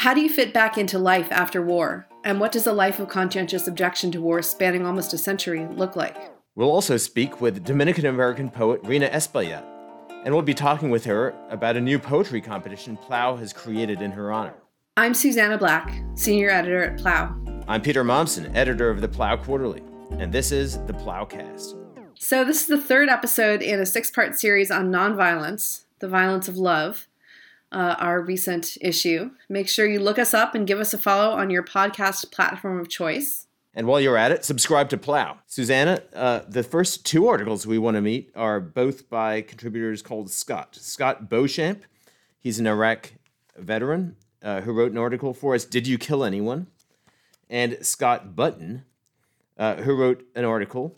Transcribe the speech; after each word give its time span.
How 0.00 0.14
do 0.14 0.22
you 0.22 0.30
fit 0.30 0.54
back 0.54 0.78
into 0.78 0.98
life 0.98 1.30
after 1.30 1.60
war? 1.60 2.08
And 2.24 2.40
what 2.40 2.52
does 2.52 2.66
a 2.66 2.72
life 2.72 3.00
of 3.00 3.10
conscientious 3.10 3.68
objection 3.68 4.10
to 4.12 4.22
war 4.22 4.40
spanning 4.40 4.86
almost 4.86 5.12
a 5.12 5.18
century 5.18 5.66
look 5.72 5.94
like? 5.94 6.16
We'll 6.54 6.70
also 6.70 6.96
speak 6.96 7.42
with 7.42 7.64
Dominican 7.64 8.06
American 8.06 8.48
poet 8.48 8.82
Rhina 8.82 9.10
Espaillat, 9.10 9.62
and 10.24 10.32
we'll 10.32 10.42
be 10.42 10.54
talking 10.54 10.88
with 10.88 11.04
her 11.04 11.34
about 11.50 11.76
a 11.76 11.82
new 11.82 11.98
poetry 11.98 12.40
competition 12.40 12.96
Plough 12.96 13.36
has 13.36 13.52
created 13.52 14.00
in 14.00 14.10
her 14.12 14.32
honor. 14.32 14.54
I'm 14.96 15.12
Susannah 15.12 15.58
Black, 15.58 16.02
senior 16.14 16.48
editor 16.48 16.82
at 16.82 16.96
Plough. 16.96 17.36
I'm 17.68 17.82
Peter 17.82 18.02
Mommsen, 18.02 18.56
editor 18.56 18.88
of 18.88 19.02
the 19.02 19.08
Plough 19.08 19.36
Quarterly, 19.36 19.82
and 20.12 20.32
this 20.32 20.50
is 20.50 20.78
the 20.86 20.94
Ploughcast. 20.94 21.76
So, 22.18 22.42
this 22.42 22.62
is 22.62 22.68
the 22.68 22.80
third 22.80 23.10
episode 23.10 23.60
in 23.60 23.78
a 23.78 23.84
six 23.84 24.10
part 24.10 24.38
series 24.38 24.70
on 24.70 24.90
nonviolence, 24.90 25.84
the 25.98 26.08
violence 26.08 26.48
of 26.48 26.56
love, 26.56 27.06
uh, 27.72 27.96
our 27.98 28.20
recent 28.20 28.76
issue. 28.80 29.30
Make 29.48 29.68
sure 29.68 29.86
you 29.86 30.00
look 30.00 30.18
us 30.18 30.34
up 30.34 30.54
and 30.54 30.66
give 30.66 30.80
us 30.80 30.92
a 30.94 30.98
follow 30.98 31.36
on 31.36 31.50
your 31.50 31.62
podcast 31.62 32.30
platform 32.32 32.80
of 32.80 32.88
choice. 32.88 33.46
And 33.72 33.86
while 33.86 34.00
you're 34.00 34.16
at 34.16 34.32
it, 34.32 34.44
subscribe 34.44 34.88
to 34.90 34.98
Plough. 34.98 35.38
Susannah, 35.46 36.02
uh, 36.12 36.40
the 36.48 36.64
first 36.64 37.06
two 37.06 37.28
articles 37.28 37.66
we 37.66 37.78
want 37.78 37.94
to 37.94 38.00
meet 38.00 38.32
are 38.34 38.58
both 38.58 39.08
by 39.08 39.42
contributors 39.42 40.02
called 40.02 40.30
Scott. 40.30 40.76
Scott 40.80 41.28
Beauchamp, 41.28 41.84
he's 42.40 42.58
an 42.58 42.66
Iraq 42.66 43.12
veteran 43.56 44.16
uh, 44.42 44.62
who 44.62 44.72
wrote 44.72 44.90
an 44.90 44.98
article 44.98 45.32
for 45.32 45.54
us, 45.54 45.64
Did 45.64 45.86
You 45.86 45.98
Kill 45.98 46.24
Anyone? 46.24 46.66
And 47.48 47.78
Scott 47.86 48.34
Button, 48.34 48.84
uh, 49.56 49.76
who 49.76 49.94
wrote 49.94 50.24
an 50.34 50.44
article 50.44 50.96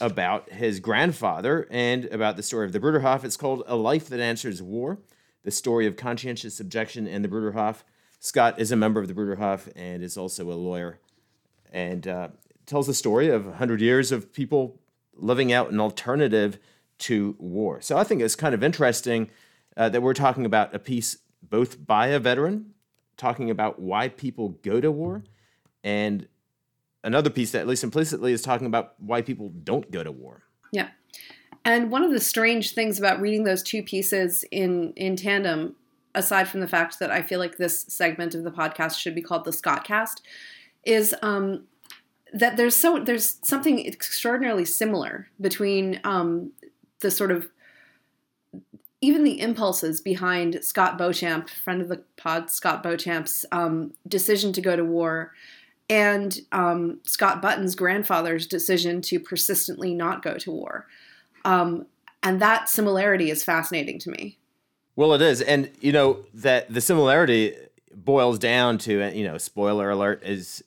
about 0.00 0.50
his 0.52 0.78
grandfather 0.78 1.66
and 1.70 2.04
about 2.06 2.36
the 2.36 2.42
story 2.42 2.66
of 2.66 2.72
the 2.72 2.80
Bruderhof. 2.80 3.24
It's 3.24 3.36
called 3.36 3.62
A 3.66 3.74
Life 3.74 4.08
That 4.08 4.20
Answers 4.20 4.62
War 4.62 4.98
The 5.48 5.52
Story 5.52 5.86
of 5.86 5.96
Conscientious 5.96 6.60
Objection 6.60 7.08
and 7.08 7.24
the 7.24 7.28
Bruderhof. 7.30 7.76
Scott 8.20 8.58
is 8.58 8.70
a 8.70 8.76
member 8.76 9.00
of 9.00 9.08
the 9.08 9.14
Bruderhof 9.14 9.72
and 9.74 10.02
is 10.02 10.18
also 10.18 10.50
a 10.50 10.52
lawyer 10.52 10.98
and 11.72 12.06
uh, 12.06 12.28
tells 12.66 12.86
the 12.86 12.92
story 12.92 13.30
of 13.30 13.46
100 13.46 13.80
years 13.80 14.12
of 14.12 14.30
people 14.34 14.78
living 15.14 15.50
out 15.50 15.70
an 15.70 15.80
alternative 15.80 16.58
to 16.98 17.34
war. 17.38 17.80
So 17.80 17.96
I 17.96 18.04
think 18.04 18.20
it's 18.20 18.36
kind 18.36 18.54
of 18.54 18.62
interesting 18.62 19.30
uh, 19.74 19.88
that 19.88 20.02
we're 20.02 20.12
talking 20.12 20.44
about 20.44 20.74
a 20.74 20.78
piece 20.78 21.16
both 21.42 21.86
by 21.86 22.08
a 22.08 22.18
veteran, 22.18 22.74
talking 23.16 23.48
about 23.48 23.80
why 23.80 24.10
people 24.10 24.50
go 24.62 24.82
to 24.82 24.92
war, 24.92 25.24
and 25.82 26.28
another 27.02 27.30
piece 27.30 27.52
that, 27.52 27.60
at 27.60 27.66
least 27.66 27.84
implicitly, 27.84 28.34
is 28.34 28.42
talking 28.42 28.66
about 28.66 28.96
why 28.98 29.22
people 29.22 29.48
don't 29.64 29.90
go 29.90 30.04
to 30.04 30.12
war. 30.12 30.42
Yeah. 30.72 30.88
And 31.68 31.90
one 31.90 32.02
of 32.02 32.12
the 32.12 32.18
strange 32.18 32.72
things 32.72 32.98
about 32.98 33.20
reading 33.20 33.44
those 33.44 33.62
two 33.62 33.82
pieces 33.82 34.42
in, 34.50 34.94
in 34.96 35.16
tandem, 35.16 35.76
aside 36.14 36.48
from 36.48 36.60
the 36.60 36.66
fact 36.66 36.98
that 36.98 37.10
I 37.10 37.20
feel 37.20 37.38
like 37.38 37.58
this 37.58 37.82
segment 37.88 38.34
of 38.34 38.42
the 38.42 38.50
podcast 38.50 38.98
should 38.98 39.14
be 39.14 39.20
called 39.20 39.44
the 39.44 39.52
Scott 39.52 39.84
cast, 39.84 40.22
is 40.84 41.14
um, 41.20 41.64
that 42.32 42.56
there's 42.56 42.74
so 42.74 43.00
there's 43.00 43.38
something 43.46 43.86
extraordinarily 43.86 44.64
similar 44.64 45.28
between 45.42 46.00
um, 46.04 46.52
the 47.00 47.10
sort 47.10 47.30
of 47.30 47.50
even 49.02 49.22
the 49.22 49.38
impulses 49.38 50.00
behind 50.00 50.64
Scott 50.64 50.96
Beauchamp, 50.96 51.50
friend 51.50 51.82
of 51.82 51.88
the 51.88 52.02
pod, 52.16 52.50
Scott 52.50 52.82
Beauchamp's 52.82 53.44
um, 53.52 53.92
decision 54.08 54.54
to 54.54 54.62
go 54.62 54.74
to 54.74 54.86
war, 54.86 55.34
and 55.90 56.40
um, 56.50 57.00
Scott 57.04 57.42
Button's 57.42 57.74
grandfather's 57.74 58.46
decision 58.46 59.02
to 59.02 59.20
persistently 59.20 59.92
not 59.92 60.22
go 60.22 60.38
to 60.38 60.50
war. 60.50 60.86
Um, 61.48 61.86
and 62.22 62.42
that 62.42 62.68
similarity 62.68 63.30
is 63.30 63.42
fascinating 63.42 63.98
to 64.00 64.10
me. 64.10 64.38
Well, 64.96 65.14
it 65.14 65.22
is, 65.22 65.40
and 65.40 65.70
you 65.80 65.92
know 65.92 66.24
that 66.34 66.72
the 66.72 66.80
similarity 66.80 67.54
boils 67.94 68.38
down 68.38 68.78
to 68.78 69.16
you 69.16 69.24
know 69.24 69.38
spoiler 69.38 69.90
alert 69.90 70.22
is 70.24 70.62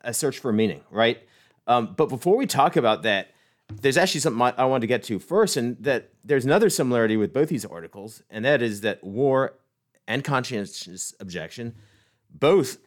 a 0.00 0.14
search 0.14 0.38
for 0.38 0.52
meaning, 0.52 0.80
right? 0.90 1.22
Um, 1.66 1.94
but 1.96 2.08
before 2.08 2.36
we 2.36 2.46
talk 2.46 2.76
about 2.76 3.02
that, 3.02 3.28
there's 3.68 3.98
actually 3.98 4.20
something 4.20 4.40
I 4.56 4.64
want 4.64 4.80
to 4.80 4.86
get 4.86 5.02
to 5.04 5.18
first, 5.18 5.56
and 5.56 5.76
that 5.80 6.10
there's 6.24 6.44
another 6.46 6.70
similarity 6.70 7.16
with 7.16 7.32
both 7.34 7.50
these 7.50 7.66
articles, 7.66 8.22
and 8.30 8.44
that 8.44 8.62
is 8.62 8.80
that 8.80 9.04
war 9.04 9.54
and 10.06 10.24
conscientious 10.24 11.14
objection 11.20 11.74
both 12.30 12.78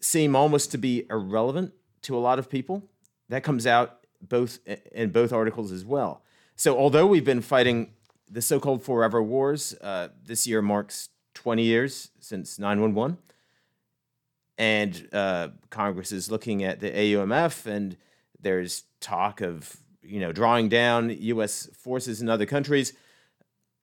seem 0.00 0.34
almost 0.34 0.72
to 0.72 0.78
be 0.78 1.06
irrelevant 1.10 1.74
to 2.02 2.16
a 2.16 2.20
lot 2.20 2.38
of 2.40 2.50
people. 2.50 2.82
That 3.28 3.44
comes 3.44 3.66
out 3.66 3.98
both 4.20 4.58
in 4.92 5.10
both 5.10 5.32
articles 5.32 5.70
as 5.70 5.84
well. 5.84 6.22
So 6.56 6.78
although 6.78 7.06
we've 7.06 7.24
been 7.24 7.42
fighting 7.42 7.92
the 8.30 8.42
so-called 8.42 8.82
forever 8.82 9.22
wars, 9.22 9.74
uh, 9.80 10.08
this 10.24 10.46
year 10.46 10.62
marks 10.62 11.08
20 11.34 11.62
years 11.62 12.10
since 12.20 12.58
911, 12.58 13.18
and 14.58 15.08
uh, 15.12 15.48
Congress 15.70 16.12
is 16.12 16.30
looking 16.30 16.62
at 16.62 16.80
the 16.80 16.90
AUMF, 16.90 17.66
and 17.66 17.96
there's 18.40 18.84
talk 19.00 19.40
of 19.40 19.76
you 20.02 20.20
know 20.20 20.32
drawing 20.32 20.68
down 20.68 21.10
U.S. 21.10 21.68
forces 21.78 22.20
in 22.20 22.28
other 22.28 22.46
countries. 22.46 22.92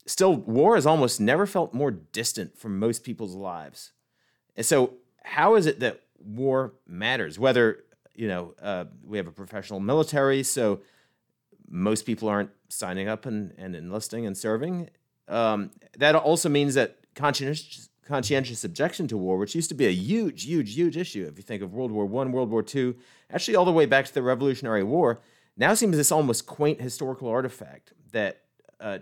Still, 0.05 0.35
war 0.35 0.75
has 0.75 0.85
almost 0.85 1.21
never 1.21 1.45
felt 1.45 1.73
more 1.73 1.91
distant 1.91 2.57
from 2.57 2.79
most 2.79 3.03
people's 3.03 3.35
lives. 3.35 3.91
And 4.55 4.65
so, 4.65 4.93
how 5.23 5.55
is 5.55 5.65
it 5.65 5.79
that 5.81 6.01
war 6.17 6.73
matters? 6.87 7.37
Whether 7.37 7.83
you 8.13 8.27
know 8.27 8.53
uh, 8.61 8.85
we 9.03 9.17
have 9.17 9.27
a 9.27 9.31
professional 9.31 9.79
military, 9.79 10.43
so 10.43 10.81
most 11.69 12.05
people 12.05 12.27
aren't 12.27 12.49
signing 12.67 13.07
up 13.07 13.25
and, 13.25 13.53
and 13.57 13.75
enlisting 13.75 14.25
and 14.25 14.37
serving. 14.37 14.89
Um, 15.27 15.71
that 15.97 16.15
also 16.15 16.49
means 16.49 16.73
that 16.73 16.97
conscientious, 17.15 17.89
conscientious 18.03 18.63
objection 18.63 19.07
to 19.07 19.17
war, 19.17 19.37
which 19.37 19.55
used 19.55 19.69
to 19.69 19.75
be 19.75 19.85
a 19.85 19.91
huge, 19.91 20.43
huge, 20.43 20.73
huge 20.73 20.97
issue. 20.97 21.27
If 21.31 21.37
you 21.37 21.43
think 21.43 21.61
of 21.61 21.73
World 21.73 21.91
War 21.91 22.05
One, 22.05 22.31
World 22.31 22.49
War 22.49 22.63
Two, 22.63 22.95
actually 23.31 23.55
all 23.55 23.65
the 23.65 23.71
way 23.71 23.85
back 23.85 24.05
to 24.05 24.13
the 24.13 24.23
Revolutionary 24.23 24.83
War, 24.83 25.19
now 25.55 25.73
seems 25.73 25.97
this 25.97 26.11
almost 26.11 26.47
quaint 26.47 26.81
historical 26.81 27.27
artifact 27.27 27.93
that 28.11 28.41
uh, 28.79 28.99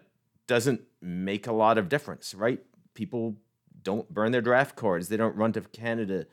doesn't 0.48 0.82
make 1.02 1.48
a 1.48 1.54
lot 1.54 1.78
of 1.78 1.88
difference, 1.88 2.34
right? 2.34 2.60
People 2.94 3.38
don't 3.84 4.12
burn 4.14 4.32
their 4.32 4.42
draft 4.42 4.76
cards. 4.76 5.08
They 5.08 5.18
don't 5.18 5.36
run 5.36 5.54
to 5.54 5.62
Canada. 5.62 6.26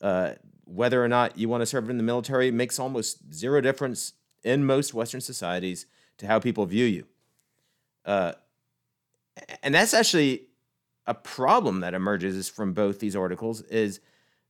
Uh, 0.00 0.32
whether 0.64 1.04
or 1.04 1.08
not 1.08 1.38
you 1.38 1.48
want 1.48 1.62
to 1.62 1.66
serve 1.66 1.88
in 1.88 1.96
the 1.96 2.02
military 2.02 2.50
makes 2.50 2.78
almost 2.78 3.32
zero 3.32 3.60
difference 3.60 4.14
in 4.42 4.64
most 4.64 4.94
Western 4.94 5.20
societies 5.20 5.86
to 6.18 6.26
how 6.26 6.38
people 6.38 6.66
view 6.66 6.84
you. 6.84 7.06
Uh, 8.04 8.32
and 9.62 9.74
that's 9.74 9.94
actually 9.94 10.46
a 11.06 11.14
problem 11.14 11.80
that 11.80 11.94
emerges 11.94 12.48
from 12.48 12.72
both 12.72 13.00
these 13.00 13.14
articles 13.14 13.62
is 13.62 14.00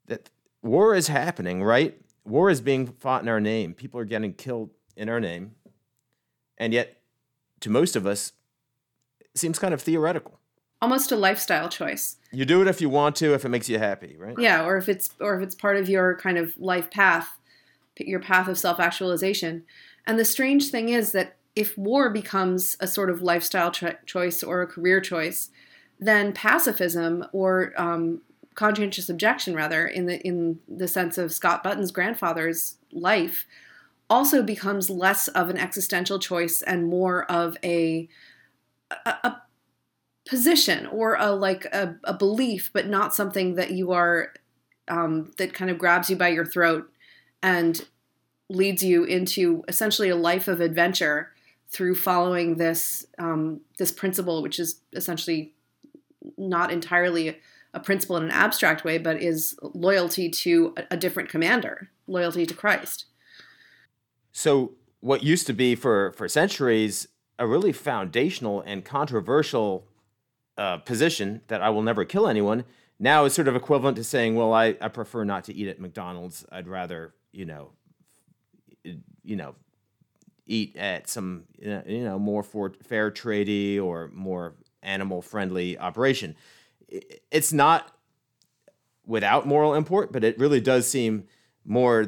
that 0.06 0.30
war 0.62 0.94
is 0.94 1.08
happening, 1.08 1.62
right? 1.62 1.98
War 2.24 2.50
is 2.50 2.60
being 2.60 2.86
fought 2.86 3.22
in 3.22 3.28
our 3.28 3.40
name. 3.40 3.74
People 3.74 4.00
are 4.00 4.04
getting 4.04 4.32
killed 4.32 4.70
in 4.96 5.08
our 5.08 5.20
name. 5.20 5.54
And 6.58 6.72
yet, 6.72 7.00
to 7.60 7.70
most 7.70 7.96
of 7.96 8.06
us, 8.06 8.32
it 9.20 9.38
seems 9.38 9.58
kind 9.58 9.74
of 9.74 9.82
theoretical. 9.82 10.40
Almost 10.80 11.12
a 11.12 11.16
lifestyle 11.16 11.68
choice. 11.68 12.16
You 12.32 12.44
do 12.44 12.60
it 12.62 12.68
if 12.68 12.80
you 12.80 12.88
want 12.88 13.16
to, 13.16 13.34
if 13.34 13.44
it 13.44 13.48
makes 13.48 13.68
you 13.68 13.78
happy, 13.78 14.16
right? 14.18 14.34
Yeah, 14.38 14.64
or 14.64 14.76
if 14.76 14.88
it's 14.88 15.10
or 15.20 15.36
if 15.36 15.42
it's 15.42 15.54
part 15.54 15.76
of 15.76 15.88
your 15.88 16.16
kind 16.16 16.36
of 16.36 16.56
life 16.58 16.90
path, 16.90 17.38
your 17.98 18.20
path 18.20 18.48
of 18.48 18.58
self-actualization. 18.58 19.64
And 20.06 20.18
the 20.18 20.24
strange 20.24 20.70
thing 20.70 20.88
is 20.88 21.12
that 21.12 21.36
if 21.54 21.76
war 21.78 22.10
becomes 22.10 22.76
a 22.80 22.86
sort 22.86 23.10
of 23.10 23.22
lifestyle 23.22 23.70
cho- 23.70 23.96
choice 24.04 24.42
or 24.42 24.60
a 24.60 24.66
career 24.66 25.00
choice, 25.00 25.50
then 25.98 26.32
pacifism 26.32 27.24
or 27.32 27.72
um, 27.76 28.20
conscientious 28.54 29.08
objection, 29.08 29.54
rather, 29.54 29.86
in 29.86 30.06
the 30.06 30.20
in 30.26 30.60
the 30.68 30.88
sense 30.88 31.16
of 31.16 31.32
Scott 31.32 31.64
Button's 31.64 31.90
grandfather's 31.90 32.76
life, 32.92 33.46
also 34.10 34.42
becomes 34.42 34.90
less 34.90 35.28
of 35.28 35.48
an 35.48 35.56
existential 35.56 36.18
choice 36.18 36.60
and 36.62 36.86
more 36.86 37.30
of 37.30 37.56
a 37.64 38.08
a, 38.90 39.10
a 39.24 39.42
position 40.28 40.86
or 40.86 41.16
a 41.18 41.30
like 41.30 41.64
a, 41.66 41.96
a, 42.04 42.12
belief, 42.12 42.70
but 42.72 42.86
not 42.86 43.14
something 43.14 43.54
that 43.54 43.70
you 43.70 43.92
are 43.92 44.32
um, 44.88 45.32
that 45.38 45.54
kind 45.54 45.70
of 45.70 45.78
grabs 45.78 46.10
you 46.10 46.16
by 46.16 46.28
your 46.28 46.44
throat 46.44 46.90
and 47.42 47.86
leads 48.48 48.82
you 48.82 49.04
into 49.04 49.64
essentially 49.68 50.08
a 50.08 50.16
life 50.16 50.48
of 50.48 50.60
adventure 50.60 51.32
through 51.68 51.94
following 51.94 52.56
this 52.56 53.06
um, 53.18 53.60
this 53.78 53.90
principle, 53.90 54.42
which 54.42 54.58
is 54.58 54.80
essentially 54.92 55.54
not 56.38 56.70
entirely 56.70 57.40
a 57.74 57.80
principle 57.80 58.16
in 58.16 58.24
an 58.24 58.30
abstract 58.30 58.84
way, 58.84 58.98
but 58.98 59.20
is 59.20 59.58
loyalty 59.62 60.30
to 60.30 60.74
a, 60.76 60.84
a 60.92 60.96
different 60.96 61.28
commander, 61.28 61.90
loyalty 62.06 62.46
to 62.46 62.54
Christ. 62.54 63.06
So, 64.32 64.72
what 65.00 65.22
used 65.22 65.46
to 65.48 65.52
be 65.52 65.74
for 65.74 66.12
for 66.12 66.28
centuries 66.28 67.08
a 67.38 67.46
really 67.46 67.72
foundational 67.72 68.62
and 68.62 68.84
controversial 68.84 69.86
uh, 70.56 70.78
position 70.78 71.42
that 71.48 71.60
I 71.60 71.70
will 71.70 71.82
never 71.82 72.04
kill 72.04 72.28
anyone 72.28 72.64
now 72.98 73.24
is 73.24 73.34
sort 73.34 73.48
of 73.48 73.54
equivalent 73.54 73.96
to 73.98 74.04
saying, 74.04 74.34
well, 74.34 74.52
I, 74.52 74.76
I 74.80 74.88
prefer 74.88 75.24
not 75.24 75.44
to 75.44 75.54
eat 75.54 75.68
at 75.68 75.80
McDonald's. 75.80 76.46
I'd 76.50 76.66
rather, 76.66 77.14
you 77.32 77.44
know, 77.44 77.72
you 79.22 79.36
know, 79.36 79.54
eat 80.46 80.76
at 80.76 81.08
some, 81.08 81.44
you 81.58 82.04
know, 82.04 82.18
more 82.18 82.42
for 82.42 82.72
fair 82.82 83.10
tradey 83.10 83.82
or 83.82 84.10
more 84.14 84.54
animal 84.82 85.20
friendly 85.22 85.78
operation. 85.78 86.36
It's 87.30 87.52
not 87.52 87.92
without 89.04 89.46
moral 89.46 89.74
import, 89.74 90.12
but 90.12 90.24
it 90.24 90.38
really 90.38 90.60
does 90.60 90.88
seem 90.88 91.24
more, 91.64 92.06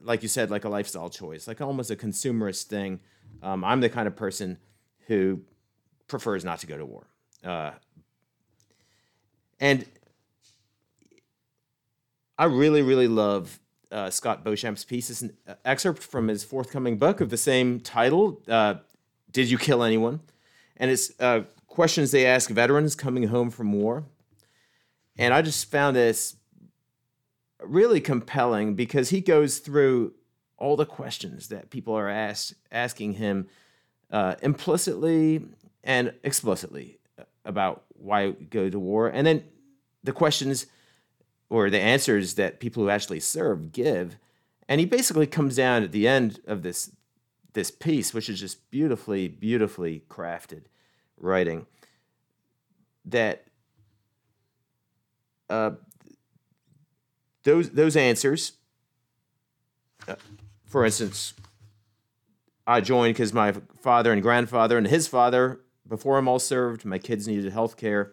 like 0.00 0.22
you 0.22 0.28
said, 0.28 0.50
like 0.50 0.64
a 0.64 0.68
lifestyle 0.68 1.08
choice, 1.08 1.46
like 1.46 1.60
almost 1.60 1.90
a 1.90 1.96
consumerist 1.96 2.64
thing. 2.64 3.00
Um, 3.42 3.64
I'm 3.64 3.80
the 3.80 3.88
kind 3.88 4.08
of 4.08 4.16
person 4.16 4.58
who 5.06 5.40
prefers 6.08 6.44
not 6.44 6.58
to 6.60 6.66
go 6.66 6.76
to 6.76 6.84
war. 6.84 7.06
Uh, 7.44 7.72
and 9.60 9.84
I 12.36 12.44
really, 12.44 12.82
really 12.82 13.08
love 13.08 13.58
uh, 13.90 14.10
Scott 14.10 14.44
Beauchamp's 14.44 14.84
piece. 14.84 15.10
It's 15.10 15.22
an 15.22 15.36
excerpt 15.64 16.02
from 16.02 16.28
his 16.28 16.44
forthcoming 16.44 16.98
book 16.98 17.20
of 17.20 17.30
the 17.30 17.36
same 17.36 17.80
title, 17.80 18.42
uh, 18.48 18.74
Did 19.30 19.50
You 19.50 19.58
Kill 19.58 19.82
Anyone? 19.82 20.20
And 20.76 20.90
it's 20.90 21.12
uh, 21.20 21.42
questions 21.66 22.10
they 22.10 22.26
ask 22.26 22.50
veterans 22.50 22.94
coming 22.94 23.24
home 23.24 23.50
from 23.50 23.72
war. 23.72 24.04
And 25.16 25.34
I 25.34 25.42
just 25.42 25.70
found 25.70 25.96
this 25.96 26.36
really 27.60 28.00
compelling 28.00 28.74
because 28.74 29.10
he 29.10 29.20
goes 29.20 29.58
through 29.58 30.14
all 30.56 30.76
the 30.76 30.86
questions 30.86 31.48
that 31.48 31.70
people 31.70 31.94
are 31.94 32.08
asked, 32.08 32.54
asking 32.70 33.14
him 33.14 33.48
uh, 34.10 34.34
implicitly 34.42 35.44
and 35.82 36.12
explicitly 36.22 36.98
about 37.44 37.84
why 37.94 38.30
go 38.30 38.68
to 38.68 38.78
war. 38.78 39.08
And 39.08 39.26
then 39.26 39.44
the 40.04 40.12
questions 40.12 40.66
or 41.50 41.70
the 41.70 41.80
answers 41.80 42.34
that 42.34 42.60
people 42.60 42.82
who 42.82 42.90
actually 42.90 43.20
serve 43.20 43.72
give. 43.72 44.16
And 44.68 44.80
he 44.80 44.86
basically 44.86 45.26
comes 45.26 45.56
down 45.56 45.82
at 45.82 45.92
the 45.92 46.06
end 46.06 46.40
of 46.46 46.62
this 46.62 46.90
this 47.54 47.70
piece, 47.70 48.12
which 48.12 48.28
is 48.28 48.38
just 48.38 48.70
beautifully, 48.70 49.26
beautifully 49.26 50.04
crafted 50.08 50.64
writing, 51.16 51.66
that 53.04 53.44
uh, 55.48 55.72
those 57.44 57.70
those 57.70 57.96
answers, 57.96 58.52
uh, 60.06 60.16
for 60.66 60.84
instance, 60.84 61.34
I 62.66 62.80
joined 62.80 63.14
because 63.14 63.32
my 63.32 63.52
father 63.80 64.12
and 64.12 64.22
grandfather 64.22 64.76
and 64.76 64.86
his 64.86 65.08
father 65.08 65.60
before 65.88 66.18
him 66.18 66.28
all 66.28 66.38
served. 66.38 66.84
My 66.84 66.98
kids 66.98 67.26
needed 67.26 67.50
health 67.52 67.76
care. 67.76 68.12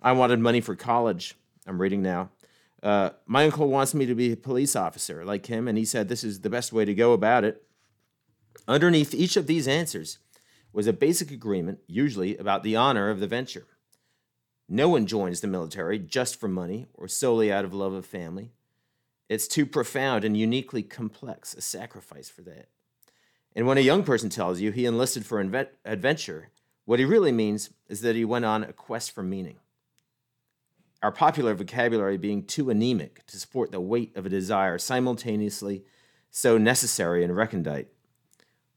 I 0.00 0.12
wanted 0.12 0.40
money 0.40 0.62
for 0.62 0.74
college. 0.74 1.34
I'm 1.66 1.80
reading 1.80 2.00
now. 2.00 2.30
Uh, 2.82 3.10
my 3.26 3.44
uncle 3.44 3.68
wants 3.68 3.94
me 3.94 4.06
to 4.06 4.14
be 4.14 4.32
a 4.32 4.36
police 4.36 4.74
officer 4.74 5.24
like 5.24 5.46
him, 5.46 5.68
and 5.68 5.76
he 5.76 5.84
said 5.84 6.08
this 6.08 6.24
is 6.24 6.40
the 6.40 6.50
best 6.50 6.72
way 6.72 6.84
to 6.84 6.94
go 6.94 7.12
about 7.12 7.44
it. 7.44 7.62
Underneath 8.66 9.14
each 9.14 9.36
of 9.36 9.46
these 9.46 9.68
answers 9.68 10.18
was 10.72 10.86
a 10.86 10.92
basic 10.92 11.30
agreement, 11.30 11.80
usually 11.86 12.36
about 12.36 12.62
the 12.62 12.76
honor 12.76 13.10
of 13.10 13.20
the 13.20 13.26
venture. 13.26 13.66
No 14.68 14.88
one 14.88 15.06
joins 15.06 15.40
the 15.40 15.48
military 15.48 15.98
just 15.98 16.38
for 16.38 16.48
money 16.48 16.86
or 16.94 17.08
solely 17.08 17.52
out 17.52 17.64
of 17.64 17.74
love 17.74 17.92
of 17.92 18.06
family. 18.06 18.52
It's 19.28 19.48
too 19.48 19.66
profound 19.66 20.24
and 20.24 20.36
uniquely 20.36 20.82
complex 20.82 21.54
a 21.54 21.60
sacrifice 21.60 22.28
for 22.28 22.42
that. 22.42 22.68
And 23.54 23.66
when 23.66 23.78
a 23.78 23.82
young 23.82 24.04
person 24.04 24.30
tells 24.30 24.60
you 24.60 24.70
he 24.70 24.86
enlisted 24.86 25.26
for 25.26 25.40
adventure, 25.40 26.50
what 26.84 26.98
he 26.98 27.04
really 27.04 27.32
means 27.32 27.70
is 27.88 28.00
that 28.02 28.16
he 28.16 28.24
went 28.24 28.44
on 28.44 28.62
a 28.62 28.72
quest 28.72 29.10
for 29.10 29.22
meaning 29.22 29.58
our 31.02 31.12
popular 31.12 31.54
vocabulary 31.54 32.18
being 32.18 32.44
too 32.44 32.70
anemic 32.70 33.24
to 33.26 33.38
support 33.38 33.72
the 33.72 33.80
weight 33.80 34.16
of 34.16 34.26
a 34.26 34.30
desire 34.30 34.78
simultaneously 34.78 35.84
so 36.30 36.58
necessary 36.58 37.24
and 37.24 37.36
recondite. 37.36 37.88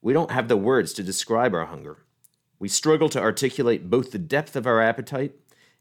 We 0.02 0.14
don't 0.14 0.32
have 0.32 0.48
the 0.48 0.58
words 0.58 0.94
to 0.94 1.04
describe 1.04 1.54
our 1.54 1.66
hunger. 1.66 2.00
We 2.60 2.70
struggle 2.70 3.10
to 3.10 3.22
articulate 3.22 3.90
both 3.90 4.12
the 4.12 4.20
depth 4.20 4.56
of 4.56 4.66
our 4.66 4.82
appetite 4.82 5.34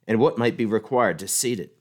and 0.07 0.19
what 0.19 0.39
might 0.39 0.57
be 0.57 0.67
required 0.67 1.19
to 1.21 1.29
sate 1.29 1.61
it. 1.61 1.79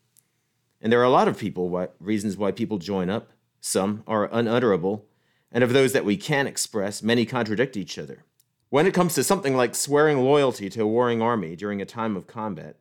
And 0.81 0.91
there 0.91 0.99
are 0.99 1.03
a 1.03 1.09
lot 1.09 1.27
of 1.27 1.37
people 1.37 1.69
why, 1.69 1.89
reasons 1.99 2.37
why 2.37 2.51
people 2.51 2.77
join 2.77 3.09
up. 3.09 3.31
Some 3.59 4.03
are 4.07 4.29
unutterable, 4.31 5.05
and 5.51 5.63
of 5.63 5.73
those 5.73 5.93
that 5.93 6.05
we 6.05 6.17
can 6.17 6.47
express, 6.47 7.03
many 7.03 7.25
contradict 7.25 7.77
each 7.77 7.99
other. 7.99 8.23
When 8.69 8.87
it 8.87 8.93
comes 8.93 9.13
to 9.15 9.23
something 9.23 9.55
like 9.55 9.75
swearing 9.75 10.19
loyalty 10.19 10.69
to 10.69 10.83
a 10.83 10.87
warring 10.87 11.21
army 11.21 11.55
during 11.55 11.81
a 11.81 11.85
time 11.85 12.15
of 12.15 12.25
combat, 12.25 12.77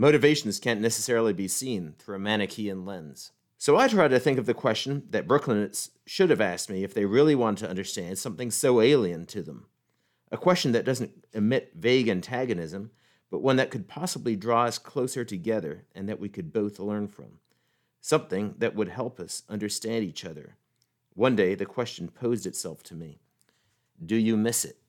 Motivations 0.00 0.58
can't 0.58 0.80
necessarily 0.80 1.34
be 1.34 1.46
seen 1.46 1.94
through 1.98 2.16
a 2.16 2.18
Manichaean 2.18 2.86
lens. 2.86 3.32
So 3.58 3.76
I 3.76 3.86
try 3.86 4.08
to 4.08 4.18
think 4.18 4.38
of 4.38 4.46
the 4.46 4.54
question 4.54 5.02
that 5.10 5.28
Brooklynites 5.28 5.90
should 6.06 6.30
have 6.30 6.40
asked 6.40 6.70
me 6.70 6.82
if 6.82 6.94
they 6.94 7.04
really 7.04 7.34
wanted 7.34 7.64
to 7.64 7.68
understand 7.68 8.18
something 8.18 8.50
so 8.50 8.80
alien 8.80 9.26
to 9.26 9.42
them. 9.42 9.66
A 10.32 10.38
question 10.38 10.72
that 10.72 10.86
doesn't 10.86 11.26
emit 11.34 11.72
vague 11.74 12.08
antagonism, 12.08 12.92
but 13.30 13.42
one 13.42 13.56
that 13.56 13.70
could 13.70 13.88
possibly 13.88 14.36
draw 14.36 14.64
us 14.64 14.78
closer 14.78 15.22
together 15.22 15.84
and 15.94 16.08
that 16.08 16.18
we 16.18 16.30
could 16.30 16.50
both 16.50 16.80
learn 16.80 17.06
from. 17.06 17.32
Something 18.00 18.54
that 18.56 18.74
would 18.74 18.88
help 18.88 19.20
us 19.20 19.42
understand 19.50 20.02
each 20.02 20.24
other. 20.24 20.56
One 21.12 21.36
day 21.36 21.54
the 21.54 21.66
question 21.66 22.08
posed 22.08 22.46
itself 22.46 22.82
to 22.84 22.94
me 22.94 23.20
Do 24.02 24.16
you 24.16 24.38
miss 24.38 24.64
it? 24.64 24.79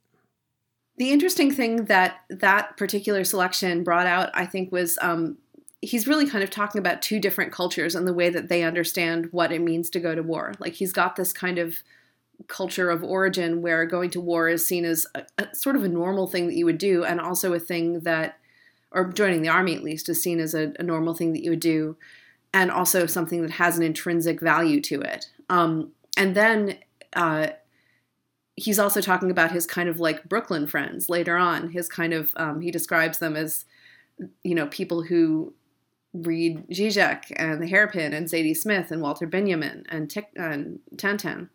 The 0.97 1.11
interesting 1.11 1.51
thing 1.51 1.85
that 1.85 2.21
that 2.29 2.77
particular 2.77 3.23
selection 3.23 3.83
brought 3.83 4.07
out, 4.07 4.29
I 4.33 4.45
think, 4.45 4.71
was 4.71 4.97
um, 5.01 5.37
he's 5.81 6.07
really 6.07 6.27
kind 6.27 6.43
of 6.43 6.49
talking 6.49 6.79
about 6.79 7.01
two 7.01 7.19
different 7.19 7.51
cultures 7.51 7.95
and 7.95 8.07
the 8.07 8.13
way 8.13 8.29
that 8.29 8.49
they 8.49 8.63
understand 8.63 9.29
what 9.31 9.51
it 9.51 9.61
means 9.61 9.89
to 9.91 9.99
go 9.99 10.13
to 10.13 10.21
war. 10.21 10.53
Like 10.59 10.73
he's 10.73 10.93
got 10.93 11.15
this 11.15 11.33
kind 11.33 11.57
of 11.57 11.77
culture 12.47 12.89
of 12.89 13.03
origin 13.03 13.61
where 13.61 13.85
going 13.85 14.09
to 14.11 14.21
war 14.21 14.47
is 14.49 14.65
seen 14.65 14.85
as 14.85 15.05
a, 15.15 15.25
a, 15.37 15.55
sort 15.55 15.75
of 15.75 15.83
a 15.83 15.87
normal 15.87 16.27
thing 16.27 16.47
that 16.47 16.55
you 16.55 16.65
would 16.65 16.77
do, 16.77 17.03
and 17.03 17.19
also 17.19 17.53
a 17.53 17.59
thing 17.59 18.01
that, 18.01 18.37
or 18.91 19.11
joining 19.11 19.41
the 19.41 19.49
army 19.49 19.75
at 19.75 19.83
least, 19.83 20.09
is 20.09 20.21
seen 20.21 20.39
as 20.39 20.53
a, 20.53 20.73
a 20.79 20.83
normal 20.83 21.13
thing 21.13 21.33
that 21.33 21.43
you 21.43 21.49
would 21.49 21.59
do, 21.59 21.95
and 22.53 22.69
also 22.69 23.05
something 23.05 23.41
that 23.41 23.51
has 23.51 23.77
an 23.77 23.83
intrinsic 23.83 24.39
value 24.39 24.81
to 24.81 25.01
it. 25.01 25.27
Um, 25.49 25.91
and 26.17 26.35
then 26.35 26.77
uh, 27.13 27.49
he's 28.61 28.79
also 28.79 29.01
talking 29.01 29.31
about 29.31 29.51
his 29.51 29.65
kind 29.65 29.89
of 29.89 29.99
like 29.99 30.29
Brooklyn 30.29 30.67
friends 30.67 31.09
later 31.09 31.35
on. 31.35 31.69
His 31.69 31.87
kind 31.87 32.13
of 32.13 32.31
um, 32.35 32.61
he 32.61 32.71
describes 32.71 33.19
them 33.19 33.35
as 33.35 33.65
you 34.43 34.55
know 34.55 34.67
people 34.67 35.03
who 35.03 35.53
read 36.13 36.67
Zizek 36.69 37.31
and 37.37 37.61
the 37.61 37.67
Hairpin 37.67 38.13
and 38.13 38.27
Zadie 38.27 38.55
Smith 38.55 38.91
and 38.91 39.01
Walter 39.01 39.25
Benjamin 39.25 39.85
and, 39.89 40.09
Tick, 40.09 40.29
and 40.35 40.79
Tintin. 40.95 41.49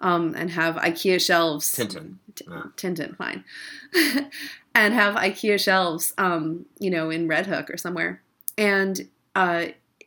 Um, 0.00 0.34
and 0.36 0.50
have 0.50 0.74
IKEA 0.74 1.24
shelves. 1.24 1.70
Tintin. 1.72 2.16
T- 2.34 2.44
Tintin, 2.76 3.16
fine. 3.16 3.44
and 4.74 4.92
have 4.92 5.14
IKEA 5.14 5.58
shelves, 5.58 6.12
um, 6.18 6.66
you 6.78 6.90
know, 6.90 7.10
in 7.10 7.28
Red 7.28 7.46
Hook 7.46 7.70
or 7.70 7.76
somewhere. 7.76 8.20
And 8.58 9.08
uh, 9.34 9.66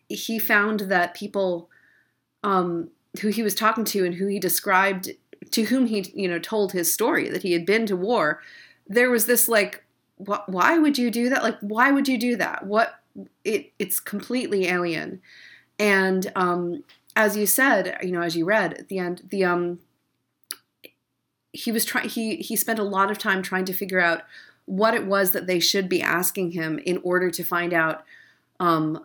he 0.10 0.40
found 0.40 0.82
that 0.82 1.14
people 1.14 1.70
um, 2.44 2.90
who 3.22 3.30
he 3.30 3.44
was 3.44 3.56
talking 3.56 3.86
to 3.86 4.06
and 4.06 4.16
who 4.16 4.28
he 4.28 4.40
described 4.40 5.12
to 5.52 5.64
whom 5.64 5.88
he 5.88 6.12
you 6.16 6.28
know 6.28 6.40
told 6.40 6.72
his 6.72 6.92
story 6.92 7.30
that 7.30 7.44
he 7.44 7.54
had 7.54 7.66
been 7.66 7.86
to 7.86 7.96
war 7.96 8.42
there 8.88 9.10
was 9.10 9.26
this 9.26 9.48
like 9.48 9.84
wh- 10.18 10.48
why 10.48 10.78
would 10.78 10.98
you 10.98 11.12
do 11.12 11.30
that? 11.30 11.44
Like 11.44 11.58
why 11.62 11.92
would 11.92 12.08
you 12.08 12.18
do 12.18 12.36
that? 12.38 12.66
What 12.66 13.00
it 13.44 13.72
it's 13.80 14.00
completely 14.00 14.68
alien. 14.68 15.22
And 15.80 16.32
um 16.36 16.84
as 17.16 17.36
you 17.36 17.46
said 17.46 17.98
you 18.02 18.12
know 18.12 18.22
as 18.22 18.36
you 18.36 18.46
read 18.46 18.74
at 18.74 18.90
the 18.90 19.00
end 19.00 19.24
the 19.30 19.44
um 19.44 19.80
he 21.52 21.72
was 21.72 21.86
trying 21.86 22.10
he 22.10 22.38
he 22.38 22.56
spent 22.56 22.80
a 22.80 22.84
lot 22.84 23.10
of 23.12 23.18
time 23.18 23.42
trying 23.42 23.66
to 23.66 23.74
figure 23.74 24.00
out 24.00 24.24
what 24.66 24.94
it 24.94 25.06
was 25.06 25.32
that 25.32 25.48
they 25.48 25.60
should 25.60 25.88
be 25.88 26.02
asking 26.02 26.52
him 26.52 26.78
in 26.80 27.00
order 27.04 27.32
to 27.32 27.44
find 27.44 27.74
out 27.74 28.04
um 28.60 29.04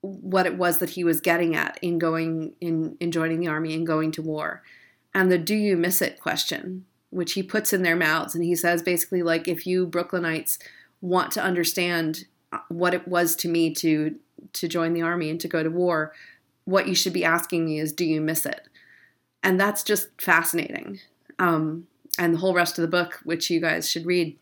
what 0.00 0.46
it 0.46 0.56
was 0.56 0.78
that 0.78 0.90
he 0.90 1.02
was 1.02 1.20
getting 1.20 1.56
at 1.56 1.78
in 1.82 1.98
going 1.98 2.52
in 2.60 2.96
in 3.00 3.10
joining 3.10 3.40
the 3.40 3.48
army 3.48 3.74
and 3.74 3.86
going 3.86 4.12
to 4.12 4.22
war 4.22 4.62
and 5.14 5.30
the 5.30 5.38
do 5.38 5.54
you 5.54 5.76
miss 5.76 6.02
it 6.02 6.20
question, 6.20 6.84
which 7.10 7.32
he 7.32 7.42
puts 7.42 7.72
in 7.72 7.82
their 7.82 7.96
mouths. 7.96 8.34
And 8.34 8.44
he 8.44 8.54
says 8.54 8.82
basically, 8.82 9.22
like, 9.22 9.48
if 9.48 9.66
you 9.66 9.86
Brooklynites 9.86 10.58
want 11.00 11.32
to 11.32 11.42
understand 11.42 12.24
uh, 12.52 12.58
what 12.68 12.94
it 12.94 13.08
was 13.08 13.36
to 13.36 13.48
me 13.48 13.72
to 13.74 14.16
to 14.52 14.68
join 14.68 14.92
the 14.92 15.02
army 15.02 15.30
and 15.30 15.40
to 15.40 15.48
go 15.48 15.62
to 15.62 15.70
war, 15.70 16.12
what 16.64 16.86
you 16.86 16.94
should 16.94 17.12
be 17.12 17.24
asking 17.24 17.64
me 17.64 17.80
is, 17.80 17.92
do 17.92 18.04
you 18.04 18.20
miss 18.20 18.46
it? 18.46 18.68
And 19.42 19.58
that's 19.58 19.82
just 19.82 20.08
fascinating. 20.20 21.00
Um, 21.38 21.88
and 22.18 22.34
the 22.34 22.38
whole 22.38 22.54
rest 22.54 22.78
of 22.78 22.82
the 22.82 22.88
book, 22.88 23.20
which 23.24 23.50
you 23.50 23.60
guys 23.60 23.90
should 23.90 24.06
read, 24.06 24.38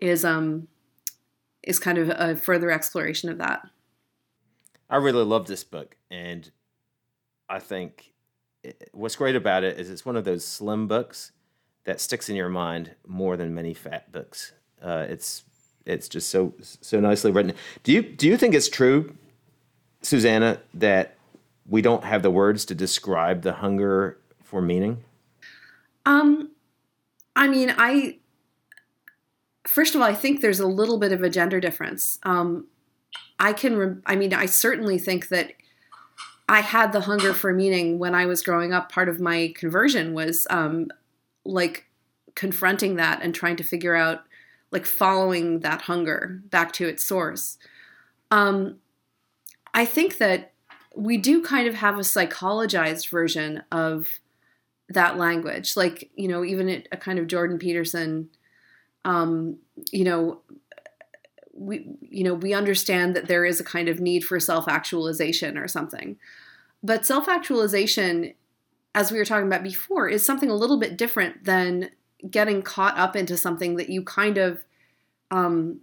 is 0.00 0.24
um, 0.24 0.68
is 1.62 1.78
kind 1.78 1.98
of 1.98 2.08
a 2.10 2.36
further 2.36 2.70
exploration 2.70 3.28
of 3.28 3.38
that. 3.38 3.62
I 4.90 4.96
really 4.96 5.24
love 5.24 5.46
this 5.46 5.64
book, 5.64 5.96
and 6.10 6.50
I 7.48 7.58
think 7.58 8.12
what's 8.92 9.16
great 9.16 9.36
about 9.36 9.64
it 9.64 9.78
is 9.78 9.90
it's 9.90 10.04
one 10.04 10.16
of 10.16 10.24
those 10.24 10.44
slim 10.44 10.86
books 10.86 11.32
that 11.84 12.00
sticks 12.00 12.28
in 12.28 12.36
your 12.36 12.48
mind 12.48 12.94
more 13.06 13.36
than 13.36 13.54
many 13.54 13.74
fat 13.74 14.10
books. 14.12 14.52
Uh, 14.82 15.06
it's 15.08 15.44
it's 15.86 16.08
just 16.08 16.28
so 16.28 16.54
so 16.60 17.00
nicely 17.00 17.30
written. 17.30 17.54
Do 17.82 17.92
you 17.92 18.02
do 18.02 18.26
you 18.28 18.36
think 18.36 18.54
it's 18.54 18.68
true, 18.68 19.16
Susannah, 20.02 20.60
that 20.74 21.16
we 21.66 21.82
don't 21.82 22.04
have 22.04 22.22
the 22.22 22.30
words 22.30 22.64
to 22.66 22.74
describe 22.74 23.42
the 23.42 23.54
hunger 23.54 24.18
for 24.42 24.62
meaning? 24.62 25.04
Um, 26.06 26.50
I 27.36 27.48
mean, 27.48 27.74
I 27.76 28.18
first 29.66 29.94
of 29.94 30.00
all, 30.00 30.06
I 30.06 30.14
think 30.14 30.40
there's 30.40 30.60
a 30.60 30.66
little 30.66 30.98
bit 30.98 31.12
of 31.12 31.22
a 31.22 31.30
gender 31.30 31.60
difference. 31.60 32.18
Um, 32.22 32.66
I 33.38 33.52
can, 33.52 33.76
re- 33.76 33.96
I 34.06 34.16
mean, 34.16 34.32
I 34.32 34.46
certainly 34.46 34.98
think 34.98 35.28
that 35.28 35.52
I 36.48 36.60
had 36.60 36.92
the 36.92 37.02
hunger 37.02 37.34
for 37.34 37.52
meaning 37.52 37.98
when 37.98 38.14
I 38.14 38.26
was 38.26 38.42
growing 38.42 38.72
up. 38.72 38.90
Part 38.90 39.08
of 39.08 39.20
my 39.20 39.52
conversion 39.54 40.14
was 40.14 40.46
um, 40.48 40.88
like 41.44 41.86
confronting 42.34 42.96
that 42.96 43.20
and 43.22 43.34
trying 43.34 43.56
to 43.56 43.64
figure 43.64 43.94
out, 43.94 44.24
like, 44.70 44.86
following 44.86 45.60
that 45.60 45.82
hunger 45.82 46.40
back 46.46 46.72
to 46.72 46.86
its 46.86 47.04
source. 47.04 47.58
Um, 48.30 48.76
I 49.74 49.84
think 49.84 50.18
that 50.18 50.52
we 50.94 51.16
do 51.16 51.42
kind 51.42 51.68
of 51.68 51.74
have 51.74 51.96
a 51.96 52.02
psychologized 52.02 53.08
version 53.08 53.62
of 53.70 54.20
that 54.88 55.18
language. 55.18 55.76
Like, 55.76 56.10
you 56.16 56.28
know, 56.28 56.44
even 56.44 56.82
a 56.90 56.96
kind 56.96 57.18
of 57.18 57.26
Jordan 57.26 57.58
Peterson, 57.58 58.30
um, 59.04 59.58
you 59.92 60.04
know, 60.04 60.40
we 61.58 61.86
you 62.00 62.24
know 62.24 62.34
we 62.34 62.54
understand 62.54 63.16
that 63.16 63.26
there 63.26 63.44
is 63.44 63.60
a 63.60 63.64
kind 63.64 63.88
of 63.88 64.00
need 64.00 64.24
for 64.24 64.38
self-actualization 64.38 65.58
or 65.58 65.68
something. 65.68 66.16
But 66.82 67.04
self-actualization 67.04 68.34
as 68.94 69.10
we 69.10 69.18
were 69.18 69.24
talking 69.24 69.46
about 69.46 69.62
before 69.62 70.08
is 70.08 70.24
something 70.24 70.50
a 70.50 70.54
little 70.54 70.78
bit 70.78 70.96
different 70.96 71.44
than 71.44 71.90
getting 72.30 72.62
caught 72.62 72.96
up 72.96 73.14
into 73.14 73.36
something 73.36 73.76
that 73.76 73.90
you 73.90 74.02
kind 74.02 74.38
of 74.38 74.64
um, 75.30 75.80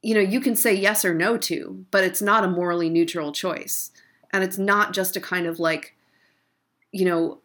you 0.00 0.14
know 0.14 0.20
you 0.20 0.40
can 0.40 0.56
say 0.56 0.72
yes 0.72 1.04
or 1.04 1.14
no 1.14 1.36
to 1.36 1.84
but 1.90 2.04
it's 2.04 2.22
not 2.22 2.44
a 2.44 2.48
morally 2.48 2.88
neutral 2.88 3.32
choice. 3.32 3.90
And 4.34 4.42
it's 4.42 4.56
not 4.56 4.94
just 4.94 5.16
a 5.16 5.20
kind 5.20 5.46
of 5.46 5.60
like 5.60 5.94
you 6.90 7.04
know 7.04 7.38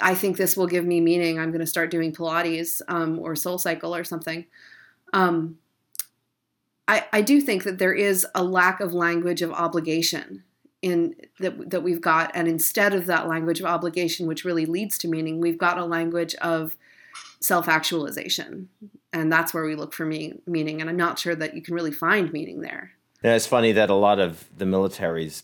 i 0.00 0.14
think 0.14 0.36
this 0.36 0.56
will 0.56 0.66
give 0.66 0.84
me 0.84 1.00
meaning 1.00 1.38
i'm 1.38 1.50
going 1.50 1.60
to 1.60 1.66
start 1.66 1.90
doing 1.90 2.12
pilates 2.12 2.82
um, 2.88 3.18
or 3.18 3.36
soul 3.36 3.58
cycle 3.58 3.94
or 3.94 4.04
something. 4.04 4.46
Um, 5.12 5.58
I, 6.88 7.04
I 7.12 7.20
do 7.20 7.40
think 7.40 7.64
that 7.64 7.78
there 7.78 7.92
is 7.92 8.26
a 8.34 8.42
lack 8.42 8.80
of 8.80 8.94
language 8.94 9.42
of 9.42 9.52
obligation 9.52 10.42
in 10.80 11.14
that 11.38 11.70
that 11.70 11.82
we've 11.82 12.00
got. 12.00 12.30
And 12.34 12.48
instead 12.48 12.94
of 12.94 13.06
that 13.06 13.28
language 13.28 13.60
of 13.60 13.66
obligation 13.66 14.26
which 14.26 14.44
really 14.44 14.66
leads 14.66 14.96
to 14.98 15.08
meaning 15.08 15.40
we've 15.40 15.58
got 15.58 15.78
a 15.78 15.84
language 15.84 16.34
of 16.36 16.76
self-actualization. 17.40 18.68
And 19.12 19.32
that's 19.32 19.54
where 19.54 19.64
we 19.64 19.74
look 19.74 19.92
for 19.92 20.04
me, 20.04 20.40
meaning. 20.46 20.80
And 20.80 20.90
i'm 20.90 20.96
not 20.96 21.18
sure 21.18 21.34
that 21.36 21.54
you 21.54 21.62
can 21.62 21.74
really 21.74 21.92
find 21.92 22.32
meaning 22.32 22.60
there. 22.60 22.92
It's 23.22 23.46
funny 23.46 23.72
that 23.72 23.90
a 23.90 23.94
lot 23.94 24.18
of 24.18 24.48
the 24.56 24.66
military's 24.66 25.42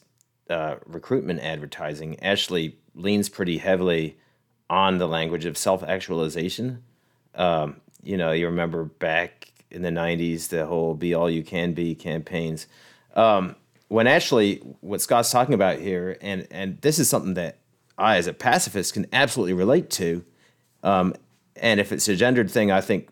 uh, 0.48 0.76
recruitment 0.86 1.40
advertising 1.40 2.22
actually 2.22 2.78
leans 2.94 3.28
pretty 3.28 3.58
heavily 3.58 4.16
on 4.70 4.98
the 4.98 5.08
language 5.08 5.44
of 5.44 5.58
self-actualization. 5.58 6.82
Um, 7.34 7.80
you 8.02 8.16
know 8.16 8.32
you 8.32 8.46
remember 8.46 8.84
back 8.84 9.50
in 9.74 9.82
the 9.82 9.90
90s 9.90 10.48
the 10.48 10.66
whole 10.66 10.94
be 10.94 11.12
all 11.12 11.28
you 11.28 11.42
can 11.42 11.74
be 11.74 11.94
campaigns 11.94 12.66
um, 13.14 13.56
when 13.88 14.06
actually 14.06 14.56
what 14.80 15.00
Scott's 15.00 15.30
talking 15.30 15.54
about 15.54 15.78
here, 15.78 16.18
and 16.20 16.46
and 16.50 16.80
this 16.80 16.98
is 16.98 17.08
something 17.08 17.34
that 17.34 17.58
I, 17.96 18.16
as 18.16 18.26
a 18.26 18.32
pacifist, 18.32 18.94
can 18.94 19.06
absolutely 19.12 19.52
relate 19.52 19.90
to. 19.90 20.24
Um, 20.82 21.14
and 21.56 21.78
if 21.78 21.92
it's 21.92 22.08
a 22.08 22.16
gendered 22.16 22.50
thing, 22.50 22.70
I 22.70 22.80
think 22.80 23.08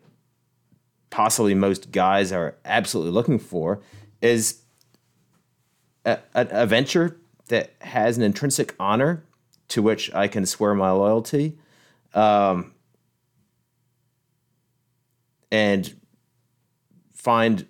possibly 1.10 1.54
most 1.54 1.92
guys 1.92 2.32
are 2.32 2.56
absolutely 2.64 3.12
looking 3.12 3.38
for 3.38 3.80
is 4.20 4.62
a, 6.04 6.18
a, 6.34 6.66
venture 6.66 7.18
that 7.48 7.74
has 7.80 8.16
an 8.16 8.24
intrinsic 8.24 8.74
honor 8.80 9.24
to 9.68 9.82
which 9.82 10.12
I 10.12 10.26
can 10.26 10.46
swear 10.46 10.74
my 10.74 10.90
loyalty. 10.90 11.58
Um, 12.14 12.74
and 15.50 15.94
find 17.22 17.66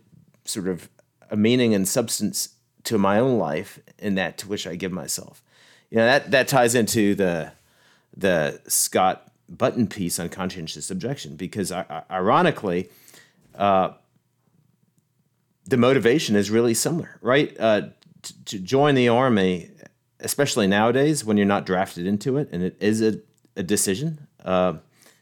sort 0.46 0.66
of 0.66 0.88
a 1.30 1.36
meaning 1.36 1.74
and 1.74 1.86
substance 1.86 2.54
to 2.84 2.96
my 2.96 3.18
own 3.18 3.38
life 3.38 3.78
and 3.98 4.16
that 4.16 4.38
to 4.38 4.48
which 4.48 4.66
I 4.66 4.76
give 4.76 4.92
myself. 4.92 5.44
You 5.90 5.98
know, 5.98 6.06
that, 6.06 6.30
that 6.30 6.48
ties 6.48 6.74
into 6.74 7.14
the, 7.14 7.52
the 8.16 8.60
Scott 8.66 9.30
Button 9.50 9.86
piece 9.86 10.18
on 10.18 10.30
conscientious 10.30 10.90
objection 10.90 11.36
because 11.36 11.70
ironically, 11.70 12.88
uh, 13.54 13.90
the 15.66 15.76
motivation 15.76 16.34
is 16.34 16.50
really 16.50 16.72
similar, 16.72 17.18
right? 17.20 17.54
Uh, 17.60 17.82
to 18.46 18.58
join 18.58 18.94
the 18.94 19.08
army, 19.08 19.70
especially 20.20 20.66
nowadays 20.66 21.26
when 21.26 21.36
you're 21.36 21.44
not 21.44 21.66
drafted 21.66 22.06
into 22.06 22.38
it 22.38 22.48
and 22.52 22.62
it 22.62 22.76
is 22.80 23.02
a, 23.02 23.20
a 23.54 23.62
decision, 23.62 24.26
uh, 24.46 24.72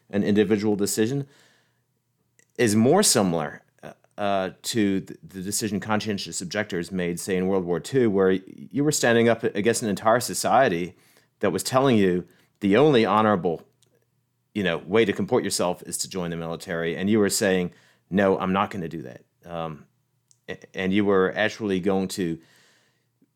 an 0.09 0.23
individual 0.23 0.77
decision, 0.77 1.27
is 2.57 2.77
more 2.77 3.03
similar 3.03 3.61
uh, 4.21 4.51
to 4.61 4.99
the 4.99 5.41
decision 5.41 5.79
conscientious 5.79 6.41
objectors 6.41 6.91
made, 6.91 7.19
say, 7.19 7.35
in 7.35 7.47
World 7.47 7.65
War 7.65 7.81
II, 7.91 8.05
where 8.05 8.29
you 8.29 8.83
were 8.83 8.91
standing 8.91 9.27
up 9.27 9.43
against 9.43 9.81
an 9.81 9.89
entire 9.89 10.19
society 10.19 10.95
that 11.39 11.49
was 11.49 11.63
telling 11.63 11.97
you 11.97 12.25
the 12.59 12.77
only 12.77 13.03
honorable, 13.03 13.63
you 14.53 14.61
know, 14.61 14.77
way 14.77 15.05
to 15.05 15.11
comport 15.11 15.43
yourself 15.43 15.81
is 15.87 15.97
to 15.97 16.07
join 16.07 16.29
the 16.29 16.37
military, 16.37 16.95
and 16.95 17.09
you 17.09 17.17
were 17.17 17.31
saying, 17.31 17.71
"No, 18.11 18.37
I'm 18.37 18.53
not 18.53 18.69
going 18.69 18.83
to 18.83 18.87
do 18.87 19.01
that," 19.01 19.23
um, 19.43 19.87
and 20.75 20.93
you 20.93 21.03
were 21.03 21.33
actually 21.35 21.79
going 21.79 22.07
to 22.09 22.37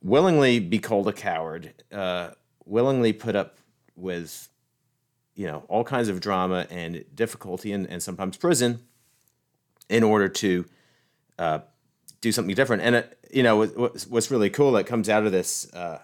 willingly 0.03 0.59
be 0.59 0.77
called 0.77 1.07
a 1.07 1.13
coward, 1.13 1.73
uh, 1.91 2.29
willingly 2.63 3.11
put 3.11 3.35
up 3.35 3.57
with, 3.95 4.49
you 5.33 5.47
know, 5.47 5.63
all 5.67 5.83
kinds 5.83 6.09
of 6.09 6.19
drama 6.19 6.67
and 6.69 7.03
difficulty 7.15 7.71
and, 7.71 7.89
and 7.89 8.03
sometimes 8.03 8.37
prison 8.37 8.81
in 9.89 10.03
order 10.03 10.29
to 10.29 10.65
uh, 11.37 11.59
do 12.21 12.31
something 12.31 12.55
different. 12.55 12.81
And 12.83 12.95
it, 12.95 13.17
you 13.31 13.43
know 13.43 13.65
what's, 13.65 14.07
what's 14.07 14.31
really 14.31 14.49
cool 14.49 14.71
that 14.73 14.85
comes 14.85 15.09
out 15.09 15.25
of 15.25 15.31
this 15.31 15.71
uh, 15.73 15.99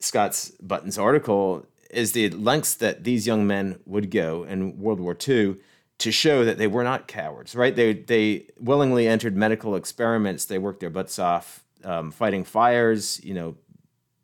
Scott's 0.00 0.50
Buttons 0.60 0.98
article 0.98 1.66
is 1.90 2.12
the 2.12 2.30
lengths 2.30 2.74
that 2.74 3.04
these 3.04 3.26
young 3.26 3.46
men 3.46 3.78
would 3.86 4.10
go 4.10 4.44
in 4.44 4.78
World 4.78 5.00
War 5.00 5.16
II 5.16 5.56
to 5.98 6.10
show 6.10 6.44
that 6.44 6.58
they 6.58 6.66
were 6.66 6.82
not 6.82 7.06
cowards. 7.06 7.54
Right? 7.54 7.74
They 7.74 7.92
they 7.92 8.46
willingly 8.58 9.06
entered 9.06 9.36
medical 9.36 9.76
experiments. 9.76 10.46
They 10.46 10.58
worked 10.58 10.80
their 10.80 10.90
butts 10.90 11.18
off 11.18 11.64
um, 11.84 12.10
fighting 12.10 12.44
fires. 12.44 13.22
You 13.22 13.34
know, 13.34 13.56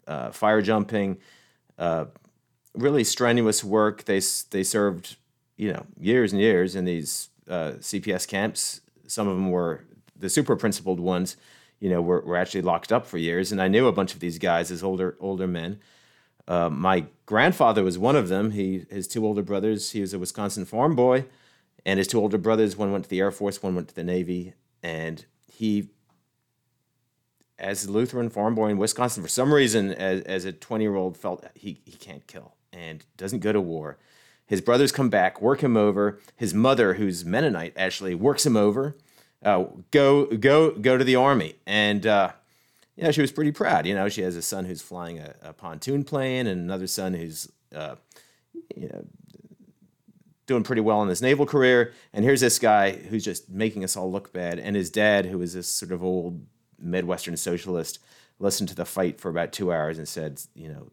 uh, 0.07 0.31
fire 0.33 0.63
jumping. 0.63 1.19
Uh, 1.79 2.07
really 2.75 3.05
strenuous 3.05 3.63
work. 3.63 4.05
They 4.05 4.21
they 4.51 4.65
served 4.65 5.17
you 5.57 5.73
know 5.73 5.87
years 6.01 6.33
and 6.33 6.41
years 6.41 6.75
in 6.75 6.85
these 6.85 7.29
uh, 7.49 7.73
CPS 7.79 8.27
camps 8.27 8.81
some 9.09 9.27
of 9.27 9.35
them 9.35 9.51
were 9.51 9.85
the 10.17 10.29
super 10.29 10.57
principled 10.57 11.01
ones, 11.01 11.37
you 11.81 11.89
know, 11.91 12.01
were, 12.01 12.21
were 12.21 12.37
actually 12.37 12.63
locked 12.63 12.93
up 12.93 13.07
for 13.07 13.19
years. 13.19 13.51
And 13.53 13.61
I 13.61 13.69
knew 13.69 13.87
a 13.87 13.93
bunch 13.93 14.15
of 14.15 14.21
these 14.21 14.39
guys 14.39 14.71
as 14.71 14.83
older 14.83 15.17
older 15.19 15.47
men. 15.47 15.81
Uh, 16.47 16.71
my 16.71 17.07
grandfather 17.27 17.85
was 17.85 17.99
one 17.99 18.17
of 18.17 18.29
them. 18.29 18.53
He 18.53 18.87
his 18.91 19.09
two 19.09 19.27
older 19.27 19.43
brothers. 19.43 19.91
He 19.91 20.01
was 20.01 20.15
a 20.15 20.19
Wisconsin 20.19 20.65
farm 20.65 20.95
boy, 20.97 21.27
and 21.85 21.99
his 21.99 22.09
two 22.09 22.21
older 22.21 22.39
brothers. 22.39 22.77
One 22.77 22.93
went 22.93 23.05
to 23.05 23.11
the 23.11 23.21
Air 23.21 23.31
Force. 23.31 23.63
One 23.63 23.75
went 23.75 23.89
to 23.89 23.95
the 23.95 24.05
Navy. 24.05 24.55
And 24.83 25.25
he, 25.53 25.89
as 27.59 27.85
a 27.85 27.91
Lutheran 27.91 28.31
farm 28.31 28.55
boy 28.55 28.69
in 28.69 28.79
Wisconsin, 28.79 29.23
for 29.23 29.29
some 29.29 29.53
reason, 29.53 29.93
as, 29.93 30.23
as 30.23 30.45
a 30.45 30.53
twenty 30.53 30.85
year 30.85 30.95
old, 30.97 31.17
felt 31.17 31.45
he 31.55 31.81
he 31.85 31.97
can't 31.97 32.27
kill 32.27 32.55
and 32.73 33.05
doesn't 33.17 33.41
go 33.41 33.53
to 33.53 33.61
war. 33.61 33.99
His 34.49 34.61
brothers 34.61 34.91
come 34.91 35.11
back, 35.11 35.41
work 35.41 35.61
him 35.61 35.77
over. 35.77 36.19
His 36.35 36.53
mother, 36.53 36.95
who's 36.95 37.25
Mennonite, 37.25 37.75
actually 37.77 38.15
works 38.15 38.45
him 38.45 38.57
over. 38.57 38.97
Uh, 39.45 39.67
go, 39.93 40.27
go, 40.27 40.73
go 40.73 40.97
to 40.97 41.05
the 41.05 41.15
army, 41.15 41.55
and 41.65 42.05
uh, 42.05 42.33
you 42.97 43.05
know 43.05 43.13
she 43.13 43.21
was 43.21 43.31
pretty 43.31 43.53
proud. 43.53 43.87
You 43.87 43.95
know, 43.95 44.09
she 44.09 44.23
has 44.23 44.35
a 44.35 44.43
son 44.43 44.65
who's 44.65 44.83
flying 44.83 45.21
a, 45.21 45.35
a 45.43 45.53
pontoon 45.53 46.03
plane, 46.03 46.49
and 46.49 46.61
another 46.61 46.89
son 46.89 47.15
who's 47.15 47.49
uh, 47.73 47.95
you 48.75 48.89
know 48.89 49.05
doing 50.49 50.65
pretty 50.65 50.81
well 50.81 51.03
in 51.03 51.09
his 51.09 51.23
naval 51.23 51.47
career. 51.47 51.93
And 52.13 52.25
here's 52.25 52.41
this 52.41 52.59
guy 52.59 52.93
who's 52.93 53.25
just 53.25 53.49
making 53.49 53.85
us 53.85 53.97
all 53.97 54.11
look 54.11 54.33
bad. 54.33 54.59
And 54.59 54.75
his 54.75 54.91
dad, 54.91 55.27
who 55.27 55.41
is 55.43 55.53
this 55.53 55.69
sort 55.69 55.93
of 55.93 56.03
old 56.03 56.45
Midwestern 56.81 57.37
socialist, 57.37 58.01
listened 58.41 58.71
to 58.71 58.75
the 58.75 58.87
fight 58.87 59.21
for 59.21 59.29
about 59.29 59.53
two 59.53 59.71
hours 59.71 59.99
and 59.99 60.09
said, 60.09 60.41
you 60.55 60.69
know, 60.69 60.91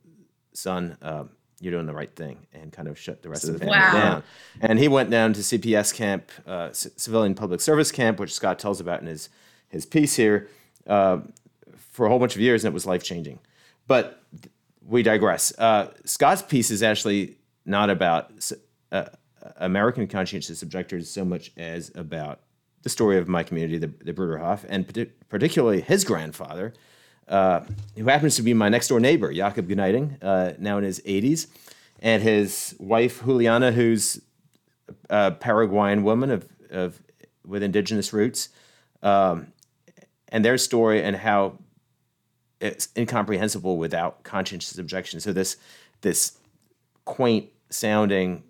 son, 0.54 0.98
um, 1.02 1.30
you're 1.60 1.72
doing 1.72 1.86
the 1.86 1.94
right 1.94 2.14
thing 2.16 2.46
and 2.54 2.72
kind 2.72 2.88
of 2.88 3.00
shut 3.00 3.22
the 3.22 3.30
rest 3.30 3.46
of 3.46 3.54
the 3.54 3.60
family 3.60 3.78
wow. 3.78 3.94
down. 3.94 4.24
And 4.62 4.78
he 4.78 4.88
went 4.88 5.10
down 5.10 5.34
to 5.34 5.42
CPS 5.42 5.94
camp, 5.94 6.32
uh, 6.46 6.72
C- 6.72 6.90
civilian 6.96 7.36
public 7.36 7.62
service 7.62 7.92
camp, 7.92 8.20
which 8.20 8.34
Scott 8.34 8.60
tells 8.60 8.80
about 8.80 9.02
in 9.02 9.08
his 9.08 9.30
his 9.68 9.86
piece 9.86 10.16
here, 10.16 10.48
uh, 10.88 11.20
for 11.92 12.06
a 12.06 12.10
whole 12.10 12.20
bunch 12.20 12.36
of 12.36 12.42
years, 12.42 12.64
and 12.64 12.72
it 12.72 12.74
was 12.74 12.86
life 12.86 13.04
changing. 13.04 13.40
But 13.88 14.22
we 14.86 15.04
digress. 15.04 15.58
Uh, 15.58 15.92
Scott's 16.06 16.42
piece 16.42 16.70
is 16.72 16.84
actually 16.84 17.38
not 17.66 17.90
about 17.90 18.32
uh, 18.92 19.06
American 19.58 20.08
conscientious 20.08 20.62
objectors 20.62 21.10
so 21.10 21.26
much 21.26 21.52
as 21.58 21.92
about 21.96 22.42
the 22.84 22.90
story 22.90 23.18
of 23.18 23.28
my 23.28 23.44
community, 23.44 23.78
the, 23.78 23.92
the 24.04 24.14
Bruderhof, 24.14 24.64
and 24.70 25.10
particularly 25.30 25.82
his 25.82 26.04
grandfather, 26.04 26.74
uh, 27.28 27.62
who 27.96 28.06
happens 28.06 28.36
to 28.36 28.44
be 28.44 28.54
my 28.54 28.70
next 28.70 28.88
door 28.88 29.00
neighbor, 29.00 29.34
Jakob 29.34 29.68
Gneiting, 29.68 30.18
uh, 30.22 30.54
now 30.60 30.78
in 30.78 30.84
his 30.84 31.00
80s, 31.02 31.48
and 32.02 32.22
his 32.22 32.76
wife, 32.80 33.24
Juliana, 33.24 33.72
who's 33.72 34.22
a 35.10 35.32
Paraguayan 35.32 36.04
woman 36.04 36.30
of, 36.30 36.48
of 36.70 37.02
with 37.46 37.64
indigenous 37.64 38.14
roots, 38.14 38.50
um, 39.02 39.48
and 40.30 40.44
their 40.44 40.58
story 40.58 41.02
and 41.02 41.16
how 41.16 41.58
it's 42.60 42.90
incomprehensible 42.98 43.78
without 43.78 44.24
conscientious 44.24 44.78
objection. 44.78 45.20
So 45.20 45.34
this 45.34 45.58
this 46.02 46.38
quaint 47.06 47.50
sounding 47.70 48.44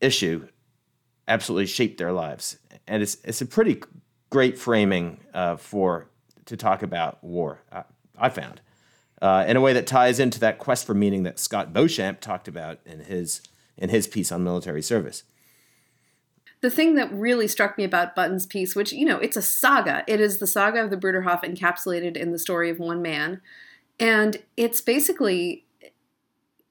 issue 0.00 0.48
absolutely 1.28 1.66
shaped 1.66 1.98
their 1.98 2.12
lives, 2.12 2.58
and 2.86 3.02
it's 3.02 3.16
it's 3.24 3.40
a 3.40 3.46
pretty 3.46 3.82
great 4.30 4.58
framing 4.58 5.20
uh, 5.32 5.56
for 5.56 6.08
to 6.46 6.56
talk 6.56 6.82
about 6.82 7.22
war. 7.22 7.60
Uh, 7.72 7.82
I 8.18 8.28
found 8.28 8.60
uh, 9.22 9.44
in 9.46 9.56
a 9.56 9.60
way 9.60 9.72
that 9.72 9.86
ties 9.86 10.18
into 10.18 10.40
that 10.40 10.58
quest 10.58 10.86
for 10.86 10.94
meaning 10.94 11.22
that 11.24 11.38
Scott 11.38 11.72
Beauchamp 11.72 12.20
talked 12.20 12.48
about 12.48 12.80
in 12.84 13.00
his 13.00 13.40
in 13.76 13.88
his 13.88 14.06
piece 14.06 14.30
on 14.30 14.44
military 14.44 14.82
service 14.82 15.24
the 16.64 16.70
thing 16.70 16.94
that 16.94 17.12
really 17.12 17.46
struck 17.46 17.76
me 17.76 17.84
about 17.84 18.14
Button's 18.14 18.46
piece, 18.46 18.74
which, 18.74 18.90
you 18.90 19.04
know, 19.04 19.18
it's 19.18 19.36
a 19.36 19.42
saga. 19.42 20.02
It 20.06 20.18
is 20.18 20.38
the 20.38 20.46
saga 20.46 20.82
of 20.82 20.88
the 20.88 20.96
Bruderhof 20.96 21.44
encapsulated 21.44 22.16
in 22.16 22.32
the 22.32 22.38
story 22.38 22.70
of 22.70 22.78
one 22.78 23.02
man. 23.02 23.42
And 24.00 24.38
it's 24.56 24.80
basically, 24.80 25.66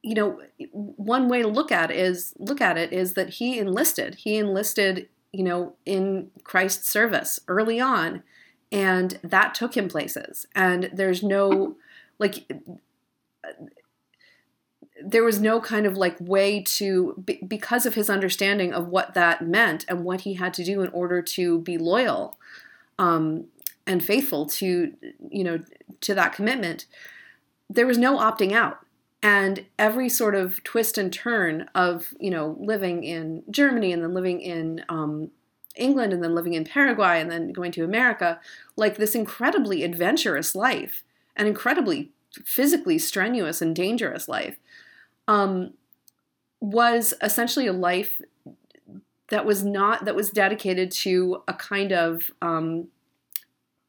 you 0.02 0.16
know, 0.16 0.42
one 0.72 1.30
way 1.30 1.44
to 1.44 1.48
look 1.48 1.72
at 1.72 1.92
is 1.92 2.34
look 2.40 2.60
at 2.60 2.76
it 2.76 2.92
is 2.92 3.14
that 3.14 3.36
he 3.36 3.60
enlisted. 3.60 4.16
He 4.16 4.38
enlisted, 4.38 5.10
you 5.32 5.44
know, 5.44 5.76
in 5.86 6.32
Christ's 6.44 6.90
service 6.90 7.40
early 7.48 7.80
on. 7.80 8.24
And 8.74 9.20
that 9.24 9.56
took 9.56 9.77
him 9.77 9.88
places. 9.88 10.46
And 10.53 10.89
there's 10.92 11.24
no 11.24 11.77
like 12.20 12.51
there 15.03 15.24
was 15.24 15.39
no 15.39 15.60
kind 15.60 15.86
of 15.86 15.98
like 15.98 16.15
way 16.20 16.62
to 16.62 17.24
because 17.48 17.86
of 17.86 17.96
his 17.96 18.10
understanding 18.10 18.74
of 18.74 18.88
what 18.88 19.13
that 19.13 19.46
meant 19.46 19.86
and 19.88 20.03
what 20.03 20.22
he 20.22 20.36
had 20.36 20.53
to 20.53 20.63
do 20.63 20.82
in 20.82 20.89
order 20.89 21.22
to 21.22 21.60
be 21.60 21.77
loyal 21.77 22.38
um, 23.00 23.46
and 23.86 24.03
faithful 24.03 24.46
to 24.46 24.94
you 25.30 25.44
know 25.44 25.60
to 26.01 26.13
that 26.13 26.34
commitment 26.34 26.86
there 27.70 27.88
was 27.88 27.98
no 27.98 28.18
opting 28.18 28.53
out 28.53 28.80
and 29.22 29.65
every 29.77 30.08
sort 30.08 30.36
of 30.36 30.63
twist 30.63 30.98
and 30.98 31.12
turn 31.12 31.68
of 31.75 32.13
you 32.20 32.30
know 32.30 32.56
living 32.60 33.03
in 33.03 33.44
germany 33.50 33.92
and 33.92 34.03
then 34.03 34.13
living 34.13 34.39
in 34.39 34.86
um, 34.89 35.32
england 35.75 36.13
and 36.13 36.24
then 36.24 36.36
living 36.36 36.53
in 36.53 36.63
paraguay 36.63 37.20
and 37.20 37.32
then 37.32 37.51
going 37.51 37.72
to 37.72 37.84
america 37.84 38.39
like 38.75 38.98
this 38.98 39.15
incredibly 39.15 39.84
adventurous 39.84 40.56
life 40.56 41.03
an 41.36 41.48
incredibly 41.48 42.12
physically 42.46 42.98
strenuous 42.98 43.62
and 43.62 43.75
dangerous 43.75 44.27
life 44.27 44.58
um, 45.27 45.74
was 46.60 47.13
essentially 47.22 47.68
a 47.68 47.74
life 47.74 48.22
that 49.30 49.46
was 49.46 49.63
not 49.63 50.06
that 50.06 50.15
was 50.15 50.30
dedicated 50.30 50.92
to 50.92 51.44
a 51.48 51.53
kind 51.53 51.92
of 51.92 52.32
um, 52.42 52.88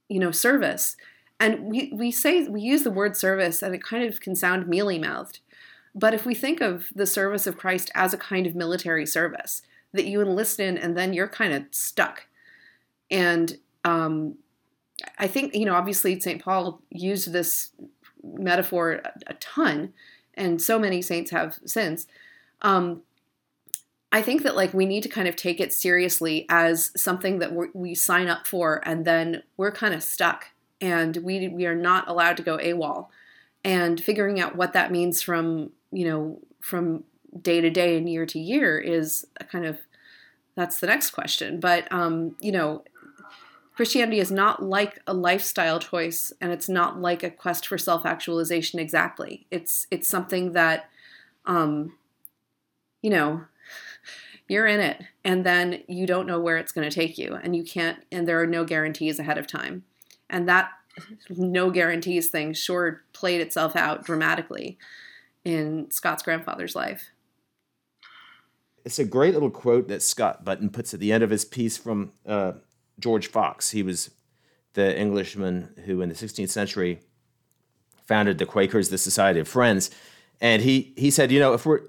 you 0.09 0.19
know 0.19 0.31
service. 0.31 0.97
And 1.41 1.64
we, 1.64 1.93
we 1.93 2.11
say 2.11 2.47
we 2.49 2.61
use 2.61 2.85
the 2.85 2.91
word 2.91 3.17
service 3.17 3.61
and 3.62 3.75
it 3.75 3.83
kind 3.83 4.05
of 4.05 4.21
can 4.21 4.37
sound 4.37 4.69
mealy 4.69 4.99
mouthed 4.99 5.41
but 5.95 6.12
if 6.12 6.26
we 6.26 6.35
think 6.35 6.61
of 6.61 6.88
the 6.95 7.07
service 7.07 7.47
of 7.47 7.57
christ 7.57 7.91
as 7.95 8.12
a 8.12 8.19
kind 8.19 8.47
of 8.47 8.55
military 8.55 9.07
service 9.07 9.62
that 9.95 10.05
you 10.05 10.21
enlist 10.21 10.61
in 10.61 10.77
and 10.77 10.97
then 10.97 11.15
you're 11.15 11.29
kind 11.29 11.55
of 11.55 11.65
stuck 11.71 12.27
and 13.11 13.59
um, 13.85 14.37
i 15.19 15.27
think 15.27 15.55
you 15.55 15.65
know 15.65 15.75
obviously 15.75 16.21
st 16.21 16.43
paul 16.43 16.83
used 16.91 17.33
this 17.33 17.71
metaphor 18.23 19.01
a, 19.27 19.35
ton 19.35 19.93
and 20.37 20.61
so 20.61 20.79
many 20.79 21.03
saints 21.03 21.31
have 21.31 21.59
since. 21.65 22.07
Um, 22.63 23.03
I 24.13 24.23
think 24.23 24.43
that 24.43 24.57
like 24.57 24.73
we 24.73 24.87
need 24.87 25.03
to 25.03 25.09
kind 25.09 25.27
of 25.27 25.37
take 25.37 25.61
it 25.61 25.73
seriously 25.73 26.47
as 26.49 26.93
something 26.97 27.41
that 27.41 27.75
we 27.75 27.95
sign 27.95 28.29
up 28.29 28.47
for, 28.47 28.81
and 28.87 29.05
then 29.05 29.43
we're 29.57 29.73
kind 29.73 29.95
of 29.95 30.03
stuck, 30.03 30.47
and 30.81 31.17
we 31.19 31.49
we 31.49 31.67
are 31.67 31.75
not 31.75 32.09
allowed 32.09 32.37
to 32.37 32.42
go 32.42 32.59
AWOL. 32.59 33.09
And 33.64 34.01
figuring 34.01 34.40
out 34.40 34.57
what 34.57 34.75
that 34.75 34.92
means 34.92 35.21
from 35.23 35.71
you 35.90 36.09
know 36.09 36.40
from 36.61 37.05
day 37.40 37.61
to 37.61 37.71
day 37.71 37.97
and 37.97 38.09
year 38.09 38.25
to 38.27 38.38
year 38.38 38.79
is 38.79 39.27
a 39.40 39.45
kind 39.45 39.66
of 39.66 39.81
that's 40.57 40.81
the 40.81 40.87
next 40.87 41.11
question. 41.11 41.61
But 41.61 41.90
um, 41.93 42.37
you 42.40 42.53
know, 42.53 42.85
Christianity 43.75 44.21
is 44.21 44.31
not 44.31 44.62
like 44.62 45.01
a 45.07 45.14
lifestyle 45.14 45.81
choice 45.81 46.33
and 46.40 46.53
it's 46.53 46.69
not 46.69 47.01
like 47.01 47.23
a 47.23 47.31
quest 47.31 47.67
for 47.67 47.77
self-actualization 47.77 48.79
exactly. 48.79 49.47
It's 49.51 49.87
it's 49.90 50.09
something 50.09 50.53
that 50.53 50.88
um 51.47 51.95
you 53.03 53.11
know, 53.11 53.45
you're 54.49 54.67
in 54.67 54.81
it 54.81 55.03
and 55.25 55.45
then 55.45 55.83
you 55.88 56.07
don't 56.07 56.27
know 56.27 56.40
where 56.40 56.57
it's 56.57 56.73
going 56.73 56.88
to 56.88 56.95
take 56.95 57.19
you 57.19 57.38
and 57.43 57.55
you 57.55 57.64
can't 57.64 57.99
and 58.12 58.27
there 58.27 58.40
are 58.40 58.47
no 58.47 58.64
guarantees 58.64 59.19
ahead 59.19 59.38
of 59.38 59.47
time. 59.47 59.85
And 60.31 60.49
that 60.49 60.71
no 61.29 61.71
guarantees 61.71 62.29
thing 62.29 62.53
sure 62.53 63.03
played 63.12 63.40
itself 63.40 63.75
out 63.75 64.05
dramatically 64.05 64.79
in 65.45 65.90
Scott's 65.90 66.23
grandfather's 66.23 66.77
life. 66.77 67.11
It's 68.85 68.99
a 68.99 69.05
great 69.05 69.33
little 69.33 69.51
quote 69.51 69.88
that 69.88 70.03
Scott 70.03 70.44
Button 70.44 70.68
puts 70.68 70.92
at 70.92 71.01
the 71.01 71.12
end 71.12 71.25
of 71.25 71.31
his 71.31 71.44
piece 71.44 71.77
from 71.77 72.12
uh, 72.27 72.53
George 72.99 73.29
Fox. 73.29 73.70
He 73.70 73.83
was 73.83 74.11
the 74.75 74.99
Englishman 74.99 75.75
who, 75.87 76.03
in 76.03 76.11
the 76.11 76.14
16th 76.14 76.51
century, 76.51 77.01
founded 78.07 78.38
the 78.38 78.47
Quakers, 78.47 78.90
the 78.90 78.99
Society 78.99 79.40
of 79.40 79.49
Friends. 79.49 79.90
And 80.40 80.62
he, 80.62 80.92
he 80.97 81.11
said, 81.11 81.33
you 81.33 81.40
know, 81.40 81.55
if 81.55 81.64
we're, 81.64 81.81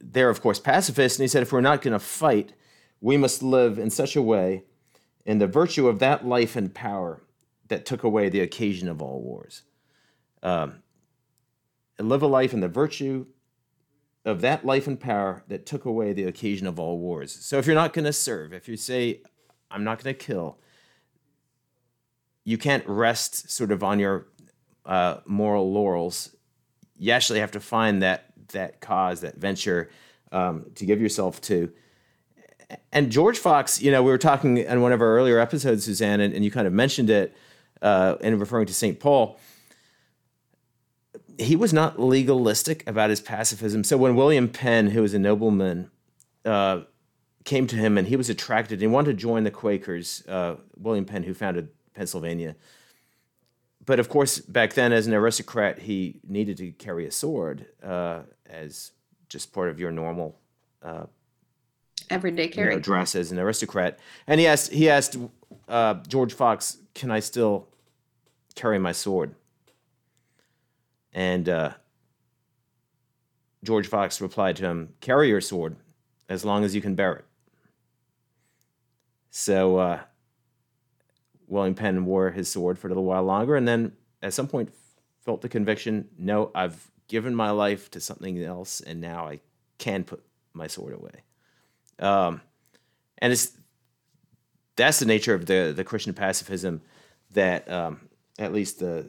they're 0.00 0.28
of 0.28 0.42
course 0.42 0.58
pacifists, 0.58 1.18
and 1.18 1.24
he 1.24 1.28
said, 1.28 1.42
if 1.42 1.52
we're 1.52 1.62
not 1.62 1.80
going 1.80 1.92
to 1.92 1.98
fight, 1.98 2.52
we 3.00 3.16
must 3.16 3.42
live 3.42 3.78
in 3.78 3.88
such 3.88 4.14
a 4.14 4.22
way 4.22 4.64
in 5.24 5.38
the 5.38 5.46
virtue 5.46 5.88
of 5.88 5.98
that 6.00 6.26
life 6.26 6.56
and 6.56 6.74
power 6.74 7.22
that 7.68 7.86
took 7.86 8.02
away 8.02 8.28
the 8.28 8.40
occasion 8.40 8.88
of 8.88 9.00
all 9.00 9.22
wars. 9.22 9.62
Um, 10.42 10.82
live 11.98 12.22
a 12.22 12.26
life 12.26 12.52
in 12.52 12.60
the 12.60 12.68
virtue 12.68 13.26
of 14.24 14.40
that 14.40 14.64
life 14.64 14.86
and 14.86 14.98
power 14.98 15.42
that 15.48 15.66
took 15.66 15.84
away 15.84 16.12
the 16.12 16.24
occasion 16.24 16.66
of 16.66 16.78
all 16.78 16.98
wars. 16.98 17.32
So 17.32 17.58
if 17.58 17.66
you're 17.66 17.74
not 17.74 17.92
going 17.92 18.06
to 18.06 18.12
serve, 18.12 18.52
if 18.52 18.68
you 18.68 18.76
say, 18.76 19.20
I'm 19.70 19.84
not 19.84 20.02
going 20.02 20.14
to 20.14 20.18
kill. 20.24 20.58
You 22.44 22.58
can't 22.58 22.86
rest 22.86 23.50
sort 23.50 23.72
of 23.72 23.82
on 23.82 23.98
your 23.98 24.26
uh, 24.86 25.18
moral 25.26 25.72
laurels. 25.72 26.34
You 26.96 27.12
actually 27.12 27.40
have 27.40 27.50
to 27.52 27.60
find 27.60 28.02
that 28.02 28.26
that 28.52 28.80
cause, 28.80 29.22
that 29.22 29.36
venture 29.36 29.90
um, 30.30 30.66
to 30.76 30.86
give 30.86 31.00
yourself 31.00 31.40
to. 31.42 31.72
And 32.92 33.10
George 33.10 33.38
Fox, 33.38 33.80
you 33.82 33.90
know, 33.90 34.02
we 34.02 34.10
were 34.10 34.18
talking 34.18 34.58
in 34.58 34.80
one 34.80 34.92
of 34.92 35.00
our 35.00 35.16
earlier 35.16 35.38
episodes, 35.38 35.84
Suzanne, 35.84 36.20
and, 36.20 36.34
and 36.34 36.44
you 36.44 36.50
kind 36.50 36.66
of 36.66 36.72
mentioned 36.72 37.10
it 37.10 37.36
uh, 37.82 38.16
in 38.20 38.38
referring 38.38 38.66
to 38.66 38.74
St. 38.74 38.98
Paul. 39.00 39.38
He 41.38 41.56
was 41.56 41.72
not 41.72 41.98
legalistic 41.98 42.86
about 42.86 43.10
his 43.10 43.20
pacifism. 43.20 43.84
So 43.84 43.96
when 43.96 44.14
William 44.14 44.48
Penn, 44.48 44.88
who 44.88 45.02
was 45.02 45.14
a 45.14 45.18
nobleman, 45.18 45.90
uh, 46.44 46.82
came 47.44 47.66
to 47.66 47.76
him 47.76 47.98
and 47.98 48.08
he 48.08 48.16
was 48.16 48.30
attracted. 48.30 48.80
He 48.80 48.86
wanted 48.86 49.12
to 49.12 49.16
join 49.16 49.44
the 49.44 49.50
Quakers, 49.50 50.24
uh, 50.26 50.56
William 50.76 51.04
Penn, 51.04 51.24
who 51.24 51.34
founded 51.34 51.68
Pennsylvania. 51.94 52.56
But 53.84 54.00
of 54.00 54.08
course, 54.08 54.38
back 54.38 54.72
then, 54.74 54.92
as 54.92 55.06
an 55.06 55.14
aristocrat, 55.14 55.80
he 55.80 56.20
needed 56.26 56.56
to 56.58 56.72
carry 56.72 57.06
a 57.06 57.10
sword 57.10 57.66
uh, 57.82 58.22
as 58.46 58.92
just 59.28 59.52
part 59.52 59.68
of 59.68 59.78
your 59.78 59.90
normal 59.90 60.38
uh, 60.82 61.06
everyday 62.10 62.48
carry 62.48 62.70
you 62.70 62.76
know, 62.76 62.80
dress 62.82 63.14
as 63.14 63.30
an 63.30 63.38
aristocrat. 63.38 63.98
And 64.26 64.40
he 64.40 64.46
asked, 64.46 64.72
he 64.72 64.88
asked 64.88 65.18
uh, 65.68 65.94
George 66.08 66.32
Fox, 66.32 66.78
"Can 66.94 67.10
I 67.10 67.20
still 67.20 67.68
carry 68.54 68.78
my 68.78 68.92
sword?" 68.92 69.34
And 71.14 71.48
uh, 71.48 71.72
George 73.62 73.86
Fox 73.86 74.20
replied 74.20 74.56
to 74.56 74.64
him, 74.64 74.94
"Carry 75.00 75.28
your 75.28 75.40
sword, 75.40 75.76
as 76.28 76.44
long 76.44 76.64
as 76.64 76.74
you 76.74 76.80
can 76.80 76.94
bear 76.94 77.14
it." 77.14 77.24
So 79.30 79.78
uh, 79.78 80.00
William 81.46 81.74
Penn 81.74 82.04
wore 82.04 82.30
his 82.30 82.50
sword 82.50 82.78
for 82.78 82.88
a 82.88 82.90
little 82.90 83.04
while 83.04 83.24
longer, 83.24 83.56
and 83.56 83.66
then 83.66 83.92
at 84.22 84.34
some 84.34 84.48
point 84.48 84.74
felt 85.24 85.40
the 85.40 85.48
conviction: 85.48 86.08
no, 86.18 86.50
I've 86.54 86.90
given 87.08 87.34
my 87.34 87.50
life 87.50 87.90
to 87.92 88.00
something 88.00 88.42
else, 88.42 88.80
and 88.80 89.00
now 89.00 89.28
I 89.28 89.40
can 89.78 90.04
put 90.04 90.24
my 90.52 90.66
sword 90.66 90.94
away. 90.94 91.22
Um, 91.98 92.40
and 93.18 93.32
it's 93.32 93.52
that's 94.76 94.98
the 94.98 95.06
nature 95.06 95.34
of 95.34 95.46
the 95.46 95.72
the 95.74 95.84
Christian 95.84 96.12
pacifism 96.12 96.82
that 97.32 97.70
um, 97.70 98.08
at 98.38 98.52
least 98.52 98.80
the 98.80 99.08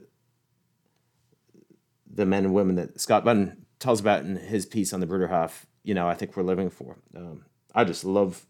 the 2.15 2.25
men 2.25 2.45
and 2.45 2.53
women 2.53 2.75
that 2.75 2.99
Scott 2.99 3.23
Button 3.23 3.65
tells 3.79 3.99
about 3.99 4.23
in 4.23 4.37
his 4.37 4.65
piece 4.65 4.93
on 4.93 4.99
the 4.99 5.07
Bruderhof, 5.07 5.65
you 5.83 5.93
know, 5.93 6.07
I 6.07 6.15
think 6.15 6.35
we're 6.35 6.43
living 6.43 6.69
for. 6.69 6.97
Um, 7.15 7.45
I 7.73 7.83
just 7.83 8.03
love 8.03 8.45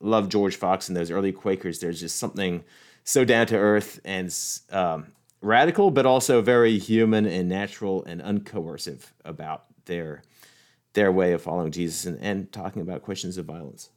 love 0.00 0.28
George 0.28 0.56
Fox 0.56 0.88
and 0.88 0.96
those 0.96 1.10
early 1.10 1.32
Quakers. 1.32 1.80
There's 1.80 2.00
just 2.00 2.16
something 2.16 2.64
so 3.04 3.24
down 3.24 3.46
to 3.48 3.56
earth 3.56 4.00
and 4.04 4.34
um, 4.70 5.12
radical, 5.40 5.90
but 5.90 6.06
also 6.06 6.40
very 6.40 6.78
human 6.78 7.26
and 7.26 7.48
natural 7.48 8.04
and 8.04 8.20
uncoercive 8.20 9.12
about 9.24 9.64
their 9.84 10.22
their 10.94 11.12
way 11.12 11.32
of 11.32 11.42
following 11.42 11.70
Jesus 11.70 12.06
and, 12.06 12.18
and 12.20 12.50
talking 12.52 12.82
about 12.82 13.02
questions 13.02 13.38
of 13.38 13.46
violence. 13.46 13.90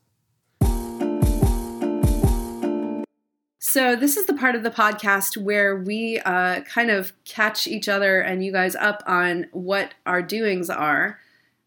So, 3.74 3.96
this 3.96 4.18
is 4.18 4.26
the 4.26 4.34
part 4.34 4.56
of 4.56 4.64
the 4.64 4.70
podcast 4.70 5.38
where 5.38 5.78
we 5.78 6.20
uh, 6.26 6.60
kind 6.64 6.92
of 6.92 7.14
catch 7.24 7.68
each 7.68 7.88
other 7.88 8.20
and 8.20 8.44
you 8.44 8.52
guys 8.52 8.76
up 8.76 9.02
on 9.08 9.48
what 9.54 9.94
our 10.06 10.22
doings 10.22 10.70
are. 10.70 11.22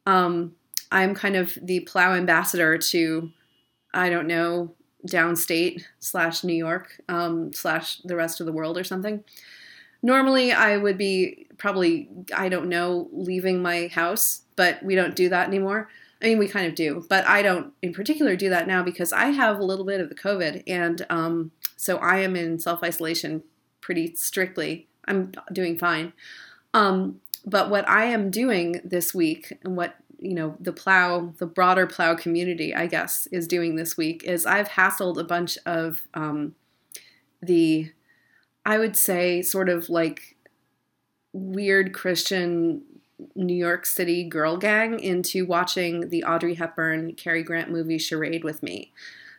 Um, 0.05 0.55
I'm 0.93 1.15
kind 1.15 1.35
of 1.35 1.57
the 1.63 1.81
Plough 1.81 2.13
ambassador 2.13 2.77
to, 2.77 3.31
I 3.95 4.11
don't 4.11 4.27
know, 4.27 4.75
downstate 5.09 5.85
slash 5.99 6.45
New 6.45 6.53
York 6.53 7.01
um, 7.09 7.55
slash 7.55 8.03
the 8.05 8.17
rest 8.17 8.39
of 8.39 8.45
the 8.45 8.53
world 8.53 8.77
or 8.77 8.85
something. 8.85 9.25
Normally, 10.03 10.53
I 10.53 10.77
would 10.77 10.99
be 10.99 11.47
probably, 11.57 12.11
I 12.37 12.51
don't 12.51 12.69
know, 12.69 13.09
leaving 13.13 13.63
my 13.63 13.87
house, 13.87 14.43
but 14.57 14.83
we 14.83 14.95
don't 14.95 15.17
do 15.17 15.31
that 15.31 15.49
anymore. 15.49 15.89
I 16.21 16.27
mean, 16.27 16.39
we 16.39 16.49
kind 16.49 16.67
of 16.67 16.75
do, 16.75 17.07
but 17.09 17.27
I 17.27 17.41
don't 17.41 17.73
in 17.81 17.95
particular 17.95 18.37
do 18.37 18.51
that 18.51 18.67
now 18.67 18.83
because 18.83 19.11
I 19.11 19.27
have 19.27 19.59
a 19.59 19.65
little 19.65 19.87
bit 19.87 20.03
of 20.03 20.11
the 20.11 20.15
COVID 20.15 20.65
and 20.67 21.07
um, 21.09 21.51
so 21.77 21.97
I 21.99 22.19
am 22.19 22.37
in 22.37 22.59
self 22.59 22.83
isolation 22.83 23.43
pretty 23.81 24.15
strictly. 24.17 24.89
I'm 25.07 25.33
doing 25.53 25.77
fine. 25.77 26.13
Um, 26.73 27.21
but 27.45 27.71
what 27.71 27.89
I 27.89 28.07
am 28.07 28.31
doing 28.31 28.81
this 28.85 29.15
week, 29.15 29.59
and 29.63 29.77
what 29.77 29.97
you 30.19 30.35
know, 30.35 30.57
the 30.59 30.73
Plough, 30.73 31.35
the 31.39 31.47
broader 31.47 31.87
Plough 31.87 32.17
community, 32.17 32.75
I 32.75 32.87
guess, 32.87 33.27
is 33.31 33.47
doing 33.47 33.77
this 33.77 33.97
week, 33.97 34.25
is 34.25 34.47
I've 34.47 34.71
hassled 34.71 35.19
a 35.19 35.25
bunch 35.25 35.59
of 35.67 36.03
um, 36.15 36.55
the, 37.43 37.93
I 38.65 38.79
would 38.79 38.97
say, 38.97 39.43
sort 39.43 39.69
of 39.69 39.91
like 39.91 40.37
weird 41.35 41.93
Christian 41.93 42.83
New 43.35 43.55
York 43.55 43.87
City 43.87 44.25
girl 44.25 44.57
gang 44.57 44.99
into 44.99 45.45
watching 45.45 46.09
the 46.09 46.25
Audrey 46.25 46.55
Hepburn 46.55 47.15
Cary 47.15 47.43
Grant 47.43 47.71
movie 47.71 47.99
Charade 47.99 48.45
with 48.45 48.63
me. 48.63 48.93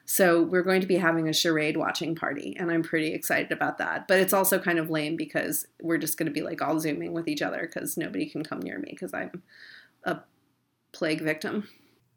So 0.05 0.43
we're 0.43 0.63
going 0.63 0.81
to 0.81 0.87
be 0.87 0.97
having 0.97 1.27
a 1.27 1.33
charade 1.33 1.77
watching 1.77 2.15
party, 2.15 2.55
and 2.59 2.71
I'm 2.71 2.83
pretty 2.83 3.13
excited 3.13 3.51
about 3.51 3.79
that. 3.79 4.07
But 4.07 4.19
it's 4.19 4.33
also 4.33 4.59
kind 4.59 4.77
of 4.77 4.89
lame 4.89 5.15
because 5.15 5.67
we're 5.81 5.97
just 5.97 6.17
going 6.17 6.27
to 6.27 6.31
be 6.31 6.43
like 6.43 6.61
all 6.61 6.79
zooming 6.79 7.11
with 7.13 7.27
each 7.27 7.41
other 7.41 7.61
because 7.61 7.97
nobody 7.97 8.29
can 8.29 8.43
come 8.43 8.59
near 8.59 8.77
me 8.77 8.89
because 8.91 9.13
I'm 9.13 9.41
a 10.03 10.19
plague 10.91 11.21
victim. 11.21 11.67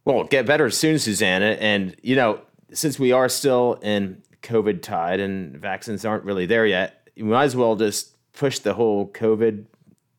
Well, 0.04 0.24
get 0.24 0.44
better 0.44 0.68
soon, 0.68 0.98
Susannah. 0.98 1.56
And 1.60 1.96
you 2.02 2.14
know, 2.14 2.42
since 2.72 2.98
we 2.98 3.12
are 3.12 3.28
still 3.28 3.78
in 3.82 4.22
COVID 4.42 4.82
tide 4.82 5.20
and 5.20 5.56
vaccines 5.56 6.04
aren't 6.04 6.24
really 6.24 6.46
there 6.46 6.66
yet, 6.66 7.08
you 7.16 7.24
might 7.24 7.44
as 7.44 7.56
well 7.56 7.74
just 7.74 8.16
push 8.34 8.58
the 8.58 8.74
whole 8.74 9.08
COVID, 9.08 9.64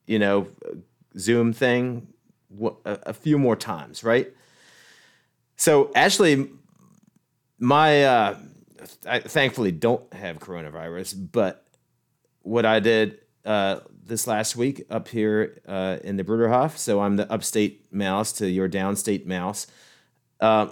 you 0.07 0.17
know, 0.17 0.47
Zoom 1.17 1.53
thing 1.53 2.07
a, 2.61 2.99
a 3.03 3.13
few 3.13 3.37
more 3.37 3.55
times, 3.55 4.03
right? 4.03 4.33
So, 5.55 5.91
Ashley, 5.93 6.49
my 7.59 8.03
uh, 8.03 8.37
I 9.05 9.19
thankfully 9.19 9.71
don't 9.71 10.11
have 10.13 10.39
coronavirus, 10.39 11.29
but 11.31 11.65
what 12.41 12.65
I 12.65 12.79
did 12.79 13.19
uh, 13.45 13.81
this 14.05 14.27
last 14.27 14.55
week 14.55 14.85
up 14.89 15.07
here 15.07 15.61
uh, 15.67 15.97
in 16.03 16.17
the 16.17 16.23
Bruderhof, 16.23 16.77
so 16.77 17.01
I'm 17.01 17.15
the 17.17 17.31
upstate 17.31 17.93
mouse 17.93 18.31
to 18.33 18.49
your 18.49 18.69
downstate 18.69 19.25
mouse. 19.25 19.67
Uh, 20.39 20.69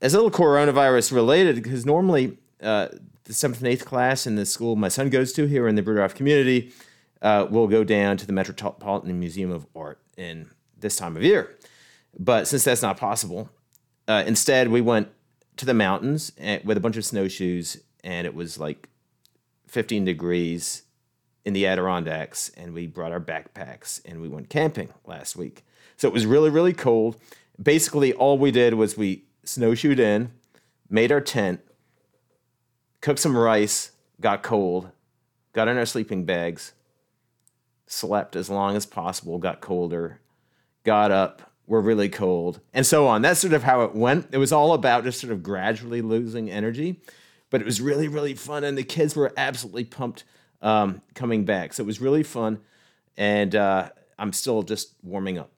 as 0.00 0.14
a 0.14 0.16
little 0.16 0.30
coronavirus 0.30 1.12
related, 1.12 1.56
because 1.56 1.84
normally 1.84 2.38
uh, 2.62 2.88
the 3.24 3.34
seventh 3.34 3.58
and 3.58 3.68
eighth 3.68 3.84
class 3.84 4.26
in 4.26 4.36
the 4.36 4.46
school 4.46 4.76
my 4.76 4.88
son 4.88 5.10
goes 5.10 5.32
to 5.32 5.46
here 5.46 5.68
in 5.68 5.74
the 5.74 5.82
Bruderhof 5.82 6.14
community 6.14 6.72
uh, 7.20 7.46
will 7.50 7.66
go 7.66 7.84
down 7.84 8.16
to 8.16 8.26
the 8.26 8.32
Metropolitan 8.32 9.18
Museum 9.18 9.50
of 9.50 9.66
Art 9.74 10.00
in 10.16 10.48
this 10.78 10.96
time 10.96 11.16
of 11.16 11.22
year. 11.22 11.56
But 12.18 12.48
since 12.48 12.64
that's 12.64 12.82
not 12.82 12.96
possible, 12.96 13.50
uh, 14.06 14.24
instead 14.26 14.68
we 14.68 14.80
went 14.80 15.08
to 15.58 15.66
the 15.66 15.74
mountains 15.74 16.32
eh, 16.38 16.60
with 16.64 16.76
a 16.76 16.80
bunch 16.80 16.96
of 16.96 17.04
snowshoes, 17.04 17.78
and 18.02 18.26
it 18.26 18.34
was 18.34 18.58
like 18.58 18.88
15 19.66 20.04
degrees 20.04 20.82
in 21.44 21.52
the 21.52 21.66
Adirondacks, 21.66 22.50
and 22.56 22.72
we 22.72 22.86
brought 22.86 23.12
our 23.12 23.20
backpacks 23.20 24.00
and 24.04 24.20
we 24.20 24.28
went 24.28 24.48
camping 24.48 24.88
last 25.06 25.36
week. 25.36 25.64
So 25.96 26.08
it 26.08 26.14
was 26.14 26.26
really, 26.26 26.50
really 26.50 26.72
cold. 26.72 27.16
Basically, 27.60 28.12
all 28.12 28.38
we 28.38 28.50
did 28.50 28.74
was 28.74 28.96
we 28.96 29.24
snowshoed 29.44 29.98
in, 29.98 30.30
made 30.88 31.10
our 31.10 31.20
tent, 31.20 31.60
cooked 33.00 33.20
some 33.20 33.36
rice, 33.36 33.92
got 34.20 34.42
cold, 34.42 34.90
got 35.52 35.68
in 35.68 35.76
our 35.76 35.86
sleeping 35.86 36.24
bags, 36.24 36.72
slept 37.86 38.36
as 38.36 38.50
long 38.50 38.76
as 38.76 38.86
possible, 38.86 39.38
got 39.38 39.60
colder, 39.60 40.20
got 40.84 41.10
up, 41.10 41.47
were 41.68 41.80
really 41.80 42.08
cold, 42.08 42.60
and 42.72 42.84
so 42.84 43.06
on. 43.06 43.22
That's 43.22 43.38
sort 43.38 43.52
of 43.52 43.62
how 43.62 43.82
it 43.82 43.94
went. 43.94 44.28
It 44.32 44.38
was 44.38 44.52
all 44.52 44.72
about 44.72 45.04
just 45.04 45.20
sort 45.20 45.32
of 45.32 45.42
gradually 45.42 46.00
losing 46.00 46.50
energy, 46.50 47.00
but 47.50 47.60
it 47.60 47.64
was 47.64 47.80
really, 47.80 48.08
really 48.08 48.34
fun, 48.34 48.64
and 48.64 48.76
the 48.76 48.82
kids 48.82 49.14
were 49.14 49.32
absolutely 49.36 49.84
pumped 49.84 50.24
um, 50.62 51.02
coming 51.14 51.44
back. 51.44 51.74
So 51.74 51.82
it 51.82 51.86
was 51.86 52.00
really 52.00 52.22
fun, 52.22 52.58
and 53.16 53.54
uh, 53.54 53.90
I'm 54.18 54.32
still 54.32 54.62
just 54.62 54.94
warming 55.02 55.38
up. 55.38 55.52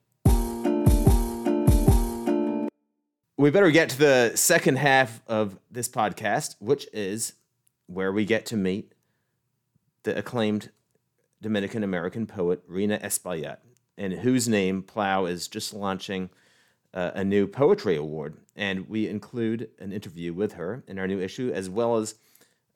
We 3.37 3.49
better 3.49 3.71
get 3.71 3.89
to 3.89 3.97
the 3.97 4.33
second 4.35 4.77
half 4.77 5.21
of 5.27 5.57
this 5.71 5.89
podcast, 5.89 6.57
which 6.59 6.87
is 6.93 7.33
where 7.87 8.11
we 8.11 8.25
get 8.25 8.45
to 8.47 8.57
meet 8.57 8.93
the 10.03 10.15
acclaimed 10.15 10.71
Dominican 11.41 11.83
American 11.83 12.27
poet 12.27 12.69
Rhina 12.69 13.01
Espaillat 13.01 13.57
in 13.97 14.11
whose 14.11 14.47
name 14.47 14.83
Plough 14.83 15.25
is 15.25 15.47
just 15.47 15.73
launching 15.73 16.29
uh, 16.93 17.11
a 17.13 17.23
new 17.23 17.47
poetry 17.47 17.95
award. 17.95 18.37
And 18.55 18.89
we 18.89 19.07
include 19.07 19.69
an 19.79 19.91
interview 19.91 20.33
with 20.33 20.53
her 20.53 20.83
in 20.87 20.99
our 20.99 21.07
new 21.07 21.19
issue, 21.19 21.51
as 21.53 21.69
well 21.69 21.97
as 21.97 22.15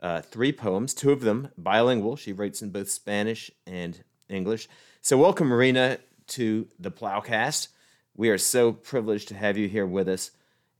uh, 0.02 0.22
three 0.22 0.52
poems, 0.52 0.94
two 0.94 1.12
of 1.12 1.22
them 1.22 1.50
bilingual. 1.58 2.16
She 2.16 2.34
writes 2.34 2.62
in 2.62 2.70
both 2.70 2.90
Spanish 2.90 3.52
and 3.66 4.04
English. 4.30 4.68
So, 5.02 5.18
welcome, 5.18 5.48
Marina, 5.48 6.00
to 6.28 6.68
the 6.80 6.92
Ploughcast. 6.92 7.70
We 8.16 8.30
are 8.30 8.38
so 8.38 8.72
privileged 8.72 9.28
to 9.30 9.36
have 9.36 9.58
you 9.58 9.68
here 9.68 9.86
with 9.86 10.08
us. 10.08 10.32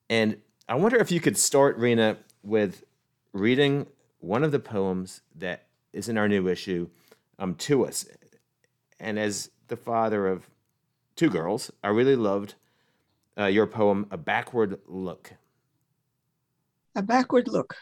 And 0.10 0.38
I 0.68 0.76
wonder 0.76 0.98
if 0.98 1.12
you 1.12 1.20
could 1.20 1.38
start, 1.38 1.78
Rhina, 1.80 2.18
with 2.44 2.84
reading 3.34 3.88
one 4.20 4.44
of 4.44 4.52
the 4.52 4.60
poems 4.60 5.22
that 5.36 5.66
is 5.94 6.10
in 6.10 6.18
our 6.18 6.28
new 6.28 6.48
issue 6.48 6.90
um, 7.38 7.56
to 7.56 7.86
us. 7.86 8.06
And 9.00 9.20
as 9.20 9.52
the 9.68 9.78
father 9.78 10.28
of 10.28 10.50
two 11.16 11.30
girls, 11.30 11.72
I 11.84 11.90
really 11.90 12.16
loved 12.16 12.56
uh, 13.38 13.46
your 13.46 13.68
poem, 13.68 14.08
A 14.12 14.18
Backward 14.18 14.80
Look. 14.88 15.34
A 16.96 17.02
Backward 17.02 17.48
Look. 17.48 17.76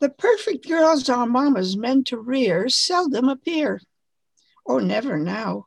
The 0.00 0.10
perfect 0.10 0.68
girls 0.68 1.08
our 1.08 1.26
mamas 1.26 1.76
meant 1.76 2.08
to 2.08 2.18
rear 2.18 2.68
seldom 2.68 3.28
appear, 3.28 3.80
or 4.64 4.80
never 4.82 5.18
now. 5.18 5.66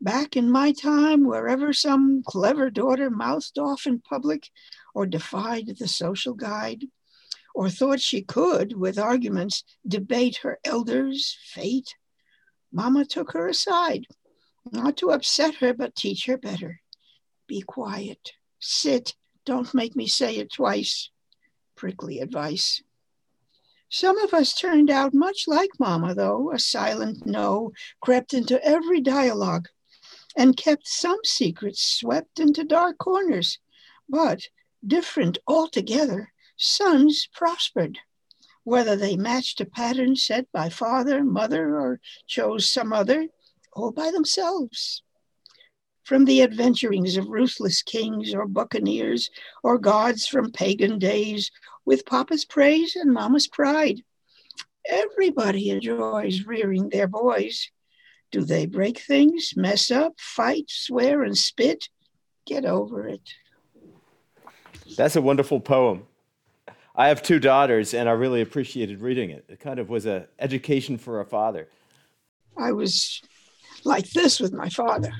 Back 0.00 0.36
in 0.36 0.50
my 0.50 0.72
time, 0.72 1.24
wherever 1.24 1.72
some 1.72 2.22
clever 2.26 2.70
daughter 2.70 3.08
mouthed 3.08 3.58
off 3.58 3.86
in 3.86 4.00
public 4.00 4.50
or 4.94 5.06
defied 5.06 5.76
the 5.78 5.88
social 5.88 6.34
guide, 6.34 6.86
or 7.54 7.70
thought 7.70 8.00
she 8.00 8.22
could, 8.22 8.76
with 8.76 8.98
arguments, 8.98 9.62
debate 9.86 10.38
her 10.42 10.58
elders' 10.64 11.38
fate, 11.44 11.94
Mama 12.72 13.04
took 13.04 13.32
her 13.32 13.48
aside, 13.48 14.06
not 14.70 14.96
to 14.96 15.10
upset 15.10 15.56
her, 15.56 15.74
but 15.74 15.94
teach 15.94 16.26
her 16.26 16.38
better. 16.38 16.80
Be 17.46 17.60
quiet, 17.60 18.32
sit, 18.58 19.14
don't 19.44 19.74
make 19.74 19.94
me 19.94 20.06
say 20.06 20.36
it 20.36 20.52
twice. 20.52 21.10
Prickly 21.76 22.20
advice. 22.20 22.82
Some 23.88 24.18
of 24.18 24.32
us 24.32 24.54
turned 24.54 24.88
out 24.88 25.12
much 25.12 25.44
like 25.46 25.78
Mama, 25.78 26.14
though. 26.14 26.50
A 26.52 26.58
silent 26.58 27.26
no 27.26 27.72
crept 28.00 28.32
into 28.32 28.64
every 28.64 29.00
dialogue 29.00 29.68
and 30.34 30.56
kept 30.56 30.88
some 30.88 31.18
secrets 31.24 31.82
swept 31.82 32.40
into 32.40 32.64
dark 32.64 32.96
corners. 32.98 33.58
But 34.08 34.48
different 34.86 35.38
altogether, 35.46 36.32
sons 36.56 37.28
prospered 37.34 37.98
whether 38.64 38.96
they 38.96 39.16
matched 39.16 39.60
a 39.60 39.64
pattern 39.64 40.16
set 40.16 40.50
by 40.52 40.68
father, 40.68 41.24
mother, 41.24 41.78
or 41.78 42.00
chose 42.26 42.70
some 42.70 42.92
other, 42.92 43.26
all 43.72 43.92
by 43.92 44.10
themselves. 44.10 45.02
From 46.04 46.24
the 46.24 46.40
adventurings 46.40 47.16
of 47.16 47.28
ruthless 47.28 47.82
kings 47.82 48.34
or 48.34 48.46
buccaneers 48.46 49.30
or 49.62 49.78
gods 49.78 50.26
from 50.26 50.50
pagan 50.50 50.98
days, 50.98 51.50
with 51.84 52.06
papa's 52.06 52.44
praise 52.44 52.96
and 52.96 53.12
mama's 53.12 53.48
pride. 53.48 54.02
Everybody 54.86 55.70
enjoys 55.70 56.44
rearing 56.44 56.88
their 56.88 57.06
boys. 57.06 57.70
Do 58.30 58.44
they 58.44 58.66
break 58.66 58.98
things, 58.98 59.52
mess 59.56 59.90
up, 59.90 60.14
fight, 60.18 60.64
swear, 60.68 61.22
and 61.22 61.36
spit? 61.36 61.88
Get 62.46 62.64
over 62.64 63.06
it. 63.06 63.28
That's 64.96 65.16
a 65.16 65.22
wonderful 65.22 65.60
poem. 65.60 66.06
I 66.94 67.08
have 67.08 67.22
two 67.22 67.38
daughters, 67.38 67.94
and 67.94 68.08
I 68.08 68.12
really 68.12 68.42
appreciated 68.42 69.00
reading 69.00 69.30
it. 69.30 69.44
It 69.48 69.60
kind 69.60 69.78
of 69.78 69.88
was 69.88 70.04
an 70.06 70.26
education 70.38 70.98
for 70.98 71.20
a 71.20 71.24
father. 71.24 71.68
I 72.56 72.72
was 72.72 73.22
like 73.84 74.10
this 74.10 74.38
with 74.40 74.52
my 74.52 74.68
father. 74.68 75.12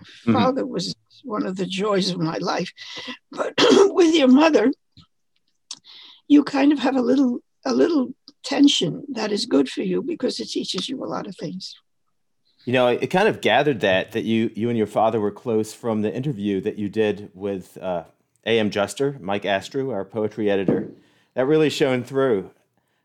Mm-hmm. 0.00 0.32
Father 0.32 0.66
was 0.66 0.94
one 1.24 1.46
of 1.46 1.56
the 1.56 1.66
joys 1.66 2.10
of 2.10 2.18
my 2.18 2.38
life, 2.38 2.72
but 3.30 3.54
with 3.94 4.14
your 4.14 4.28
mother, 4.28 4.72
you 6.26 6.42
kind 6.42 6.72
of 6.72 6.80
have 6.80 6.96
a 6.96 7.02
little 7.02 7.38
a 7.64 7.72
little 7.72 8.12
tension 8.42 9.04
that 9.12 9.30
is 9.30 9.46
good 9.46 9.68
for 9.68 9.82
you 9.82 10.02
because 10.02 10.40
it 10.40 10.48
teaches 10.48 10.88
you 10.88 11.02
a 11.04 11.06
lot 11.06 11.28
of 11.28 11.36
things. 11.36 11.76
You 12.64 12.72
know, 12.72 12.88
it 12.88 13.06
kind 13.08 13.28
of 13.28 13.40
gathered 13.40 13.80
that 13.80 14.12
that 14.12 14.24
you 14.24 14.50
you 14.54 14.68
and 14.68 14.78
your 14.78 14.86
father 14.86 15.20
were 15.20 15.30
close 15.30 15.72
from 15.72 16.02
the 16.02 16.12
interview 16.12 16.60
that 16.62 16.78
you 16.78 16.88
did 16.88 17.30
with 17.34 17.78
uh, 17.78 18.04
A.M. 18.44 18.70
Juster, 18.70 19.16
Mike 19.20 19.44
Astrue, 19.44 19.92
our 19.92 20.04
poetry 20.04 20.50
editor. 20.50 20.90
That 21.34 21.46
really 21.46 21.70
shone 21.70 22.04
through. 22.04 22.50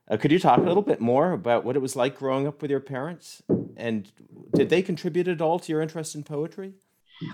Uh, 0.10 0.18
could 0.18 0.32
you 0.32 0.40
talk 0.40 0.60
a 0.60 0.64
little 0.64 0.84
bit 0.84 1.02
more 1.02 1.32
about 1.32 1.66
what 1.66 1.76
it 1.76 1.82
was 1.82 1.96
like 1.96 2.18
growing 2.18 2.48
up 2.48 2.62
with 2.62 2.72
your 2.72 2.80
parents, 2.80 3.44
and 3.76 4.10
did 4.54 4.70
they 4.70 4.82
contribute 4.82 5.28
at 5.28 5.42
all 5.42 5.60
to 5.60 5.72
your 5.72 5.82
interest 5.82 6.16
in 6.16 6.24
poetry? 6.24 6.74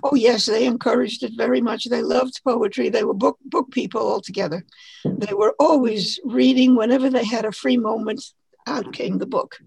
Oh 0.03 0.15
yes, 0.15 0.45
they 0.45 0.65
encouraged 0.65 1.23
it 1.23 1.33
very 1.35 1.61
much. 1.61 1.85
They 1.85 2.01
loved 2.01 2.41
poetry. 2.43 2.89
They 2.89 3.03
were 3.03 3.13
book 3.13 3.37
book 3.45 3.71
people 3.71 4.01
altogether. 4.01 4.63
They 5.03 5.33
were 5.33 5.55
always 5.59 6.19
reading 6.23 6.75
whenever 6.75 7.09
they 7.09 7.25
had 7.25 7.45
a 7.45 7.51
free 7.51 7.77
moment. 7.77 8.23
Out 8.65 8.93
came 8.93 9.17
the 9.17 9.25
book. 9.25 9.59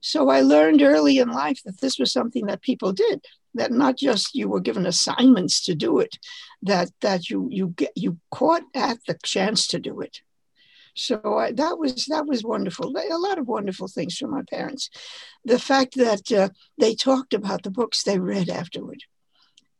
So 0.00 0.28
I 0.28 0.40
learned 0.40 0.82
early 0.82 1.18
in 1.18 1.30
life 1.30 1.60
that 1.64 1.80
this 1.80 1.98
was 1.98 2.12
something 2.12 2.46
that 2.46 2.62
people 2.62 2.92
did. 2.92 3.24
That 3.54 3.72
not 3.72 3.96
just 3.98 4.36
you 4.36 4.48
were 4.48 4.60
given 4.60 4.86
assignments 4.86 5.60
to 5.62 5.74
do 5.74 5.98
it, 5.98 6.16
that 6.62 6.90
that 7.00 7.28
you 7.28 7.48
you 7.50 7.68
get 7.76 7.92
you 7.96 8.18
caught 8.30 8.62
at 8.74 8.98
the 9.06 9.18
chance 9.24 9.66
to 9.68 9.80
do 9.80 10.00
it. 10.00 10.20
So 11.00 11.38
I, 11.38 11.52
that 11.52 11.78
was 11.78 12.06
that 12.06 12.26
was 12.26 12.44
wonderful. 12.44 12.94
A 12.96 13.16
lot 13.16 13.38
of 13.38 13.48
wonderful 13.48 13.88
things 13.88 14.16
from 14.18 14.32
my 14.32 14.42
parents. 14.50 14.90
The 15.44 15.58
fact 15.58 15.96
that 15.96 16.30
uh, 16.30 16.50
they 16.78 16.94
talked 16.94 17.32
about 17.32 17.62
the 17.62 17.70
books 17.70 18.02
they 18.02 18.18
read 18.18 18.50
afterward. 18.50 19.02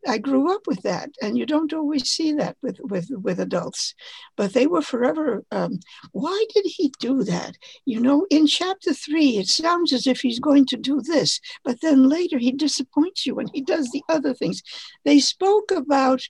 I 0.07 0.17
grew 0.17 0.51
up 0.51 0.65
with 0.65 0.81
that, 0.81 1.11
and 1.21 1.37
you 1.37 1.45
don't 1.45 1.73
always 1.73 2.09
see 2.09 2.33
that 2.33 2.57
with 2.63 2.79
with 2.81 3.09
with 3.11 3.39
adults. 3.39 3.93
But 4.35 4.53
they 4.53 4.65
were 4.65 4.81
forever. 4.81 5.43
Um, 5.51 5.79
why 6.11 6.43
did 6.55 6.65
he 6.65 6.91
do 6.99 7.23
that? 7.23 7.55
You 7.85 7.99
know, 7.99 8.25
in 8.31 8.47
chapter 8.47 8.93
three, 8.93 9.37
it 9.37 9.47
sounds 9.47 9.93
as 9.93 10.07
if 10.07 10.21
he's 10.21 10.39
going 10.39 10.65
to 10.67 10.77
do 10.77 11.01
this, 11.01 11.39
but 11.63 11.81
then 11.81 12.09
later 12.09 12.39
he 12.39 12.51
disappoints 12.51 13.27
you 13.27 13.37
and 13.37 13.51
he 13.53 13.61
does 13.61 13.91
the 13.91 14.03
other 14.09 14.33
things. 14.33 14.63
They 15.05 15.19
spoke 15.19 15.69
about 15.69 16.21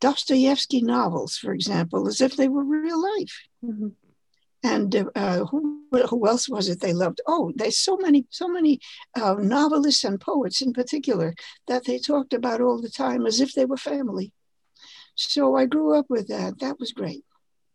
Dostoevsky 0.00 0.82
novels, 0.82 1.38
for 1.38 1.54
example, 1.54 2.06
as 2.06 2.20
if 2.20 2.36
they 2.36 2.48
were 2.48 2.64
real 2.64 3.02
life. 3.02 3.48
Mm-hmm 3.64 3.88
and 4.64 5.08
uh, 5.14 5.44
who, 5.44 5.82
who 6.08 6.26
else 6.26 6.48
was 6.48 6.68
it 6.68 6.80
they 6.80 6.94
loved? 6.94 7.20
Oh, 7.26 7.52
there's 7.54 7.76
so 7.76 7.98
many, 7.98 8.26
so 8.30 8.48
many 8.48 8.80
uh, 9.14 9.34
novelists 9.34 10.04
and 10.04 10.18
poets 10.18 10.62
in 10.62 10.72
particular 10.72 11.34
that 11.68 11.84
they 11.84 11.98
talked 11.98 12.32
about 12.32 12.62
all 12.62 12.80
the 12.80 12.88
time 12.88 13.26
as 13.26 13.40
if 13.40 13.52
they 13.52 13.66
were 13.66 13.76
family. 13.76 14.32
So 15.16 15.54
I 15.54 15.66
grew 15.66 15.94
up 15.94 16.06
with 16.08 16.28
that. 16.28 16.58
That 16.60 16.80
was 16.80 16.92
great. 16.92 17.24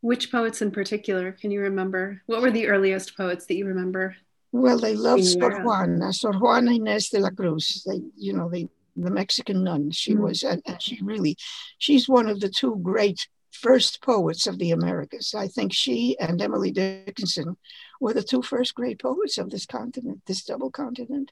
Which 0.01 0.31
poets 0.31 0.61
in 0.61 0.71
particular 0.71 1.31
can 1.31 1.51
you 1.51 1.61
remember? 1.61 2.23
What 2.25 2.41
were 2.41 2.51
the 2.51 2.67
earliest 2.67 3.15
poets 3.15 3.45
that 3.45 3.55
you 3.55 3.67
remember? 3.67 4.15
Well, 4.51 4.79
they 4.79 4.95
loved 4.95 5.25
Sor 5.25 5.61
Juana, 5.61 6.11
Sor 6.11 6.33
Juana 6.33 6.71
Inés 6.71 7.11
de 7.11 7.19
la 7.19 7.29
Cruz. 7.29 7.83
They, 7.85 8.01
you 8.17 8.33
know, 8.33 8.49
they, 8.49 8.67
the 8.95 9.11
Mexican 9.11 9.63
nun. 9.63 9.91
She 9.91 10.13
mm-hmm. 10.13 10.23
was, 10.23 10.41
and, 10.41 10.63
and 10.65 10.81
she 10.81 10.99
really, 11.03 11.37
she's 11.77 12.09
one 12.09 12.27
of 12.27 12.39
the 12.39 12.49
two 12.49 12.79
great 12.81 13.27
first 13.51 14.01
poets 14.01 14.47
of 14.47 14.57
the 14.57 14.71
Americas. 14.71 15.33
I 15.33 15.47
think 15.47 15.73
she 15.73 16.17
and 16.19 16.41
Emily 16.41 16.71
Dickinson 16.71 17.57
were 17.99 18.13
the 18.13 18.23
two 18.23 18.41
first 18.41 18.75
great 18.75 18.99
poets 18.99 19.37
of 19.37 19.49
this 19.49 19.65
continent, 19.65 20.21
this 20.25 20.43
double 20.43 20.71
continent. 20.71 21.31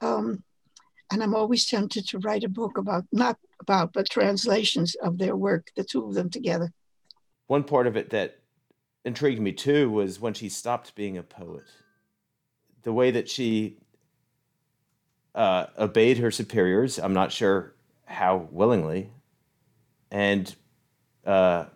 Um, 0.00 0.42
and 1.10 1.22
I'm 1.22 1.34
always 1.34 1.66
tempted 1.66 2.08
to 2.08 2.18
write 2.18 2.44
a 2.44 2.48
book 2.48 2.78
about, 2.78 3.04
not 3.12 3.38
about, 3.60 3.92
but 3.92 4.08
translations 4.08 4.94
of 4.96 5.18
their 5.18 5.36
work, 5.36 5.70
the 5.76 5.84
two 5.84 6.06
of 6.06 6.14
them 6.14 6.30
together. 6.30 6.72
One 7.46 7.64
part 7.64 7.86
of 7.86 7.96
it 7.96 8.10
that 8.10 8.38
intrigued 9.04 9.40
me 9.40 9.52
too 9.52 9.90
was 9.90 10.20
when 10.20 10.34
she 10.34 10.48
stopped 10.48 10.94
being 10.94 11.18
a 11.18 11.22
poet. 11.22 11.64
The 12.82 12.92
way 12.92 13.10
that 13.10 13.28
she 13.28 13.78
uh, 15.34 15.66
obeyed 15.78 16.18
her 16.18 16.30
superiors, 16.30 16.98
I'm 16.98 17.14
not 17.14 17.30
sure 17.30 17.74
how 18.06 18.48
willingly, 18.50 19.10
and 20.10 20.54
uh, 21.26 21.66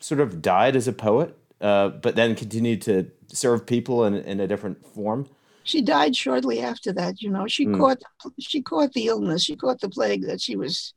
sort 0.00 0.20
of 0.20 0.42
died 0.42 0.76
as 0.76 0.88
a 0.88 0.92
poet, 0.92 1.36
uh, 1.60 1.88
but 1.88 2.16
then 2.16 2.34
continued 2.34 2.82
to 2.82 3.10
serve 3.28 3.66
people 3.66 4.04
in, 4.04 4.14
in 4.14 4.40
a 4.40 4.46
different 4.46 4.86
form. 4.86 5.26
She 5.64 5.82
died 5.82 6.16
shortly 6.16 6.60
after 6.60 6.92
that. 6.94 7.20
You 7.20 7.30
know, 7.30 7.46
she 7.46 7.66
mm. 7.66 7.78
caught 7.78 7.98
she 8.38 8.62
caught 8.62 8.92
the 8.92 9.08
illness. 9.08 9.44
She 9.44 9.56
caught 9.56 9.80
the 9.80 9.90
plague 9.90 10.26
that 10.26 10.40
she 10.40 10.56
was 10.56 10.94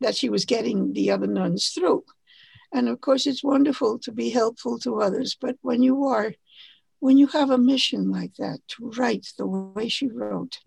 that 0.00 0.16
she 0.16 0.30
was 0.30 0.44
getting 0.44 0.92
the 0.94 1.10
other 1.10 1.26
nuns 1.26 1.68
through. 1.68 2.04
And 2.72 2.88
of 2.88 3.00
course, 3.00 3.26
it's 3.26 3.44
wonderful 3.44 3.98
to 4.00 4.12
be 4.12 4.30
helpful 4.30 4.78
to 4.80 5.00
others. 5.00 5.36
But 5.38 5.56
when 5.60 5.82
you 5.82 6.06
are, 6.06 6.32
when 7.00 7.18
you 7.18 7.26
have 7.28 7.50
a 7.50 7.58
mission 7.58 8.10
like 8.10 8.34
that, 8.38 8.60
to 8.68 8.90
write 8.96 9.26
the 9.36 9.46
way 9.46 9.88
she 9.88 10.08
wrote, 10.08 10.58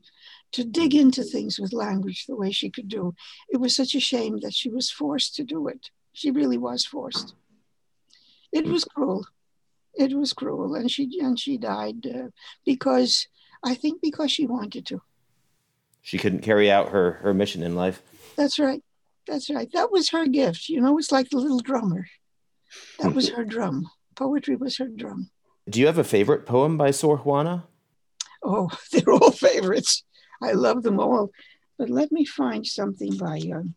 to 0.52 0.63
dig 0.63 0.93
into 0.93 1.23
things 1.23 1.60
with 1.60 1.73
language 1.73 2.26
the 2.28 2.36
way 2.36 2.52
she 2.52 2.69
could 2.69 2.88
do, 2.88 3.15
it 3.49 3.58
was 3.58 3.76
such 3.76 3.95
a 3.95 3.99
shame 3.99 4.39
that 4.41 4.54
she 4.54 4.69
was 4.69 4.91
forced 4.91 5.36
to 5.36 5.43
do 5.43 5.67
it. 5.67 5.89
She 6.13 6.32
really 6.32 6.58
was 6.58 6.86
forced. 6.86 7.34
It 8.52 8.65
was 8.65 8.86
cruel. 8.86 9.26
It 9.95 10.13
was 10.15 10.34
cruel, 10.34 10.76
and 10.76 10.89
she 10.89 11.19
and 11.19 11.39
she 11.39 11.58
died 11.58 12.06
uh, 12.06 12.30
because 12.65 13.28
I 13.63 13.76
think 13.76 14.02
because 14.02 14.32
she 14.32 14.45
wanted 14.45 14.86
to. 14.88 15.02
She 16.02 16.17
couldn't 16.17 16.41
carry 16.41 16.69
out 16.69 16.89
her 16.89 17.13
her 17.23 17.34
mission 17.34 17.63
in 17.63 17.76
life. 17.76 18.02
That's 18.36 18.60
right. 18.60 18.84
That's 19.28 19.49
right. 19.49 19.69
That 19.73 19.91
was 19.91 20.10
her 20.10 20.28
gift. 20.28 20.69
You 20.69 20.82
know, 20.82 20.97
it's 20.97 21.12
like 21.12 21.30
the 21.30 21.38
little 21.38 21.60
drummer. 21.60 22.08
That 22.99 23.13
was 23.13 23.30
her 23.30 23.45
drum. 23.45 23.89
Poetry 24.15 24.56
was 24.56 24.78
her 24.78 24.88
drum. 24.88 25.30
Do 25.69 25.80
you 25.80 25.86
have 25.88 25.97
a 25.97 26.04
favorite 26.04 26.45
poem 26.45 26.78
by 26.78 26.91
Sor 26.91 27.17
Juana? 27.17 27.65
Oh, 28.43 28.69
they're 28.91 29.12
all 29.12 29.32
favorites. 29.32 30.04
I 30.41 30.52
love 30.52 30.84
them 30.84 30.99
all. 30.99 31.32
But 31.78 31.89
let 31.89 32.12
me 32.12 32.26
find 32.26 32.65
something 32.67 33.17
by 33.17 33.41
um, 33.54 33.76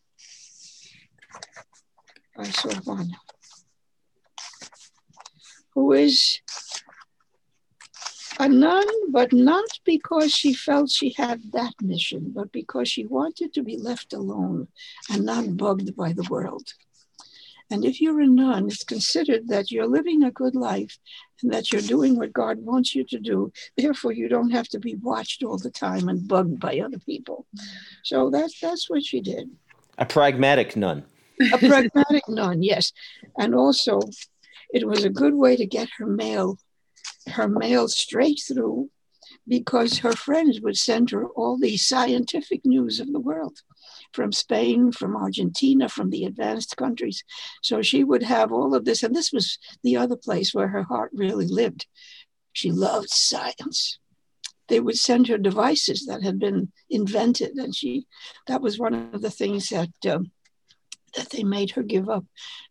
by 2.37 2.45
Sor 2.45 2.73
Juana, 2.85 3.17
who 5.75 5.93
is 5.93 6.41
a 8.39 8.49
nun, 8.49 8.87
but 9.11 9.33
not 9.33 9.69
because 9.85 10.35
she 10.35 10.53
felt 10.53 10.91
she 10.91 11.15
had 11.17 11.41
that 11.53 11.73
mission, 11.81 12.33
but 12.35 12.53
because 12.53 12.89
she 12.89 13.07
wanted 13.07 13.55
to 13.55 13.63
be 13.63 13.77
left 13.79 14.13
alone 14.13 14.69
and 15.11 15.25
not 15.25 15.57
bugged 15.57 15.97
by 15.97 16.13
the 16.13 16.27
world. 16.29 16.75
And 17.71 17.85
if 17.85 18.01
you're 18.01 18.21
a 18.21 18.27
nun, 18.27 18.67
it's 18.67 18.85
considered 18.85 19.49
that 19.49 19.71
you're 19.73 19.89
living 19.89 20.23
a 20.23 20.31
good 20.31 20.55
life 20.55 20.99
and 21.43 21.53
that 21.53 21.73
you're 21.73 21.83
doing 21.83 22.17
what 22.17 22.33
God 22.33 22.59
wants 22.59 22.95
you 22.95 23.05
to 23.05 23.19
do. 23.19 23.53
Therefore, 23.77 24.13
you 24.13 24.29
don't 24.29 24.51
have 24.51 24.69
to 24.69 24.79
be 24.79 24.95
watched 24.97 25.43
all 25.43 25.59
the 25.59 25.71
time 25.71 26.09
and 26.09 26.29
bugged 26.29 26.61
by 26.61 26.79
other 26.79 27.01
people. 27.01 27.47
So 28.05 28.31
that's 28.31 28.61
that's 28.61 28.89
what 28.89 29.05
she 29.05 29.21
did. 29.21 29.51
A 29.99 30.07
pragmatic 30.07 30.77
nun 30.77 31.05
a 31.53 31.59
pragmatic 31.59 32.29
nun, 32.29 32.63
yes. 32.63 32.93
And 33.39 33.55
also, 33.55 34.01
it 34.73 34.87
was 34.87 35.05
a 35.05 35.11
good 35.11 35.35
way 35.35 35.57
to 35.57 35.67
get 35.67 35.89
her 35.99 36.07
mail, 36.07 36.59
her 37.29 37.49
mail 37.49 37.89
straight 37.89 38.41
through, 38.47 38.91
because 39.49 39.99
her 39.99 40.13
friends 40.13 40.61
would 40.61 40.77
send 40.77 41.11
her 41.11 41.27
all 41.27 41.57
the 41.59 41.77
scientific 41.77 42.65
news 42.65 43.01
of 43.01 43.13
the 43.13 43.21
world 43.21 43.59
from 44.13 44.33
Spain, 44.33 44.91
from 44.93 45.17
Argentina, 45.17 45.89
from 45.89 46.11
the 46.11 46.25
advanced 46.25 46.77
countries. 46.77 47.23
So 47.63 47.83
she 47.83 48.03
would 48.03 48.23
have 48.23 48.51
all 48.51 48.75
of 48.75 48.85
this. 48.85 49.03
And 49.03 49.15
this 49.15 49.33
was 49.33 49.59
the 49.83 49.97
other 49.97 50.17
place 50.17 50.53
where 50.53 50.69
her 50.69 50.83
heart 50.83 51.11
really 51.15 51.47
lived. 51.47 51.87
She 52.53 52.73
loved 52.73 53.11
science. 53.11 53.99
They 54.69 54.81
would 54.81 54.99
send 54.99 55.29
her 55.29 55.39
devices 55.39 56.07
that 56.07 56.23
had 56.23 56.41
been 56.41 56.73
invented. 56.91 57.57
And 57.57 57.75
she, 57.75 58.07
that 58.49 58.63
was 58.63 58.79
one 58.79 59.11
of 59.13 59.23
the 59.23 59.31
things 59.31 59.69
that 59.69 59.91
um, 60.11 60.33
that 61.17 61.31
they 61.31 61.43
made 61.43 61.71
her 61.73 61.83
give 61.83 62.09
up 62.09 62.25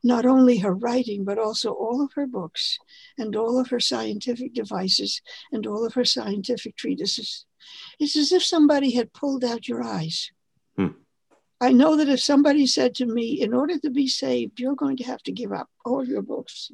not 0.04 0.26
only 0.26 0.60
her 0.60 0.74
writing, 0.74 1.26
but 1.26 1.38
also 1.38 1.72
all 1.72 2.04
of 2.04 2.14
her 2.14 2.28
books 2.28 2.78
and 3.18 3.36
all 3.36 3.60
of 3.60 3.70
her 3.70 3.80
scientific 3.80 4.54
devices 4.54 5.22
and 5.52 5.68
all 5.68 5.86
of 5.86 5.94
her 5.96 6.06
scientific 6.06 6.78
treatises. 6.78 7.46
It's 8.00 8.16
as 8.16 8.32
if 8.32 8.44
somebody 8.44 8.92
had 8.92 9.14
pulled 9.14 9.44
out 9.44 9.68
your 9.68 9.84
eyes. 9.84 10.32
Hmm. 10.78 10.90
I 11.60 11.72
know 11.72 11.96
that 11.98 12.10
if 12.10 12.22
somebody 12.22 12.68
said 12.68 12.96
to 12.96 13.06
me, 13.06 13.42
in 13.42 13.54
order 13.54 13.80
to 13.80 13.90
be 13.90 14.08
saved, 14.08 14.60
you're 14.60 14.76
going 14.76 14.98
to 14.98 15.04
have 15.04 15.24
to 15.24 15.32
give 15.32 15.52
up 15.52 15.68
all 15.84 16.06
your 16.06 16.22
books 16.22 16.72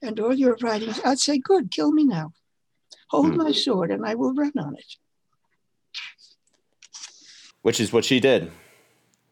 and 0.00 0.18
all 0.18 0.34
your 0.34 0.56
writings, 0.62 1.00
I'd 1.04 1.18
say, 1.18 1.38
good, 1.38 1.70
kill 1.70 1.92
me 1.92 2.04
now. 2.04 2.32
Hold 3.10 3.32
hmm. 3.32 3.38
my 3.38 3.52
sword 3.52 3.90
and 3.90 4.06
I 4.06 4.14
will 4.14 4.34
run 4.34 4.52
on 4.58 4.76
it. 4.76 4.96
Which 7.60 7.78
is 7.78 7.92
what 7.92 8.04
she 8.04 8.18
did, 8.18 8.50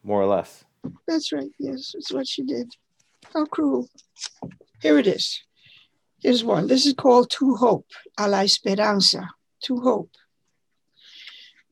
more 0.05 0.21
or 0.21 0.27
less. 0.27 0.65
That's 1.07 1.33
right. 1.33 1.51
Yes, 1.59 1.93
it's 1.95 2.13
what 2.13 2.27
she 2.29 2.43
did. 2.43 2.73
How 3.33 3.45
cruel. 3.45 3.89
Here 4.81 4.99
it 4.99 5.07
is. 5.07 5.43
Here's 6.23 6.45
one. 6.45 6.67
This 6.67 6.87
is 6.87 6.95
called 6.95 7.31
To 7.31 7.57
Hope, 7.57 7.91
a 8.19 8.29
la 8.29 8.41
esperanza, 8.41 9.29
to 9.65 9.81
hope. 9.81 10.13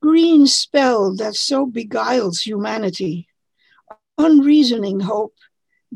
Green 0.01 0.47
spell 0.47 1.15
that 1.17 1.35
so 1.35 1.67
beguiles 1.67 2.41
humanity, 2.41 3.29
unreasoning 4.17 5.01
hope, 5.01 5.35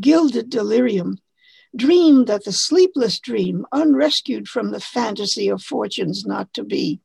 gilded 0.00 0.50
delirium, 0.50 1.18
Dream 1.74 2.26
that 2.26 2.44
the 2.44 2.52
sleepless 2.52 3.18
dream, 3.18 3.64
unrescued 3.72 4.46
from 4.46 4.72
the 4.72 4.80
fantasy 4.80 5.48
of 5.48 5.62
fortunes 5.62 6.26
not 6.26 6.52
to 6.52 6.64
be. 6.64 7.00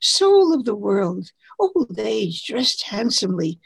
Soul 0.00 0.52
of 0.52 0.64
the 0.64 0.74
world, 0.74 1.30
old 1.60 1.96
age 1.96 2.44
dressed 2.44 2.82
handsomely, 2.82 3.60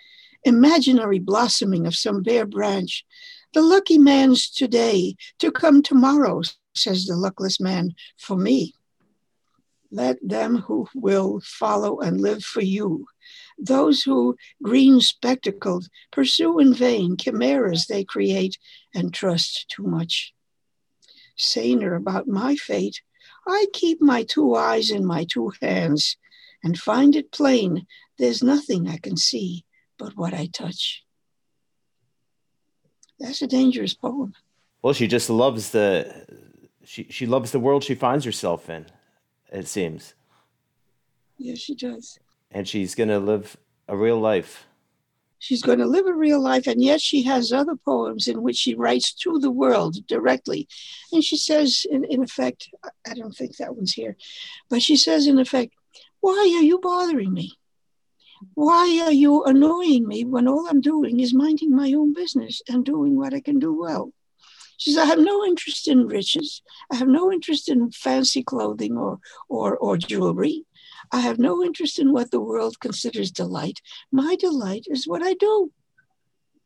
imaginary 0.44 1.18
blossoming 1.18 1.86
of 1.86 1.94
some 1.94 2.22
bare 2.22 2.46
branch. 2.46 3.04
The 3.52 3.62
lucky 3.62 3.98
man's 3.98 4.48
today, 4.48 5.16
to 5.38 5.50
come 5.50 5.82
tomorrow, 5.82 6.42
says 6.74 7.06
the 7.06 7.16
luckless 7.16 7.60
man, 7.60 7.94
for 8.16 8.36
me. 8.36 8.74
Let 9.90 10.18
them 10.22 10.58
who 10.58 10.86
will 10.94 11.40
follow 11.42 11.98
and 11.98 12.20
live 12.20 12.44
for 12.44 12.62
you. 12.62 13.06
Those 13.58 14.02
who, 14.02 14.36
green 14.62 15.00
spectacled, 15.00 15.88
pursue 16.12 16.60
in 16.60 16.72
vain 16.74 17.16
chimeras 17.16 17.86
they 17.86 18.04
create 18.04 18.56
and 18.94 19.12
trust 19.12 19.66
too 19.68 19.82
much. 19.82 20.32
Saner 21.36 21.94
about 21.94 22.28
my 22.28 22.54
fate, 22.54 23.00
I 23.48 23.66
keep 23.72 24.00
my 24.00 24.22
two 24.22 24.54
eyes 24.54 24.90
in 24.90 25.04
my 25.04 25.24
two 25.24 25.52
hands 25.60 26.16
and 26.62 26.78
find 26.78 27.16
it 27.16 27.32
plain 27.32 27.86
there's 28.18 28.42
nothing 28.42 28.86
I 28.86 28.98
can 28.98 29.16
see 29.16 29.64
but 30.00 30.16
what 30.16 30.32
I 30.32 30.46
touch. 30.46 31.04
That's 33.20 33.42
a 33.42 33.46
dangerous 33.46 33.94
poem. 33.94 34.32
Well, 34.82 34.94
she 34.94 35.06
just 35.06 35.28
loves 35.28 35.70
the 35.70 36.26
she 36.84 37.06
she 37.10 37.26
loves 37.26 37.52
the 37.52 37.60
world 37.60 37.84
she 37.84 37.94
finds 37.94 38.24
herself 38.24 38.70
in 38.70 38.86
it 39.52 39.68
seems. 39.68 40.14
Yes, 41.36 41.58
she 41.58 41.74
does. 41.74 42.18
And 42.50 42.66
she's 42.66 42.94
going 42.94 43.10
to 43.10 43.18
live 43.18 43.56
a 43.88 43.96
real 43.96 44.18
life. 44.18 44.66
She's 45.38 45.62
going 45.62 45.78
to 45.78 45.86
live 45.86 46.06
a 46.06 46.12
real 46.12 46.40
life, 46.40 46.66
and 46.66 46.82
yet 46.82 47.00
she 47.00 47.22
has 47.22 47.50
other 47.52 47.76
poems 47.76 48.28
in 48.28 48.42
which 48.42 48.56
she 48.56 48.74
writes 48.74 49.14
to 49.14 49.38
the 49.38 49.50
world 49.50 50.06
directly. 50.06 50.68
And 51.12 51.24
she 51.24 51.38
says, 51.38 51.86
in, 51.90 52.04
in 52.04 52.22
effect, 52.22 52.68
I 53.08 53.14
don't 53.14 53.34
think 53.34 53.56
that 53.56 53.74
one's 53.74 53.94
here, 53.94 54.16
but 54.68 54.82
she 54.82 54.96
says, 54.96 55.26
in 55.26 55.38
effect, 55.38 55.72
why 56.20 56.54
are 56.58 56.62
you 56.62 56.78
bothering 56.78 57.32
me? 57.32 57.59
Why 58.54 59.02
are 59.04 59.12
you 59.12 59.44
annoying 59.44 60.06
me 60.06 60.24
when 60.24 60.48
all 60.48 60.66
I'm 60.66 60.80
doing 60.80 61.20
is 61.20 61.34
minding 61.34 61.74
my 61.74 61.92
own 61.92 62.14
business 62.14 62.62
and 62.68 62.84
doing 62.84 63.16
what 63.16 63.34
I 63.34 63.40
can 63.40 63.58
do 63.58 63.72
well? 63.72 64.12
She 64.78 64.92
says, 64.92 65.02
I 65.02 65.06
have 65.06 65.18
no 65.18 65.44
interest 65.44 65.88
in 65.88 66.06
riches. 66.06 66.62
I 66.90 66.96
have 66.96 67.08
no 67.08 67.30
interest 67.30 67.68
in 67.68 67.90
fancy 67.90 68.42
clothing 68.42 68.96
or, 68.96 69.18
or, 69.50 69.76
or 69.76 69.98
jewelry. 69.98 70.64
I 71.12 71.20
have 71.20 71.38
no 71.38 71.62
interest 71.62 71.98
in 71.98 72.12
what 72.12 72.30
the 72.30 72.40
world 72.40 72.80
considers 72.80 73.30
delight. 73.30 73.80
My 74.10 74.36
delight 74.36 74.86
is 74.88 75.06
what 75.06 75.22
I 75.22 75.34
do. 75.34 75.70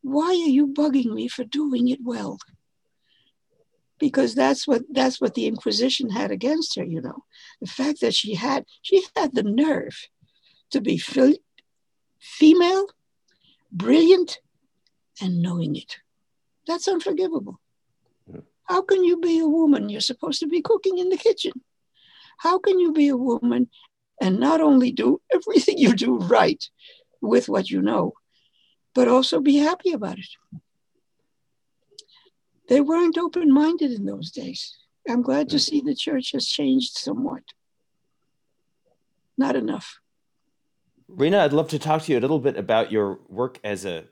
Why 0.03 0.29
are 0.29 0.51
you 0.59 0.69
bugging 0.69 1.13
me 1.13 1.27
for 1.27 1.43
doing 1.43 1.89
it 1.89 2.01
well? 2.05 2.39
Because 3.99 4.35
that's 4.35 4.69
what 4.69 4.83
that's 4.91 5.21
what 5.21 5.35
the 5.35 5.47
Inquisition 5.47 6.11
had 6.11 6.31
against 6.31 6.77
her, 6.77 6.85
you 6.85 7.01
know. 7.01 7.25
The 7.61 7.67
fact 7.67 8.01
that 8.01 8.15
she 8.15 8.35
had 8.35 8.65
she 8.83 9.05
had 9.17 9.35
the 9.35 9.43
nerve 9.43 10.09
to 10.71 10.81
be 10.81 10.99
female, 12.25 12.87
brilliant, 13.71 14.39
and 15.21 15.43
knowing 15.43 15.77
it. 15.77 15.99
That's 16.67 16.89
unforgivable. 16.89 17.61
Hmm. 18.29 18.41
How 18.65 18.81
can 18.81 19.05
you 19.05 19.21
be 19.21 19.39
a 19.39 19.47
woman? 19.47 19.91
You're 19.91 20.01
supposed 20.01 20.41
to 20.41 20.47
be 20.47 20.63
cooking 20.63 20.97
in 20.99 21.11
the 21.11 21.19
kitchen. 21.19 21.53
How 22.39 22.59
can 22.59 22.81
you 22.81 22.93
be 22.93 23.09
a 23.09 23.17
woman 23.17 23.69
and 24.21 24.41
not 24.41 24.63
only 24.63 24.91
do 24.91 25.21
everything 25.33 25.77
you 25.79 25.95
do 25.95 26.17
right 26.17 26.65
with 27.21 27.49
what 27.49 27.71
you 27.71 27.83
know, 27.83 28.15
but 28.95 29.07
also 29.07 29.41
be 29.41 29.59
happy 29.59 29.93
about 29.93 30.19
it? 30.19 30.61
They 32.69 32.81
weren't 32.81 33.19
open 33.19 33.53
minded 33.53 33.93
in 33.93 34.07
those 34.07 34.31
days. 34.31 34.79
I'm 35.07 35.21
glad 35.21 35.51
to 35.51 35.57
hmm. 35.57 35.61
see 35.61 35.81
the 35.83 35.95
church 35.95 36.33
has 36.33 36.49
changed 36.49 36.97
somewhat. 36.97 37.43
Not 39.37 39.57
enough. 39.57 40.01
Rhina, 41.11 41.41
I'd 41.41 41.53
love 41.53 41.69
to 41.69 41.79
talk 41.79 42.03
to 42.03 42.13
you 42.13 42.19
a 42.19 42.21
little 42.21 42.39
bit 42.39 42.57
about 42.57 42.91
your 42.91 43.19
work 43.29 43.59
as 43.63 43.85
a 43.85 44.05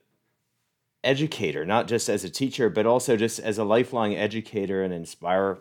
educator, 1.02 1.64
not 1.64 1.88
just 1.88 2.08
as 2.08 2.22
a 2.22 2.30
teacher, 2.30 2.68
but 2.68 2.86
also 2.86 3.16
just 3.16 3.38
as 3.38 3.58
a 3.58 3.64
lifelong 3.64 4.14
educator 4.14 4.82
and 4.82 4.92
inspire 4.92 5.58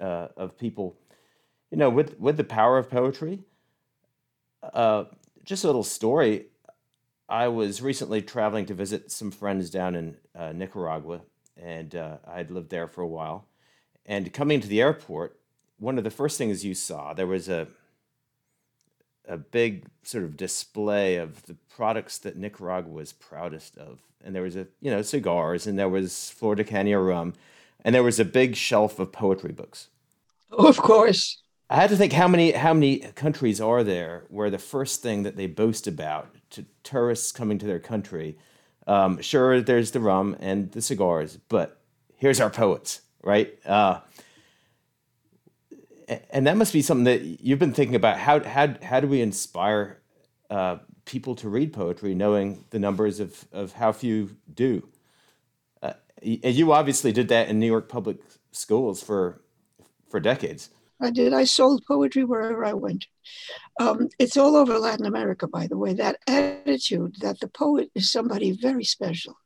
uh, 0.00 0.28
of 0.36 0.58
people. 0.58 0.96
You 1.70 1.78
know, 1.78 1.90
with 1.90 2.18
with 2.18 2.36
the 2.36 2.44
power 2.44 2.78
of 2.78 2.90
poetry. 2.90 3.40
Uh, 4.62 5.04
just 5.44 5.64
a 5.64 5.66
little 5.66 5.84
story. 5.84 6.46
I 7.28 7.48
was 7.48 7.82
recently 7.82 8.22
traveling 8.22 8.66
to 8.66 8.74
visit 8.74 9.10
some 9.10 9.30
friends 9.30 9.70
down 9.70 9.94
in 9.94 10.16
uh, 10.34 10.52
Nicaragua, 10.52 11.22
and 11.56 11.94
uh, 11.94 12.16
I 12.26 12.38
had 12.38 12.50
lived 12.50 12.70
there 12.70 12.88
for 12.88 13.02
a 13.02 13.06
while. 13.06 13.46
And 14.06 14.32
coming 14.32 14.60
to 14.60 14.68
the 14.68 14.80
airport, 14.80 15.38
one 15.78 15.98
of 15.98 16.04
the 16.04 16.10
first 16.10 16.38
things 16.38 16.64
you 16.64 16.74
saw 16.74 17.12
there 17.12 17.26
was 17.26 17.48
a 17.48 17.68
a 19.28 19.36
big 19.36 19.84
sort 20.02 20.24
of 20.24 20.36
display 20.36 21.16
of 21.16 21.44
the 21.46 21.54
products 21.68 22.18
that 22.18 22.36
Nicaragua 22.36 22.90
was 22.90 23.12
proudest 23.12 23.76
of 23.76 24.00
and 24.24 24.34
there 24.34 24.42
was 24.42 24.56
a 24.56 24.66
you 24.80 24.90
know 24.90 25.02
cigars, 25.02 25.66
and 25.66 25.78
there 25.78 25.88
was 25.88 26.30
Florida 26.30 26.64
de 26.64 26.98
rum, 26.98 27.34
and 27.84 27.94
there 27.94 28.02
was 28.02 28.20
a 28.20 28.24
big 28.24 28.56
shelf 28.56 28.98
of 28.98 29.12
poetry 29.12 29.52
books. 29.52 29.88
Oh, 30.50 30.68
of 30.68 30.78
course. 30.78 31.42
I 31.70 31.76
had 31.76 31.90
to 31.90 31.96
think 31.96 32.12
how 32.12 32.28
many 32.28 32.52
how 32.52 32.72
many 32.72 32.98
countries 32.98 33.60
are 33.60 33.84
there 33.84 34.24
where 34.28 34.50
the 34.50 34.58
first 34.58 35.02
thing 35.02 35.22
that 35.24 35.36
they 35.36 35.46
boast 35.46 35.86
about 35.86 36.34
to 36.50 36.64
tourists 36.82 37.30
coming 37.30 37.58
to 37.58 37.66
their 37.66 37.78
country, 37.78 38.38
um, 38.86 39.20
sure, 39.20 39.60
there's 39.60 39.90
the 39.90 40.00
rum 40.00 40.36
and 40.40 40.72
the 40.72 40.80
cigars, 40.80 41.38
but 41.48 41.80
here's 42.16 42.40
our 42.40 42.50
poets, 42.50 43.02
right? 43.22 43.54
Uh, 43.66 44.00
and 46.30 46.46
that 46.46 46.56
must 46.56 46.72
be 46.72 46.82
something 46.82 47.04
that 47.04 47.22
you've 47.22 47.58
been 47.58 47.74
thinking 47.74 47.96
about. 47.96 48.18
How 48.18 48.42
how 48.42 48.74
how 48.82 49.00
do 49.00 49.08
we 49.08 49.20
inspire 49.20 50.00
uh, 50.50 50.78
people 51.08 51.34
to 51.34 51.48
read 51.48 51.72
poetry, 51.72 52.14
knowing 52.14 52.64
the 52.70 52.78
numbers 52.78 53.18
of, 53.18 53.46
of 53.52 53.72
how 53.72 53.90
few 53.92 54.36
do. 54.52 54.86
Uh, 55.82 55.94
and 56.22 56.54
you 56.54 56.72
obviously 56.72 57.12
did 57.12 57.28
that 57.28 57.48
in 57.48 57.58
New 57.58 57.66
York 57.66 57.88
public 57.88 58.18
schools 58.52 59.02
for 59.02 59.42
for 60.08 60.20
decades. 60.20 60.70
I 61.00 61.10
did. 61.10 61.32
I 61.32 61.44
sold 61.44 61.84
poetry 61.86 62.24
wherever 62.24 62.64
I 62.64 62.72
went. 62.72 63.06
Um, 63.78 64.08
it's 64.18 64.36
all 64.36 64.56
over 64.56 64.78
Latin 64.78 65.06
America, 65.06 65.46
by 65.46 65.66
the 65.66 65.78
way. 65.78 65.94
That 65.94 66.18
attitude 66.26 67.16
that 67.20 67.40
the 67.40 67.48
poet 67.48 67.90
is 67.94 68.10
somebody 68.10 68.50
very 68.52 68.84
special, 68.84 69.38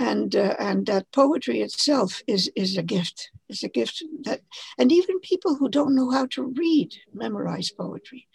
and 0.00 0.34
uh, 0.34 0.56
and 0.58 0.86
that 0.86 1.12
poetry 1.12 1.60
itself 1.60 2.22
is 2.26 2.50
is 2.56 2.78
a 2.78 2.82
gift. 2.82 3.30
It's 3.50 3.62
a 3.62 3.68
gift 3.68 4.02
that, 4.22 4.40
and 4.78 4.90
even 4.90 5.20
people 5.20 5.56
who 5.56 5.68
don't 5.68 5.94
know 5.94 6.10
how 6.10 6.26
to 6.26 6.54
read 6.56 6.94
memorize 7.12 7.70
poetry. 7.70 8.26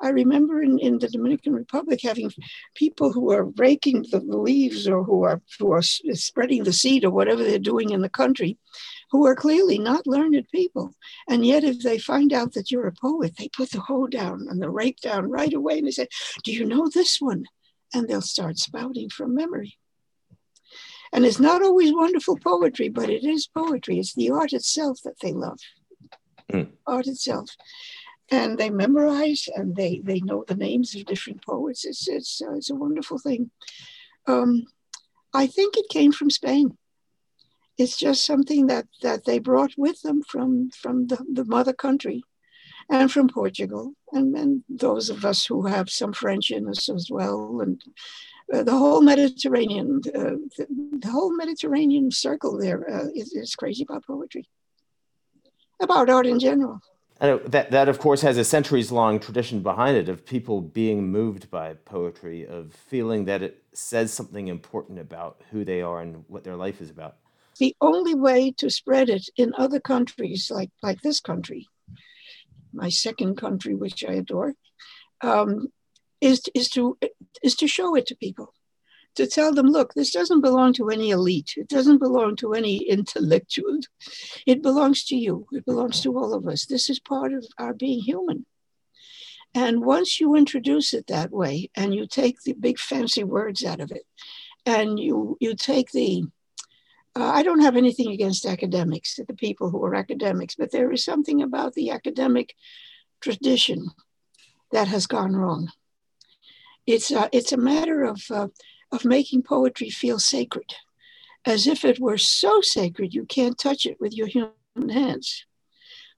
I 0.00 0.10
remember 0.10 0.62
in, 0.62 0.78
in 0.78 0.98
the 0.98 1.08
Dominican 1.08 1.54
Republic 1.54 2.00
having 2.02 2.30
people 2.74 3.12
who 3.12 3.32
are 3.32 3.46
raking 3.56 4.04
the 4.10 4.20
leaves 4.20 4.86
or 4.86 5.02
who 5.02 5.24
are 5.24 5.42
who 5.58 5.72
are 5.72 5.82
spreading 5.82 6.62
the 6.62 6.72
seed 6.72 7.04
or 7.04 7.10
whatever 7.10 7.42
they're 7.42 7.58
doing 7.58 7.90
in 7.90 8.02
the 8.02 8.08
country, 8.08 8.56
who 9.10 9.26
are 9.26 9.34
clearly 9.34 9.78
not 9.78 10.06
learned 10.06 10.46
people. 10.54 10.94
And 11.28 11.44
yet, 11.44 11.64
if 11.64 11.80
they 11.80 11.98
find 11.98 12.32
out 12.32 12.52
that 12.52 12.70
you're 12.70 12.86
a 12.86 12.92
poet, 12.92 13.34
they 13.36 13.48
put 13.48 13.72
the 13.72 13.80
hoe 13.80 14.06
down 14.06 14.46
and 14.48 14.62
the 14.62 14.70
rake 14.70 15.00
down 15.00 15.28
right 15.28 15.52
away, 15.52 15.78
and 15.78 15.86
they 15.88 15.90
say, 15.90 16.06
"Do 16.44 16.52
you 16.52 16.64
know 16.64 16.88
this 16.88 17.20
one?" 17.20 17.46
And 17.92 18.06
they'll 18.06 18.22
start 18.22 18.58
spouting 18.58 19.08
from 19.08 19.34
memory. 19.34 19.77
And 21.12 21.24
it's 21.24 21.40
not 21.40 21.62
always 21.62 21.92
wonderful 21.92 22.38
poetry, 22.38 22.88
but 22.88 23.08
it 23.08 23.24
is 23.24 23.46
poetry. 23.46 23.98
It's 23.98 24.14
the 24.14 24.30
art 24.30 24.52
itself 24.52 25.00
that 25.04 25.20
they 25.22 25.32
love. 25.32 25.58
Mm. 26.52 26.68
Art 26.86 27.06
itself. 27.06 27.50
And 28.30 28.58
they 28.58 28.70
memorize 28.70 29.48
and 29.54 29.74
they, 29.74 30.02
they 30.04 30.20
know 30.20 30.44
the 30.46 30.54
names 30.54 30.94
of 30.94 31.06
different 31.06 31.44
poets. 31.44 31.84
It's, 31.84 32.08
it's, 32.08 32.42
uh, 32.42 32.54
it's 32.54 32.70
a 32.70 32.74
wonderful 32.74 33.18
thing. 33.18 33.50
Um, 34.26 34.64
I 35.32 35.46
think 35.46 35.76
it 35.76 35.88
came 35.88 36.12
from 36.12 36.30
Spain. 36.30 36.76
It's 37.78 37.96
just 37.96 38.26
something 38.26 38.66
that, 38.66 38.86
that 39.02 39.24
they 39.24 39.38
brought 39.38 39.72
with 39.78 40.02
them 40.02 40.22
from, 40.22 40.70
from 40.70 41.06
the, 41.06 41.24
the 41.32 41.44
mother 41.44 41.72
country 41.72 42.22
and 42.90 43.10
from 43.12 43.28
Portugal, 43.28 43.92
and, 44.12 44.34
and 44.34 44.64
those 44.68 45.10
of 45.10 45.24
us 45.24 45.44
who 45.44 45.66
have 45.66 45.90
some 45.90 46.12
French 46.12 46.50
in 46.50 46.68
us 46.68 46.88
as 46.88 47.08
well, 47.10 47.60
and 47.60 47.82
uh, 48.52 48.62
the 48.62 48.72
whole 48.72 49.02
Mediterranean, 49.02 50.00
uh, 50.14 50.36
the, 50.56 50.66
the, 51.00 51.10
whole 51.10 51.36
Mediterranean 51.36 52.10
circle 52.10 52.58
there 52.58 52.88
uh, 52.88 53.08
is, 53.14 53.32
is 53.34 53.54
crazy 53.54 53.82
about 53.82 54.06
poetry, 54.06 54.48
about 55.80 56.08
art 56.08 56.26
in 56.26 56.38
general. 56.38 56.80
And 57.20 57.40
that, 57.46 57.72
that, 57.72 57.88
of 57.88 57.98
course, 57.98 58.22
has 58.22 58.38
a 58.38 58.44
centuries 58.44 58.92
long 58.92 59.18
tradition 59.18 59.60
behind 59.60 59.96
it 59.96 60.08
of 60.08 60.24
people 60.24 60.60
being 60.60 61.10
moved 61.10 61.50
by 61.50 61.74
poetry, 61.74 62.46
of 62.46 62.72
feeling 62.72 63.24
that 63.24 63.42
it 63.42 63.62
says 63.72 64.12
something 64.12 64.48
important 64.48 65.00
about 65.00 65.42
who 65.50 65.64
they 65.64 65.82
are 65.82 66.00
and 66.00 66.24
what 66.28 66.44
their 66.44 66.56
life 66.56 66.80
is 66.80 66.90
about. 66.90 67.16
The 67.58 67.74
only 67.80 68.14
way 68.14 68.52
to 68.58 68.70
spread 68.70 69.08
it 69.08 69.28
in 69.36 69.52
other 69.58 69.80
countries, 69.80 70.48
like, 70.48 70.70
like 70.80 71.00
this 71.00 71.18
country, 71.18 71.66
my 72.72 72.88
second 72.88 73.34
country, 73.34 73.74
which 73.74 74.04
I 74.04 74.12
adore, 74.12 74.54
um, 75.20 75.72
is, 76.20 76.42
is, 76.54 76.68
to, 76.70 76.98
is 77.42 77.54
to 77.56 77.66
show 77.66 77.94
it 77.94 78.06
to 78.06 78.16
people 78.16 78.54
to 79.18 79.26
tell 79.26 79.52
them, 79.52 79.66
look, 79.66 79.94
this 79.94 80.12
doesn't 80.12 80.42
belong 80.42 80.72
to 80.72 80.90
any 80.90 81.10
elite. 81.10 81.54
It 81.56 81.68
doesn't 81.68 81.98
belong 81.98 82.36
to 82.36 82.52
any 82.54 82.76
intellectual. 82.88 83.80
It 84.46 84.62
belongs 84.62 85.02
to 85.06 85.16
you. 85.16 85.44
It 85.50 85.64
belongs 85.64 86.00
to 86.02 86.16
all 86.16 86.32
of 86.34 86.46
us. 86.46 86.66
This 86.66 86.88
is 86.88 87.00
part 87.00 87.32
of 87.32 87.44
our 87.58 87.74
being 87.74 87.98
human. 87.98 88.46
And 89.56 89.84
once 89.84 90.20
you 90.20 90.36
introduce 90.36 90.94
it 90.94 91.08
that 91.08 91.32
way 91.32 91.68
and 91.74 91.92
you 91.92 92.06
take 92.06 92.42
the 92.42 92.52
big 92.52 92.78
fancy 92.78 93.24
words 93.24 93.64
out 93.64 93.80
of 93.80 93.90
it 93.90 94.06
and 94.64 95.00
you, 95.00 95.36
you 95.40 95.56
take 95.56 95.90
the, 95.90 96.22
uh, 97.16 97.32
I 97.34 97.42
don't 97.42 97.62
have 97.62 97.76
anything 97.76 98.12
against 98.12 98.46
academics, 98.46 99.16
the 99.16 99.34
people 99.34 99.70
who 99.70 99.82
are 99.84 99.96
academics, 99.96 100.54
but 100.54 100.70
there 100.70 100.92
is 100.92 101.02
something 101.02 101.42
about 101.42 101.74
the 101.74 101.90
academic 101.90 102.54
tradition 103.20 103.88
that 104.70 104.86
has 104.86 105.08
gone 105.08 105.34
wrong. 105.34 105.72
It's 106.88 107.10
a, 107.10 107.28
it's 107.32 107.52
a 107.52 107.58
matter 107.58 108.02
of, 108.02 108.22
uh, 108.30 108.48
of 108.90 109.04
making 109.04 109.42
poetry 109.42 109.90
feel 109.90 110.18
sacred, 110.18 110.74
as 111.44 111.66
if 111.66 111.84
it 111.84 112.00
were 112.00 112.16
so 112.16 112.62
sacred 112.62 113.12
you 113.12 113.26
can't 113.26 113.58
touch 113.58 113.84
it 113.84 113.98
with 114.00 114.14
your 114.14 114.26
human 114.26 114.88
hands. 114.88 115.44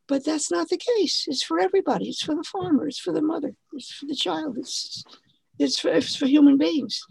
But 0.07 0.25
that's 0.25 0.49
not 0.49 0.69
the 0.69 0.77
case. 0.77 1.25
It's 1.27 1.43
for 1.43 1.59
everybody. 1.59 2.09
It's 2.09 2.23
for 2.23 2.37
the 2.37 2.45
farmer. 2.45 2.87
It's 2.87 3.01
for 3.01 3.13
the 3.13 3.21
mother. 3.21 3.53
It's 3.73 3.93
for 3.93 4.07
the 4.07 4.15
child. 4.15 4.59
It's, 4.59 5.03
it's, 5.59 5.81
for, 5.81 5.89
it's 5.89 6.15
for 6.15 6.27
human 6.27 6.57
beings. 6.57 7.05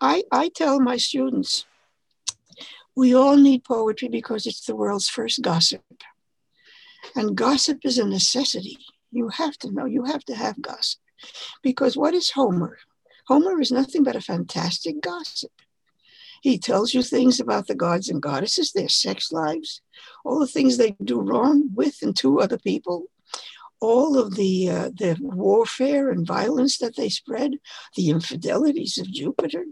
I, 0.00 0.24
I 0.32 0.48
tell 0.48 0.80
my 0.80 0.96
students, 0.96 1.66
we 2.96 3.14
all 3.14 3.36
need 3.36 3.62
poetry 3.62 4.08
because 4.08 4.48
it's 4.48 4.66
the 4.66 4.74
world's 4.74 5.08
first 5.08 5.42
gossip. 5.42 5.84
And 7.14 7.36
gossip 7.36 7.78
is 7.84 7.98
a 7.98 8.04
necessity. 8.04 8.78
You 9.12 9.28
have 9.28 9.56
to 9.58 9.70
know, 9.70 9.84
you 9.84 10.06
have 10.06 10.24
to 10.24 10.34
have 10.34 10.60
gossip. 10.60 11.03
Because 11.62 11.96
what 11.96 12.14
is 12.14 12.30
Homer? 12.30 12.78
Homer 13.26 13.60
is 13.60 13.72
nothing 13.72 14.02
but 14.02 14.16
a 14.16 14.20
fantastic 14.20 15.00
gossip. 15.00 15.52
He 16.42 16.58
tells 16.58 16.92
you 16.92 17.02
things 17.02 17.40
about 17.40 17.68
the 17.68 17.74
gods 17.74 18.10
and 18.10 18.20
goddesses, 18.20 18.72
their 18.72 18.90
sex 18.90 19.32
lives, 19.32 19.80
all 20.26 20.38
the 20.38 20.46
things 20.46 20.76
they 20.76 20.94
do 21.02 21.20
wrong 21.20 21.70
with 21.74 22.02
and 22.02 22.14
to 22.16 22.40
other 22.40 22.58
people, 22.58 23.06
all 23.80 24.18
of 24.18 24.36
the 24.36 24.68
uh, 24.68 24.90
the 24.90 25.16
warfare 25.20 26.10
and 26.10 26.26
violence 26.26 26.76
that 26.78 26.96
they 26.96 27.08
spread, 27.08 27.52
the 27.96 28.10
infidelities 28.10 28.98
of 28.98 29.10
Jupiter. 29.10 29.64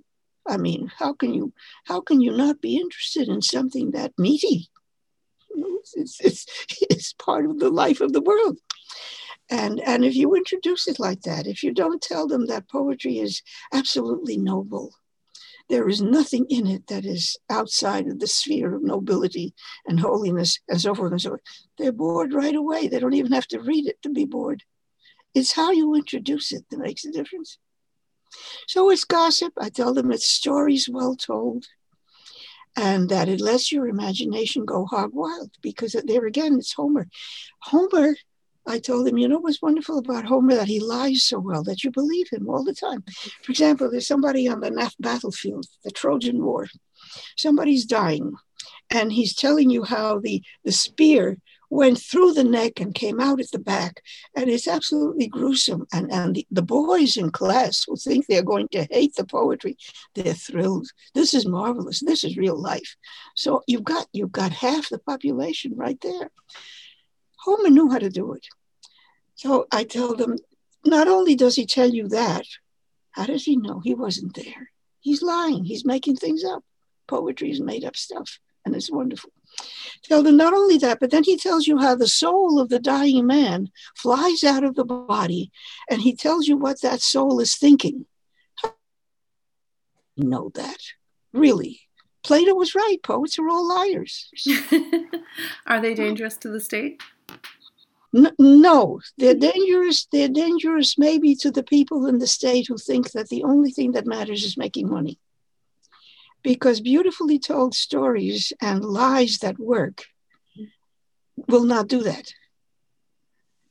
I 0.48 0.57
mean, 0.57 0.90
how 0.96 1.12
can 1.12 1.34
you 1.34 1.53
how 1.84 2.00
can 2.00 2.22
you 2.22 2.32
not 2.32 2.62
be 2.62 2.76
interested 2.76 3.28
in 3.28 3.42
something 3.42 3.90
that 3.90 4.12
meaty? 4.18 4.70
It's, 5.94 6.20
it's, 6.20 6.46
it's 6.80 7.12
part 7.12 7.44
of 7.44 7.59
the 7.59 7.70
life 7.70 8.00
of 8.00 8.12
the 8.12 8.22
world. 8.22 8.59
And, 9.53 9.80
and 9.80 10.03
if 10.03 10.16
you 10.16 10.34
introduce 10.34 10.88
it 10.88 10.98
like 10.98 11.20
that, 11.22 11.46
if 11.46 11.62
you 11.62 11.74
don't 11.74 12.00
tell 12.00 12.26
them 12.26 12.46
that 12.46 12.70
poetry 12.70 13.18
is 13.18 13.42
absolutely 13.70 14.38
noble, 14.38 14.94
there 15.68 15.90
is 15.90 16.00
nothing 16.00 16.46
in 16.48 16.66
it 16.66 16.86
that 16.86 17.05
is 17.05 17.36
outside 17.50 18.07
of 18.07 18.18
the 18.18 18.26
sphere 18.26 18.74
of 18.74 18.82
nobility 18.82 19.53
and 19.86 20.00
holiness 20.00 20.59
and 20.70 20.80
so 20.80 20.94
forth 20.94 21.12
and 21.12 21.20
so 21.20 21.28
forth. 21.30 21.42
They're 21.76 21.92
bored 21.92 22.32
right 22.32 22.55
away. 22.55 22.88
They 22.88 22.98
don't 22.98 23.12
even 23.12 23.32
have 23.32 23.46
to 23.48 23.61
read 23.61 23.86
it 23.86 24.00
to 24.05 24.09
be 24.09 24.24
bored. 24.24 24.62
It's 25.34 25.53
how 25.53 25.70
you 25.70 25.94
introduce 25.94 26.50
it 26.50 26.64
that 26.70 26.80
makes 26.80 27.05
a 27.05 27.12
difference. 27.12 27.59
So 28.68 28.88
it's 28.88 29.05
gossip. 29.05 29.53
I 29.61 29.68
tell 29.68 29.92
them 29.92 30.11
it's 30.11 30.24
stories 30.24 30.88
well 30.90 31.14
told 31.14 31.66
and 32.74 33.11
that 33.11 33.28
it 33.28 33.42
lets 33.42 33.70
your 33.70 33.86
imagination 33.86 34.64
go 34.64 34.86
hog 34.86 35.11
wild 35.12 35.50
because 35.61 35.94
there 36.07 36.24
again, 36.24 36.55
it's 36.55 36.72
Homer. 36.72 37.07
Homer 37.61 38.14
I 38.66 38.78
told 38.78 39.08
him, 39.08 39.18
you 39.18 39.28
know 39.28 39.38
what's 39.38 39.62
wonderful 39.62 39.98
about 39.98 40.24
Homer? 40.24 40.54
That 40.54 40.68
he 40.68 40.80
lies 40.80 41.24
so 41.24 41.38
well 41.38 41.62
that 41.64 41.84
you 41.84 41.90
believe 41.90 42.28
him 42.30 42.48
all 42.48 42.64
the 42.64 42.74
time. 42.74 43.02
For 43.42 43.50
example, 43.50 43.90
there's 43.90 44.06
somebody 44.06 44.48
on 44.48 44.60
the 44.60 44.92
battlefield, 45.00 45.66
the 45.84 45.90
Trojan 45.90 46.42
War. 46.42 46.68
Somebody's 47.36 47.84
dying, 47.84 48.32
and 48.90 49.12
he's 49.12 49.34
telling 49.34 49.70
you 49.70 49.84
how 49.84 50.20
the, 50.20 50.42
the 50.64 50.72
spear 50.72 51.38
went 51.72 51.98
through 51.98 52.34
the 52.34 52.44
neck 52.44 52.80
and 52.80 52.94
came 52.94 53.18
out 53.18 53.40
at 53.40 53.50
the 53.50 53.58
back. 53.58 54.02
And 54.36 54.50
it's 54.50 54.68
absolutely 54.68 55.26
gruesome. 55.26 55.86
And, 55.92 56.12
and 56.12 56.34
the, 56.34 56.46
the 56.50 56.62
boys 56.62 57.16
in 57.16 57.30
class 57.30 57.84
who 57.86 57.96
think 57.96 58.26
they're 58.26 58.42
going 58.42 58.68
to 58.72 58.86
hate 58.90 59.14
the 59.14 59.24
poetry, 59.24 59.78
they're 60.14 60.34
thrilled. 60.34 60.86
This 61.14 61.32
is 61.32 61.46
marvelous. 61.46 62.00
This 62.00 62.24
is 62.24 62.36
real 62.36 62.60
life. 62.60 62.94
So 63.34 63.62
you've 63.66 63.84
got 63.84 64.06
you've 64.12 64.32
got 64.32 64.52
half 64.52 64.90
the 64.90 64.98
population 64.98 65.72
right 65.74 65.98
there. 66.02 66.30
Homer 67.43 67.70
knew 67.70 67.90
how 67.90 67.99
to 67.99 68.11
do 68.11 68.32
it. 68.34 68.47
So 69.34 69.66
I 69.72 69.84
tell 69.84 70.14
them, 70.14 70.36
not 70.84 71.09
only 71.09 71.34
does 71.34 71.57
he 71.57 71.66
tell 71.66 71.90
you 71.90 72.09
that, 72.09 72.47
how 73.11 73.26
does 73.26 73.45
he 73.45 73.57
know 73.57 73.80
he 73.80 73.95
wasn't 73.95 74.34
there? 74.34 74.70
He's 75.01 75.22
lying. 75.22 75.64
He's 75.64 75.84
making 75.84 76.16
things 76.16 76.45
up. 76.45 76.64
Poetry 77.09 77.51
is 77.51 77.61
made 77.61 77.84
up 77.84 77.97
stuff, 77.97 78.38
and 78.64 78.76
it's 78.76 78.90
wonderful. 78.90 79.32
Tell 80.05 80.22
them 80.22 80.36
not 80.36 80.55
only 80.55 80.78
that, 80.78 81.01
but 81.01 81.11
then 81.11 81.24
he 81.24 81.36
tells 81.36 81.66
you 81.66 81.78
how 81.78 81.97
the 81.97 82.07
soul 82.07 82.61
of 82.61 82.68
the 82.68 82.78
dying 82.78 83.26
man 83.26 83.70
flies 83.97 84.45
out 84.45 84.62
of 84.64 84.76
the 84.76 84.84
body, 84.84 85.51
and 85.90 86.01
he 86.01 86.14
tells 86.14 86.47
you 86.47 86.57
what 86.57 86.80
that 86.82 87.01
soul 87.01 87.40
is 87.40 87.57
thinking. 87.57 88.07
You 90.14 90.28
know 90.28 90.51
that, 90.55 90.78
really. 91.32 91.80
Plato 92.22 92.55
was 92.55 92.76
right. 92.76 92.99
Poets 93.03 93.38
are 93.38 93.49
all 93.49 93.68
liars. 93.68 94.30
are 95.66 95.80
they 95.80 95.95
dangerous 95.95 96.36
to 96.38 96.49
the 96.49 96.61
state? 96.61 97.03
No, 98.12 99.00
they're 99.16 99.34
dangerous. 99.34 100.06
They're 100.12 100.28
dangerous 100.28 100.98
maybe 100.98 101.34
to 101.36 101.50
the 101.50 101.62
people 101.62 102.06
in 102.06 102.18
the 102.18 102.26
state 102.26 102.66
who 102.68 102.76
think 102.76 103.12
that 103.12 103.28
the 103.28 103.42
only 103.44 103.70
thing 103.70 103.92
that 103.92 104.06
matters 104.06 104.44
is 104.44 104.56
making 104.56 104.90
money. 104.90 105.18
Because 106.42 106.80
beautifully 106.80 107.38
told 107.38 107.74
stories 107.74 108.52
and 108.60 108.84
lies 108.84 109.38
that 109.38 109.58
work 109.58 110.04
will 111.48 111.64
not 111.64 111.88
do 111.88 112.02
that. 112.02 112.34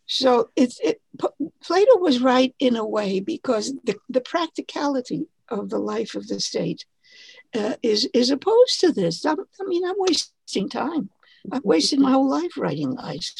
So 0.08 0.50
it's 0.56 0.80
it, 0.80 1.02
Plato 1.64 1.98
was 1.98 2.22
right 2.22 2.56
in 2.60 2.76
a 2.76 2.86
way 2.86 3.20
because 3.20 3.74
the, 3.84 3.96
the 4.10 4.22
practicality 4.22 5.28
of 5.50 5.70
the 5.70 5.80
life 5.80 6.16
of 6.16 6.28
the 6.28 6.40
state 6.40 6.86
uh, 7.54 7.76
is 7.84 8.10
is 8.14 8.32
opposed 8.32 8.80
to 8.80 8.92
this. 8.92 9.26
I, 9.26 9.34
I 9.34 9.64
mean, 9.66 9.86
I'm 9.86 9.96
wasting 9.98 10.68
time. 10.68 11.12
I've 11.52 11.64
wasted 11.64 12.00
my 12.00 12.12
whole 12.12 12.30
life 12.30 12.58
writing 12.58 12.92
lies 12.92 13.34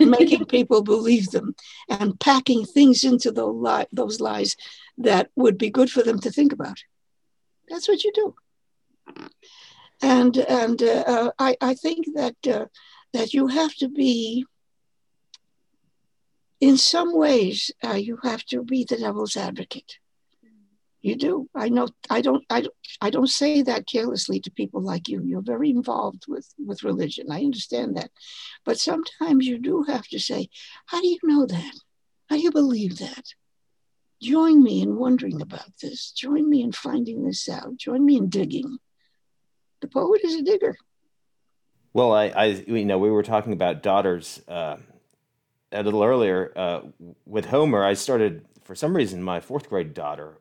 making 0.00 0.44
people 0.46 0.82
believe 0.82 1.30
them 1.30 1.54
and 1.88 2.18
packing 2.20 2.64
things 2.64 3.04
into 3.04 3.30
those, 3.30 3.56
li- 3.56 3.86
those 3.92 4.20
lies 4.20 4.56
that 4.98 5.30
would 5.36 5.58
be 5.58 5.70
good 5.70 5.90
for 5.90 6.02
them 6.02 6.20
to 6.20 6.30
think 6.30 6.52
about. 6.52 6.78
That's 7.68 7.88
what 7.88 8.04
you 8.04 8.12
do. 8.14 8.34
And 10.02 10.36
and 10.36 10.82
uh, 10.82 11.04
uh, 11.06 11.30
I 11.38 11.56
I 11.60 11.74
think 11.74 12.06
that 12.14 12.36
uh, 12.46 12.66
that 13.12 13.34
you 13.34 13.48
have 13.48 13.74
to 13.76 13.88
be. 13.88 14.46
In 16.60 16.76
some 16.76 17.16
ways, 17.16 17.70
uh, 17.82 17.94
you 17.94 18.18
have 18.22 18.44
to 18.46 18.62
be 18.62 18.84
the 18.84 18.98
devil's 18.98 19.34
advocate 19.34 19.94
you 21.02 21.16
do. 21.16 21.48
I 21.54 21.68
know. 21.70 21.88
I 22.10 22.20
don't. 22.20 22.44
I, 22.50 22.60
don't. 22.60 22.74
I 23.00 23.10
don't 23.10 23.28
say 23.28 23.62
that 23.62 23.86
carelessly 23.86 24.40
to 24.40 24.50
people 24.50 24.82
like 24.82 25.08
you. 25.08 25.22
You're 25.24 25.40
very 25.40 25.70
involved 25.70 26.24
with 26.28 26.52
with 26.58 26.84
religion. 26.84 27.28
I 27.30 27.40
understand 27.40 27.96
that, 27.96 28.10
but 28.64 28.78
sometimes 28.78 29.46
you 29.46 29.58
do 29.58 29.82
have 29.84 30.06
to 30.08 30.18
say, 30.18 30.48
"How 30.86 31.00
do 31.00 31.08
you 31.08 31.18
know 31.22 31.46
that? 31.46 31.74
How 32.28 32.36
do 32.36 32.42
you 32.42 32.50
believe 32.50 32.98
that?" 32.98 33.24
Join 34.22 34.62
me 34.62 34.82
in 34.82 34.96
wondering 34.96 35.40
about 35.40 35.72
this. 35.80 36.12
Join 36.12 36.48
me 36.48 36.62
in 36.62 36.72
finding 36.72 37.24
this 37.24 37.48
out. 37.48 37.78
Join 37.78 38.04
me 38.04 38.18
in 38.18 38.28
digging. 38.28 38.78
The 39.80 39.88
poet 39.88 40.20
is 40.22 40.34
a 40.34 40.42
digger. 40.42 40.76
Well, 41.94 42.12
I, 42.12 42.26
I 42.26 42.44
you 42.46 42.84
know, 42.84 42.98
we 42.98 43.10
were 43.10 43.22
talking 43.22 43.54
about 43.54 43.82
daughters 43.82 44.42
uh, 44.46 44.76
a 45.72 45.82
little 45.82 46.04
earlier 46.04 46.52
uh, 46.54 46.80
with 47.24 47.46
Homer. 47.46 47.82
I 47.82 47.94
started 47.94 48.44
for 48.62 48.74
some 48.74 48.94
reason 48.94 49.22
my 49.22 49.40
fourth 49.40 49.70
grade 49.70 49.94
daughter 49.94 50.36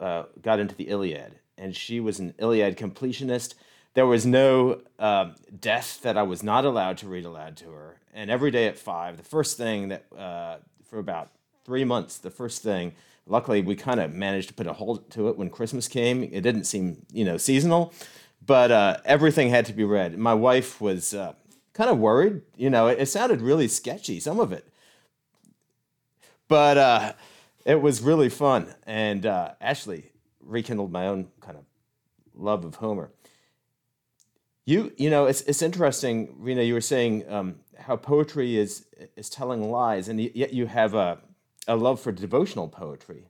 uh, 0.00 0.24
got 0.42 0.58
into 0.58 0.74
the 0.74 0.88
Iliad, 0.88 1.38
and 1.56 1.74
she 1.74 2.00
was 2.00 2.18
an 2.18 2.34
Iliad 2.38 2.76
completionist. 2.76 3.54
There 3.94 4.06
was 4.06 4.26
no 4.26 4.80
uh, 4.98 5.30
death 5.60 6.00
that 6.02 6.16
I 6.16 6.22
was 6.22 6.42
not 6.42 6.64
allowed 6.64 6.98
to 6.98 7.08
read 7.08 7.24
aloud 7.24 7.56
to 7.58 7.70
her. 7.70 8.00
And 8.12 8.30
every 8.30 8.50
day 8.50 8.66
at 8.66 8.76
five, 8.78 9.16
the 9.16 9.22
first 9.22 9.56
thing 9.56 9.88
that 9.88 10.04
uh, 10.16 10.56
for 10.84 10.98
about 10.98 11.30
three 11.64 11.84
months, 11.84 12.18
the 12.18 12.30
first 12.30 12.62
thing. 12.62 12.94
Luckily, 13.26 13.62
we 13.62 13.74
kind 13.74 14.00
of 14.00 14.12
managed 14.12 14.48
to 14.48 14.54
put 14.54 14.66
a 14.66 14.72
hold 14.72 15.10
to 15.12 15.28
it 15.28 15.38
when 15.38 15.48
Christmas 15.50 15.88
came. 15.88 16.22
It 16.22 16.42
didn't 16.42 16.64
seem, 16.64 17.06
you 17.10 17.24
know, 17.24 17.38
seasonal, 17.38 17.92
but 18.44 18.70
uh, 18.70 18.98
everything 19.04 19.48
had 19.48 19.66
to 19.66 19.72
be 19.72 19.84
read. 19.84 20.16
My 20.18 20.34
wife 20.34 20.80
was 20.80 21.14
uh, 21.14 21.32
kind 21.72 21.90
of 21.90 21.98
worried. 21.98 22.42
You 22.56 22.70
know, 22.70 22.88
it, 22.88 23.00
it, 23.00 23.06
sounded 23.06 23.40
really 23.40 23.66
sketchy, 23.66 24.20
some 24.20 24.38
of 24.38 24.52
it, 24.52 24.68
but 26.48 26.76
uh, 26.76 27.12
it 27.64 27.80
was 27.80 28.02
really 28.02 28.28
fun, 28.28 28.74
and 28.86 29.24
uh, 29.24 29.52
Ashley 29.60 30.12
rekindled 30.40 30.92
my 30.92 31.06
own 31.06 31.28
kind 31.40 31.56
of 31.56 31.64
love 32.34 32.64
of 32.64 32.76
Homer. 32.76 33.10
You, 34.66 34.92
you 34.96 35.10
know, 35.10 35.26
it's 35.26 35.42
it's 35.42 35.62
interesting, 35.62 36.36
Rhina. 36.40 36.66
You 36.66 36.74
were 36.74 36.80
saying 36.80 37.24
um, 37.30 37.56
how 37.78 37.96
poetry 37.96 38.56
is 38.56 38.86
is 39.16 39.30
telling 39.30 39.70
lies, 39.70 40.08
and 40.08 40.20
yet 40.20 40.52
you 40.52 40.66
have 40.66 40.94
a 40.94 41.18
a 41.66 41.76
love 41.76 42.00
for 42.00 42.12
devotional 42.12 42.68
poetry. 42.68 43.28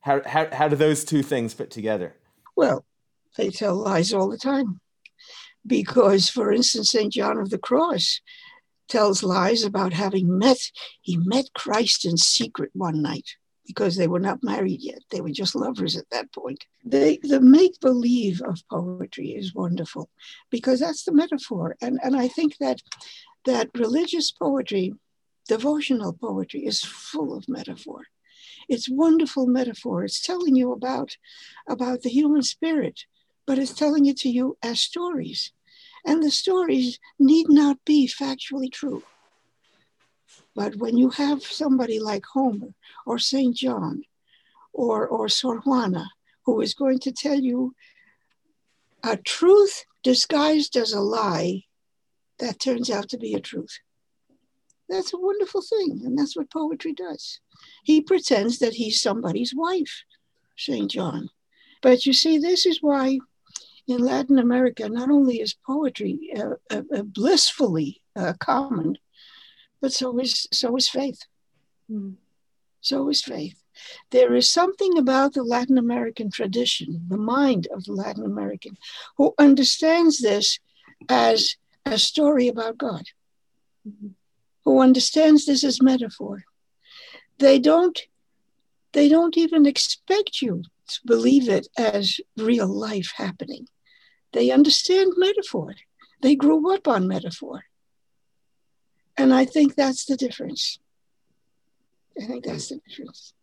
How 0.00 0.22
how 0.26 0.48
how 0.52 0.68
do 0.68 0.76
those 0.76 1.04
two 1.04 1.22
things 1.22 1.54
fit 1.54 1.70
together? 1.70 2.14
Well, 2.56 2.84
they 3.36 3.50
tell 3.50 3.74
lies 3.74 4.12
all 4.12 4.28
the 4.28 4.38
time. 4.38 4.80
Because, 5.64 6.28
for 6.28 6.52
instance, 6.52 6.90
St. 6.90 7.12
John 7.12 7.38
of 7.38 7.50
the 7.50 7.58
Cross 7.58 8.20
tells 8.88 9.22
lies 9.22 9.62
about 9.62 9.92
having 9.92 10.36
met, 10.36 10.58
he 11.00 11.16
met 11.16 11.44
Christ 11.54 12.04
in 12.04 12.16
secret 12.16 12.70
one 12.74 13.00
night 13.00 13.36
because 13.66 13.96
they 13.96 14.08
were 14.08 14.20
not 14.20 14.42
married 14.42 14.80
yet. 14.80 15.00
They 15.10 15.20
were 15.20 15.30
just 15.30 15.54
lovers 15.54 15.96
at 15.96 16.10
that 16.10 16.32
point. 16.32 16.64
The 16.84 17.18
make 17.40 17.80
believe 17.80 18.42
of 18.42 18.62
poetry 18.70 19.30
is 19.30 19.54
wonderful 19.54 20.10
because 20.50 20.80
that's 20.80 21.04
the 21.04 21.12
metaphor. 21.12 21.76
And, 21.80 21.98
and 22.02 22.16
I 22.16 22.28
think 22.28 22.58
that, 22.58 22.82
that 23.44 23.70
religious 23.74 24.30
poetry, 24.32 24.94
devotional 25.48 26.12
poetry, 26.12 26.66
is 26.66 26.82
full 26.82 27.36
of 27.36 27.48
metaphor. 27.48 28.02
It's 28.68 28.88
wonderful 28.88 29.46
metaphor. 29.46 30.04
It's 30.04 30.24
telling 30.24 30.56
you 30.56 30.72
about, 30.72 31.16
about 31.68 32.02
the 32.02 32.10
human 32.10 32.42
spirit, 32.42 33.04
but 33.46 33.58
it's 33.58 33.74
telling 33.74 34.06
it 34.06 34.16
to 34.18 34.28
you 34.28 34.56
as 34.62 34.80
stories. 34.80 35.52
And 36.04 36.22
the 36.22 36.30
stories 36.30 36.98
need 37.18 37.48
not 37.48 37.78
be 37.84 38.08
factually 38.08 38.72
true. 38.72 39.04
But 40.54 40.76
when 40.76 40.96
you 40.96 41.10
have 41.10 41.42
somebody 41.42 41.98
like 41.98 42.24
Homer 42.26 42.74
or 43.06 43.18
St. 43.18 43.56
John 43.56 44.02
or, 44.72 45.06
or 45.06 45.28
Sor 45.28 45.60
Juana, 45.60 46.10
who 46.44 46.60
is 46.60 46.74
going 46.74 46.98
to 47.00 47.12
tell 47.12 47.38
you 47.38 47.74
a 49.02 49.16
truth 49.16 49.84
disguised 50.02 50.76
as 50.76 50.92
a 50.92 51.00
lie 51.00 51.64
that 52.38 52.60
turns 52.60 52.90
out 52.90 53.08
to 53.10 53.18
be 53.18 53.34
a 53.34 53.40
truth. 53.40 53.78
That's 54.88 55.14
a 55.14 55.18
wonderful 55.18 55.62
thing, 55.62 56.02
and 56.04 56.18
that's 56.18 56.36
what 56.36 56.50
poetry 56.50 56.92
does. 56.92 57.40
He 57.84 58.00
pretends 58.00 58.58
that 58.58 58.74
he's 58.74 59.00
somebody's 59.00 59.54
wife, 59.54 60.04
St. 60.56 60.90
John. 60.90 61.30
But 61.80 62.04
you 62.04 62.12
see, 62.12 62.38
this 62.38 62.66
is 62.66 62.82
why 62.82 63.18
in 63.86 63.98
Latin 63.98 64.38
America, 64.38 64.88
not 64.88 65.10
only 65.10 65.40
is 65.40 65.54
poetry 65.66 66.32
uh, 66.36 66.54
uh, 66.70 66.82
uh 66.94 67.02
blissfully 67.02 68.02
uh, 68.16 68.34
common, 68.38 68.98
but 69.82 69.92
so 69.92 70.18
is 70.18 70.48
so 70.52 70.74
is 70.76 70.88
faith. 70.88 71.20
Mm. 71.90 72.14
So 72.80 73.10
is 73.10 73.22
faith. 73.22 73.62
There 74.10 74.34
is 74.34 74.48
something 74.48 74.96
about 74.96 75.34
the 75.34 75.42
Latin 75.42 75.76
American 75.76 76.30
tradition, 76.30 77.06
the 77.08 77.18
mind 77.18 77.66
of 77.74 77.84
the 77.84 77.92
Latin 77.92 78.24
American, 78.24 78.78
who 79.16 79.34
understands 79.38 80.20
this 80.20 80.58
as 81.08 81.56
a 81.84 81.98
story 81.98 82.48
about 82.48 82.78
God, 82.78 83.04
mm-hmm. 83.86 84.08
who 84.64 84.80
understands 84.80 85.46
this 85.46 85.64
as 85.64 85.82
metaphor. 85.82 86.44
They 87.38 87.58
don't, 87.58 87.98
they 88.92 89.08
don't 89.08 89.36
even 89.36 89.66
expect 89.66 90.42
you 90.42 90.62
to 90.88 91.00
believe 91.06 91.48
it 91.48 91.66
as 91.76 92.20
real 92.36 92.68
life 92.68 93.12
happening. 93.16 93.66
They 94.32 94.50
understand 94.50 95.12
metaphor. 95.16 95.74
They 96.20 96.36
grew 96.36 96.72
up 96.72 96.86
on 96.86 97.08
metaphor. 97.08 97.64
And 99.16 99.32
I 99.32 99.44
think 99.44 99.74
that's 99.74 100.04
the 100.06 100.16
difference. 100.16 100.78
I 102.20 102.26
think 102.26 102.44
that's 102.44 102.68
the 102.68 102.80
difference. 102.88 103.34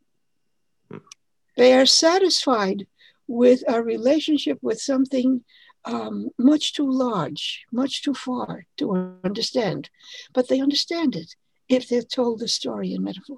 They 1.57 1.74
are 1.74 1.86
satisfied 1.86 2.88
with 3.28 3.63
a 3.67 3.82
relationship 3.82 4.57
with 4.61 4.82
something 4.82 5.43
um, 5.86 6.30
much 6.38 6.74
too 6.74 6.89
large, 6.89 7.65
much 7.72 8.03
too 8.03 8.13
far 8.13 8.65
to 8.78 9.15
understand, 9.24 9.89
but 10.34 10.47
they 10.47 10.61
understand 10.61 11.15
it 11.15 11.36
if 11.67 11.88
they're 11.88 12.01
told 12.01 12.39
the 12.39 12.47
story 12.47 12.93
in 12.93 13.03
metaphor. 13.03 13.38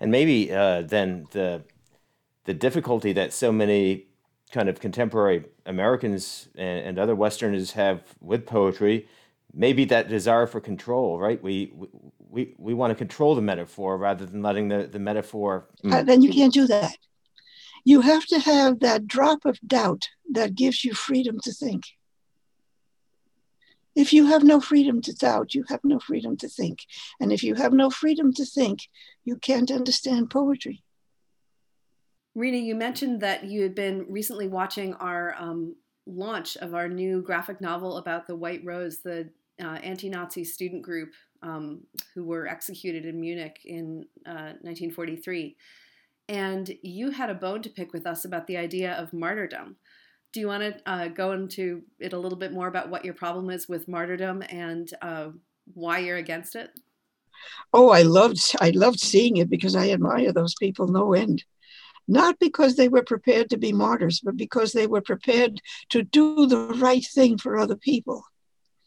And 0.00 0.10
maybe 0.10 0.52
uh, 0.52 0.82
then 0.82 1.26
the 1.32 1.64
the 2.44 2.54
difficulty 2.54 3.12
that 3.12 3.32
so 3.32 3.50
many 3.50 4.06
kind 4.52 4.68
of 4.68 4.78
contemporary 4.78 5.44
Americans 5.64 6.48
and, 6.54 6.86
and 6.86 6.98
other 6.98 7.14
Westerners 7.14 7.72
have 7.72 8.02
with 8.20 8.46
poetry 8.46 9.08
maybe 9.56 9.86
that 9.86 10.08
desire 10.08 10.46
for 10.46 10.60
control, 10.60 11.18
right? 11.18 11.42
We 11.42 11.72
we 12.18 12.54
we 12.58 12.74
want 12.74 12.90
to 12.90 12.94
control 12.94 13.34
the 13.34 13.42
metaphor 13.42 13.96
rather 13.96 14.26
than 14.26 14.42
letting 14.42 14.68
the 14.68 14.86
the 14.86 14.98
metaphor. 14.98 15.68
Uh, 15.90 16.02
then 16.02 16.22
you 16.22 16.30
can't 16.30 16.52
do 16.52 16.66
that. 16.66 16.96
You 17.84 18.02
have 18.02 18.26
to 18.26 18.38
have 18.38 18.80
that 18.80 19.06
drop 19.06 19.44
of 19.44 19.58
doubt 19.66 20.08
that 20.32 20.54
gives 20.54 20.84
you 20.84 20.92
freedom 20.92 21.40
to 21.40 21.52
think. 21.52 21.84
If 23.94 24.12
you 24.12 24.26
have 24.26 24.44
no 24.44 24.60
freedom 24.60 25.00
to 25.02 25.14
doubt, 25.14 25.54
you 25.54 25.64
have 25.68 25.80
no 25.82 25.98
freedom 25.98 26.36
to 26.38 26.48
think. 26.48 26.80
And 27.18 27.32
if 27.32 27.42
you 27.42 27.54
have 27.54 27.72
no 27.72 27.88
freedom 27.88 28.32
to 28.34 28.44
think, 28.44 28.80
you 29.24 29.36
can't 29.36 29.70
understand 29.70 30.30
poetry. 30.30 30.82
Rhina, 32.36 32.62
you 32.62 32.74
mentioned 32.74 33.22
that 33.22 33.44
you 33.44 33.62
had 33.62 33.74
been 33.74 34.04
recently 34.10 34.48
watching 34.48 34.92
our 34.94 35.34
um, 35.38 35.76
launch 36.06 36.56
of 36.56 36.74
our 36.74 36.88
new 36.88 37.22
graphic 37.22 37.60
novel 37.62 37.96
about 37.96 38.26
the 38.26 38.36
White 38.36 38.62
Rose, 38.64 38.98
the 38.98 39.30
uh, 39.62 39.78
anti-Nazi 39.82 40.44
student 40.44 40.82
group 40.82 41.12
um, 41.42 41.80
who 42.14 42.24
were 42.24 42.46
executed 42.46 43.04
in 43.04 43.20
Munich 43.20 43.60
in 43.64 44.04
uh, 44.26 44.54
1943. 44.62 45.56
And 46.28 46.70
you 46.82 47.10
had 47.10 47.30
a 47.30 47.34
bone 47.34 47.62
to 47.62 47.70
pick 47.70 47.92
with 47.92 48.06
us 48.06 48.24
about 48.24 48.46
the 48.46 48.56
idea 48.56 48.92
of 48.94 49.12
martyrdom. 49.12 49.76
Do 50.32 50.40
you 50.40 50.48
want 50.48 50.62
to 50.62 50.90
uh, 50.90 51.08
go 51.08 51.32
into 51.32 51.82
it 51.98 52.12
a 52.12 52.18
little 52.18 52.38
bit 52.38 52.52
more 52.52 52.66
about 52.66 52.90
what 52.90 53.04
your 53.04 53.14
problem 53.14 53.48
is 53.50 53.68
with 53.68 53.88
martyrdom 53.88 54.42
and 54.50 54.92
uh, 55.00 55.28
why 55.72 55.98
you're 55.98 56.16
against 56.16 56.56
it? 56.56 56.70
Oh, 57.72 57.90
I 57.90 58.02
loved 58.02 58.56
I 58.60 58.70
loved 58.70 58.98
seeing 58.98 59.36
it 59.36 59.50
because 59.50 59.76
I 59.76 59.90
admire 59.90 60.32
those 60.32 60.54
people 60.54 60.88
no 60.88 61.12
end 61.12 61.44
not 62.08 62.38
because 62.38 62.76
they 62.76 62.88
were 62.88 63.02
prepared 63.02 63.50
to 63.50 63.58
be 63.58 63.72
martyrs, 63.72 64.20
but 64.20 64.36
because 64.36 64.72
they 64.72 64.86
were 64.86 65.00
prepared 65.00 65.60
to 65.90 66.02
do 66.02 66.46
the 66.46 66.68
right 66.76 67.04
thing 67.04 67.36
for 67.38 67.58
other 67.58 67.76
people. 67.76 68.24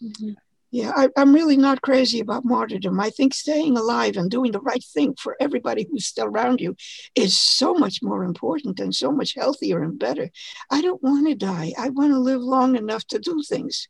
Mm-hmm. 0.01 0.31
Yeah, 0.71 0.91
I, 0.95 1.09
am 1.19 1.33
really 1.33 1.57
not 1.57 1.81
crazy 1.81 2.19
about 2.19 2.45
martyrdom. 2.45 2.99
I 2.99 3.09
think 3.09 3.33
staying 3.33 3.75
alive 3.75 4.17
and 4.17 4.29
doing 4.29 4.51
the 4.51 4.59
right 4.59 4.83
thing 4.83 5.15
for 5.15 5.35
everybody 5.39 5.87
who's 5.89 6.05
still 6.05 6.27
around 6.27 6.61
you 6.61 6.75
is 7.15 7.39
so 7.39 7.73
much 7.73 8.03
more 8.03 8.23
important 8.23 8.79
and 8.79 8.93
so 8.93 9.11
much 9.11 9.33
healthier 9.33 9.81
and 9.81 9.97
better. 9.97 10.29
I 10.69 10.81
don't 10.81 11.01
want 11.01 11.27
to 11.27 11.35
die. 11.35 11.73
I 11.77 11.89
want 11.89 12.11
to 12.11 12.19
live 12.19 12.41
long 12.41 12.75
enough 12.75 13.05
to 13.07 13.19
do 13.19 13.41
things. 13.41 13.87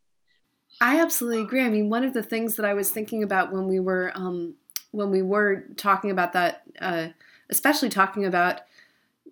I 0.80 1.02
absolutely 1.02 1.42
agree. 1.42 1.66
I 1.66 1.70
mean, 1.70 1.90
one 1.90 2.06
of 2.06 2.14
the 2.14 2.24
things 2.24 2.56
that 2.56 2.66
I 2.66 2.74
was 2.74 2.90
thinking 2.90 3.24
about 3.24 3.52
when 3.52 3.68
we 3.68 3.82
were 3.82 4.14
um, 4.16 4.56
when 4.92 5.12
we 5.12 5.22
were 5.22 5.66
talking 5.76 6.12
about 6.12 6.34
that, 6.34 6.64
uh, 6.80 7.08
especially 7.50 7.90
talking 7.90 8.26
about 8.26 8.62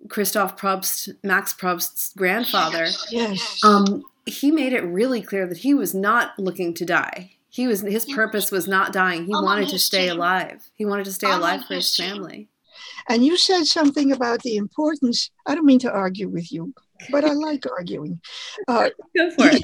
Christoph 0.09 0.57
Probst, 0.57 1.15
Max 1.23 1.53
Probst's 1.53 2.13
grandfather. 2.15 2.87
Yes. 3.09 3.63
Um, 3.63 4.03
he 4.25 4.51
made 4.51 4.73
it 4.73 4.81
really 4.81 5.21
clear 5.21 5.47
that 5.47 5.59
he 5.59 5.73
was 5.73 5.95
not 5.95 6.37
looking 6.37 6.73
to 6.75 6.85
die. 6.85 7.36
He 7.49 7.67
was 7.67 7.81
his 7.81 8.05
purpose 8.05 8.51
was 8.51 8.67
not 8.67 8.93
dying. 8.93 9.25
He 9.25 9.31
wanted 9.31 9.69
to 9.69 9.79
stay 9.79 10.09
alive. 10.09 10.69
He 10.75 10.85
wanted 10.85 11.05
to 11.05 11.13
stay 11.13 11.31
alive 11.31 11.65
for 11.65 11.75
his 11.75 11.95
family. 11.95 12.49
And 13.09 13.25
you 13.25 13.37
said 13.37 13.65
something 13.65 14.11
about 14.11 14.41
the 14.43 14.57
importance. 14.57 15.31
I 15.45 15.55
don't 15.55 15.65
mean 15.65 15.79
to 15.79 15.91
argue 15.91 16.27
with 16.27 16.51
you, 16.51 16.73
but 17.09 17.23
I 17.23 17.33
like 17.33 17.63
arguing. 17.77 18.19
Uh, 18.67 18.89
Go 19.15 19.31
for 19.31 19.47
it. 19.47 19.63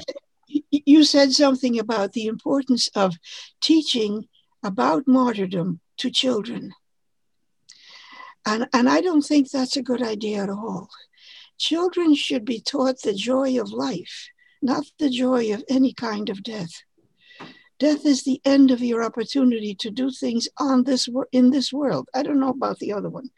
You 0.70 1.04
said 1.04 1.32
something 1.32 1.78
about 1.78 2.12
the 2.12 2.26
importance 2.26 2.88
of 2.94 3.16
teaching 3.60 4.28
about 4.62 5.06
martyrdom 5.06 5.80
to 5.98 6.10
children. 6.10 6.72
And, 8.46 8.66
and 8.72 8.88
I 8.88 9.00
don't 9.00 9.22
think 9.22 9.50
that's 9.50 9.76
a 9.76 9.82
good 9.82 10.02
idea 10.02 10.42
at 10.42 10.50
all. 10.50 10.88
Children 11.58 12.14
should 12.14 12.44
be 12.44 12.60
taught 12.60 13.00
the 13.02 13.14
joy 13.14 13.60
of 13.60 13.72
life, 13.72 14.28
not 14.60 14.84
the 14.98 15.10
joy 15.10 15.52
of 15.54 15.64
any 15.68 15.92
kind 15.92 16.28
of 16.28 16.42
death. 16.42 16.82
Death 17.78 18.06
is 18.06 18.22
the 18.22 18.40
end 18.44 18.70
of 18.70 18.80
your 18.80 19.02
opportunity 19.02 19.74
to 19.74 19.90
do 19.90 20.10
things 20.10 20.48
on 20.58 20.84
this 20.84 21.08
in 21.32 21.50
this 21.50 21.72
world. 21.72 22.08
I 22.14 22.22
don't 22.22 22.38
know 22.38 22.50
about 22.50 22.78
the 22.78 22.92
other 22.92 23.10
one, 23.10 23.30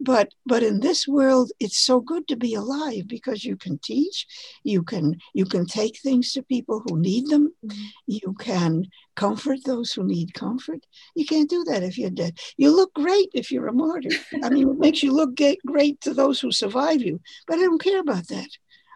but 0.00 0.32
but 0.46 0.62
in 0.62 0.80
this 0.80 1.06
world, 1.06 1.52
it's 1.60 1.78
so 1.78 2.00
good 2.00 2.26
to 2.28 2.36
be 2.36 2.54
alive 2.54 3.06
because 3.06 3.44
you 3.44 3.56
can 3.56 3.78
teach, 3.78 4.26
you 4.62 4.82
can 4.82 5.16
you 5.34 5.44
can 5.44 5.66
take 5.66 5.98
things 5.98 6.32
to 6.32 6.42
people 6.42 6.82
who 6.86 6.98
need 6.98 7.28
them, 7.28 7.52
mm-hmm. 7.64 7.82
you 8.06 8.34
can 8.38 8.86
comfort 9.16 9.58
those 9.64 9.92
who 9.92 10.02
need 10.02 10.32
comfort. 10.34 10.84
You 11.14 11.26
can't 11.26 11.50
do 11.50 11.62
that 11.64 11.82
if 11.82 11.98
you're 11.98 12.10
dead. 12.10 12.38
You 12.56 12.74
look 12.74 12.94
great 12.94 13.28
if 13.34 13.52
you're 13.52 13.68
a 13.68 13.72
martyr. 13.72 14.16
I 14.42 14.48
mean, 14.48 14.70
it 14.70 14.78
makes 14.78 15.02
you 15.02 15.12
look 15.12 15.38
great 15.66 16.00
to 16.00 16.14
those 16.14 16.40
who 16.40 16.50
survive 16.50 17.02
you, 17.02 17.20
but 17.46 17.58
I 17.58 17.62
don't 17.62 17.82
care 17.82 18.00
about 18.00 18.28
that. 18.28 18.48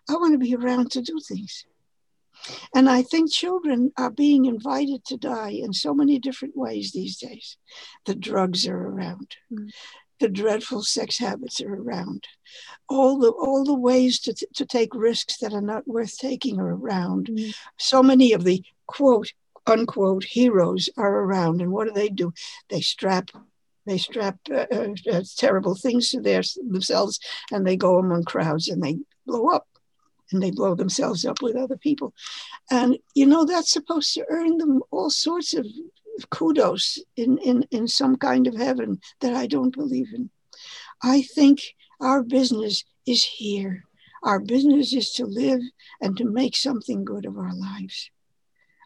I 0.09 0.15
want 0.15 0.33
to 0.33 0.39
be 0.39 0.55
around 0.55 0.91
to 0.93 1.03
do 1.03 1.21
things. 1.21 1.67
And 2.75 2.89
I 2.89 3.03
think 3.03 3.33
children 3.33 3.93
are 3.97 4.11
being 4.11 4.45
invited 4.45 5.05
to 5.07 5.17
die 5.17 5.51
in 5.51 5.73
so 5.73 5.95
many 5.95 6.19
different 6.19 6.57
ways 6.57 6.93
these 6.93 7.19
days. 7.19 7.57
The 8.07 8.15
drugs 8.15 8.67
are 8.67 8.89
around. 8.89 9.37
Mm. 9.53 9.71
The 10.21 10.29
dreadful 10.29 10.83
sex 10.83 11.19
habits 11.19 11.61
are 11.61 11.75
around. 11.75 12.25
All 12.89 13.19
the 13.19 13.31
all 13.31 13.65
the 13.65 13.75
ways 13.75 14.19
to, 14.21 14.35
to 14.55 14.67
take 14.67 14.95
risks 14.95 15.39
that 15.39 15.53
are 15.53 15.61
not 15.61 15.87
worth 15.87 16.17
taking 16.19 16.59
are 16.59 16.75
around. 16.75 17.29
Mm. 17.29 17.55
So 17.79 18.03
many 18.03 18.33
of 18.33 18.45
the 18.45 18.65
quote 18.87 19.33
unquote 19.69 20.25
heroes 20.25 20.89
are 20.97 21.21
around. 21.21 21.61
And 21.61 21.71
what 21.71 21.87
do 21.87 21.93
they 21.95 22.09
do? 22.09 22.33
They 22.69 22.81
strap 22.81 23.31
they 23.87 23.99
strap 23.99 24.39
uh, 24.51 24.67
uh, 24.71 24.89
uh 25.11 25.23
terrible 25.37 25.75
things 25.75 26.11
to 26.11 26.21
their, 26.21 26.43
themselves 26.69 27.21
and 27.51 27.67
they 27.67 27.77
go 27.77 27.99
among 27.99 28.25
crowds 28.25 28.69
and 28.69 28.83
they 28.83 28.99
blow 29.27 29.49
up 29.49 29.68
and 30.33 30.43
they 30.43 30.51
blow 30.51 30.75
themselves 30.75 31.25
up 31.25 31.43
with 31.43 31.57
other 31.57 31.77
people. 31.77 32.13
And, 32.71 32.99
you 33.15 33.27
know, 33.27 33.45
that's 33.45 33.73
supposed 33.73 34.15
to 34.15 34.27
earn 34.29 34.59
them 34.59 34.83
all 34.91 35.11
sorts 35.11 35.55
of 35.55 35.67
kudos 36.31 36.99
in, 37.17 37.39
in, 37.39 37.65
in 37.71 37.89
some 37.89 38.17
kind 38.17 38.47
of 38.47 38.57
heaven 38.57 39.01
that 39.21 39.35
I 39.35 39.47
don't 39.47 39.75
believe 39.75 40.09
in. 40.15 40.31
I 41.03 41.23
think 41.23 41.61
our 42.01 42.23
business 42.23 42.85
is 43.07 43.25
here. 43.25 43.85
Our 44.23 44.41
business 44.41 44.93
is 44.93 45.13
to 45.13 45.27
live 45.27 45.61
and 46.01 46.17
to 46.17 46.25
make 46.25 46.57
something 46.57 47.05
good 47.05 47.25
of 47.25 47.39
our 47.39 47.55
lives. 47.55 48.11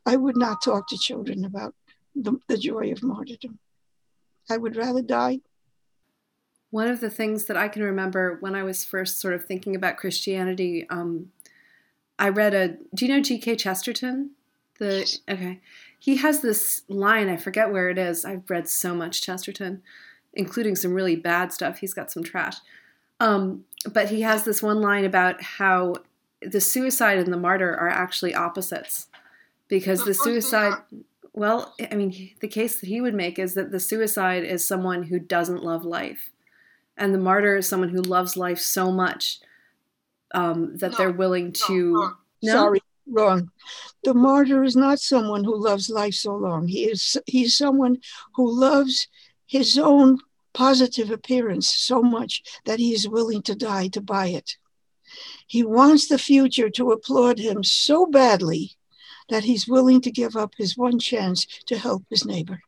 I 0.04 0.16
would 0.16 0.36
not 0.36 0.62
talk 0.62 0.88
to 0.88 0.98
children 0.98 1.44
about 1.44 1.74
the, 2.14 2.36
the 2.48 2.58
joy 2.58 2.92
of 2.92 3.02
martyrdom. 3.02 3.58
I 4.50 4.58
would 4.58 4.76
rather 4.76 5.02
die 5.02 5.40
one 6.72 6.88
of 6.88 7.00
the 7.00 7.10
things 7.10 7.44
that 7.44 7.56
I 7.56 7.68
can 7.68 7.82
remember 7.82 8.38
when 8.40 8.54
I 8.54 8.62
was 8.62 8.82
first 8.82 9.20
sort 9.20 9.34
of 9.34 9.44
thinking 9.44 9.76
about 9.76 9.98
Christianity, 9.98 10.86
um, 10.88 11.30
I 12.18 12.30
read 12.30 12.54
a. 12.54 12.68
Do 12.94 13.04
you 13.04 13.12
know 13.12 13.20
G.K. 13.20 13.56
Chesterton? 13.56 14.30
The 14.78 15.20
okay, 15.28 15.60
he 15.98 16.16
has 16.16 16.40
this 16.40 16.80
line. 16.88 17.28
I 17.28 17.36
forget 17.36 17.70
where 17.70 17.90
it 17.90 17.98
is. 17.98 18.24
I've 18.24 18.48
read 18.48 18.70
so 18.70 18.94
much 18.94 19.20
Chesterton, 19.20 19.82
including 20.32 20.74
some 20.74 20.94
really 20.94 21.14
bad 21.14 21.52
stuff. 21.52 21.78
He's 21.78 21.92
got 21.92 22.10
some 22.10 22.24
trash. 22.24 22.56
Um, 23.20 23.66
but 23.92 24.08
he 24.08 24.22
has 24.22 24.44
this 24.44 24.62
one 24.62 24.80
line 24.80 25.04
about 25.04 25.42
how 25.42 25.96
the 26.40 26.60
suicide 26.60 27.18
and 27.18 27.30
the 27.30 27.36
martyr 27.36 27.76
are 27.76 27.90
actually 27.90 28.34
opposites, 28.34 29.08
because 29.68 30.06
the 30.06 30.14
suicide. 30.14 30.78
Well, 31.34 31.74
I 31.90 31.94
mean, 31.96 32.30
the 32.40 32.48
case 32.48 32.80
that 32.80 32.88
he 32.88 33.00
would 33.02 33.14
make 33.14 33.38
is 33.38 33.54
that 33.54 33.72
the 33.72 33.80
suicide 33.80 34.44
is 34.44 34.66
someone 34.66 35.04
who 35.04 35.18
doesn't 35.18 35.64
love 35.64 35.84
life 35.84 36.31
and 36.96 37.14
the 37.14 37.18
martyr 37.18 37.56
is 37.56 37.68
someone 37.68 37.88
who 37.88 38.02
loves 38.02 38.36
life 38.36 38.58
so 38.58 38.90
much 38.92 39.38
um, 40.34 40.76
that 40.76 40.92
no, 40.92 40.98
they're 40.98 41.12
willing 41.12 41.52
to. 41.66 41.92
No, 41.92 42.12
no? 42.42 42.52
Sorry, 42.52 42.80
wrong. 43.06 43.50
The 44.04 44.14
martyr 44.14 44.64
is 44.64 44.76
not 44.76 44.98
someone 45.00 45.44
who 45.44 45.56
loves 45.56 45.90
life 45.90 46.14
so 46.14 46.34
long. 46.34 46.68
He 46.68 46.84
is 46.84 47.16
he's 47.26 47.56
someone 47.56 47.98
who 48.34 48.50
loves 48.50 49.08
his 49.46 49.78
own 49.78 50.18
positive 50.54 51.10
appearance 51.10 51.72
so 51.72 52.02
much 52.02 52.42
that 52.64 52.78
he 52.78 52.92
is 52.92 53.08
willing 53.08 53.42
to 53.42 53.54
die 53.54 53.88
to 53.88 54.00
buy 54.00 54.28
it. 54.28 54.56
He 55.46 55.62
wants 55.62 56.08
the 56.08 56.18
future 56.18 56.70
to 56.70 56.92
applaud 56.92 57.38
him 57.38 57.62
so 57.62 58.06
badly 58.06 58.76
that 59.28 59.44
he's 59.44 59.68
willing 59.68 60.00
to 60.02 60.10
give 60.10 60.36
up 60.36 60.54
his 60.56 60.76
one 60.76 60.98
chance 60.98 61.46
to 61.66 61.78
help 61.78 62.04
his 62.10 62.24
neighbor 62.24 62.60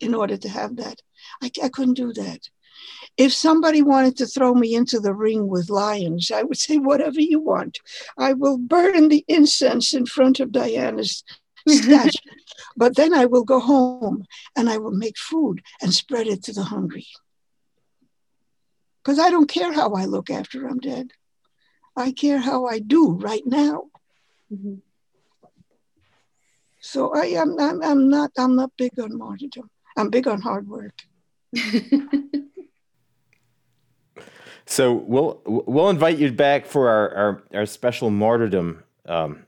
in 0.00 0.14
order 0.14 0.36
to 0.36 0.48
have 0.48 0.76
that. 0.76 1.00
I, 1.42 1.50
I 1.62 1.68
couldn't 1.68 1.94
do 1.94 2.12
that. 2.12 2.48
If 3.16 3.32
somebody 3.32 3.82
wanted 3.82 4.16
to 4.18 4.26
throw 4.26 4.54
me 4.54 4.74
into 4.74 4.98
the 4.98 5.14
ring 5.14 5.48
with 5.48 5.70
lions, 5.70 6.30
I 6.30 6.42
would 6.42 6.58
say, 6.58 6.78
whatever 6.78 7.20
you 7.20 7.40
want. 7.40 7.78
I 8.18 8.32
will 8.32 8.58
burn 8.58 9.08
the 9.08 9.24
incense 9.28 9.94
in 9.94 10.06
front 10.06 10.40
of 10.40 10.52
Diana's 10.52 11.22
statue. 11.68 12.18
but 12.76 12.96
then 12.96 13.14
I 13.14 13.26
will 13.26 13.44
go 13.44 13.60
home 13.60 14.24
and 14.56 14.68
I 14.68 14.78
will 14.78 14.92
make 14.92 15.16
food 15.16 15.62
and 15.80 15.94
spread 15.94 16.26
it 16.26 16.42
to 16.44 16.52
the 16.52 16.64
hungry. 16.64 17.06
Because 19.02 19.18
I 19.18 19.30
don't 19.30 19.48
care 19.48 19.72
how 19.72 19.92
I 19.92 20.06
look 20.06 20.30
after 20.30 20.66
I'm 20.66 20.78
dead. 20.78 21.10
I 21.96 22.10
care 22.12 22.38
how 22.38 22.66
I 22.66 22.80
do 22.80 23.12
right 23.12 23.46
now. 23.46 23.84
Mm-hmm. 24.52 24.76
So 26.80 27.14
I 27.14 27.26
am 27.26 27.58
I'm, 27.58 27.82
I'm 27.82 28.08
not 28.08 28.32
I'm 28.36 28.56
not 28.56 28.72
big 28.76 28.98
on 29.00 29.16
martyrdom. 29.16 29.70
I'm 29.96 30.10
big 30.10 30.28
on 30.28 30.40
hard 30.42 30.68
work. 30.68 30.92
So 34.66 34.94
we'll 34.94 35.42
we'll 35.44 35.90
invite 35.90 36.18
you 36.18 36.32
back 36.32 36.66
for 36.66 36.88
our 36.88 37.14
our, 37.14 37.42
our 37.52 37.66
special 37.66 38.10
martyrdom, 38.10 38.82
um, 39.06 39.44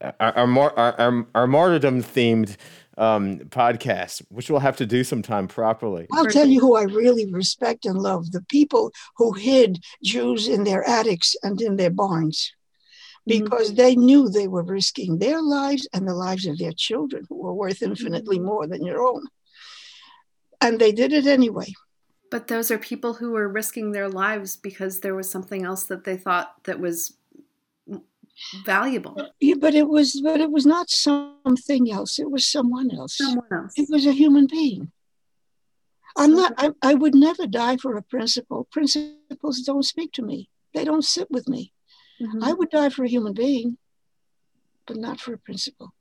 our, 0.00 0.32
our, 0.36 1.00
our, 1.00 1.26
our 1.34 1.46
martyrdom 1.46 2.02
themed 2.02 2.56
um, 2.96 3.40
podcast, 3.50 4.22
which 4.30 4.50
we'll 4.50 4.60
have 4.60 4.76
to 4.78 4.86
do 4.86 5.04
sometime 5.04 5.48
properly. 5.48 6.06
I'll 6.12 6.26
tell 6.26 6.48
you 6.48 6.60
who 6.60 6.76
I 6.76 6.84
really 6.84 7.30
respect 7.30 7.84
and 7.84 7.98
love: 7.98 8.32
the 8.32 8.42
people 8.42 8.90
who 9.16 9.32
hid 9.32 9.84
Jews 10.02 10.48
in 10.48 10.64
their 10.64 10.82
attics 10.88 11.36
and 11.42 11.60
in 11.60 11.76
their 11.76 11.90
barns, 11.90 12.52
because 13.26 13.68
mm-hmm. 13.68 13.76
they 13.76 13.96
knew 13.96 14.28
they 14.28 14.48
were 14.48 14.62
risking 14.62 15.18
their 15.18 15.42
lives 15.42 15.86
and 15.92 16.08
the 16.08 16.14
lives 16.14 16.46
of 16.46 16.56
their 16.58 16.72
children, 16.72 17.26
who 17.28 17.36
were 17.36 17.54
worth 17.54 17.82
infinitely 17.82 18.38
mm-hmm. 18.38 18.46
more 18.46 18.66
than 18.66 18.84
your 18.84 19.02
own. 19.06 19.26
And 20.60 20.80
they 20.80 20.90
did 20.90 21.12
it 21.12 21.26
anyway. 21.26 21.72
But 22.30 22.48
those 22.48 22.70
are 22.70 22.78
people 22.78 23.14
who 23.14 23.32
were 23.32 23.48
risking 23.48 23.92
their 23.92 24.08
lives 24.08 24.56
because 24.56 25.00
there 25.00 25.14
was 25.14 25.30
something 25.30 25.64
else 25.64 25.84
that 25.84 26.04
they 26.04 26.16
thought 26.16 26.64
that 26.64 26.78
was 26.78 27.16
valuable. 28.64 29.30
Yeah, 29.40 29.54
but 29.58 29.74
it 29.74 29.88
was 29.88 30.20
but 30.22 30.40
it 30.40 30.50
was 30.50 30.66
not 30.66 30.90
something 30.90 31.90
else. 31.90 32.18
It 32.18 32.30
was 32.30 32.46
someone 32.46 32.90
else. 32.94 33.16
Someone 33.16 33.46
else. 33.50 33.72
It 33.76 33.88
was 33.90 34.06
a 34.06 34.12
human 34.12 34.46
being. 34.46 34.92
I'm 36.16 36.34
not 36.34 36.52
I, 36.58 36.70
I 36.82 36.94
would 36.94 37.14
never 37.14 37.46
die 37.46 37.76
for 37.76 37.96
a 37.96 38.02
principle. 38.02 38.68
Principles 38.70 39.60
don't 39.62 39.84
speak 39.84 40.12
to 40.12 40.22
me. 40.22 40.50
They 40.74 40.84
don't 40.84 41.04
sit 41.04 41.30
with 41.30 41.48
me. 41.48 41.72
Mm-hmm. 42.20 42.44
I 42.44 42.52
would 42.52 42.70
die 42.70 42.90
for 42.90 43.04
a 43.04 43.08
human 43.08 43.32
being, 43.32 43.78
but 44.86 44.96
not 44.96 45.20
for 45.20 45.32
a 45.32 45.38
principle. 45.38 45.94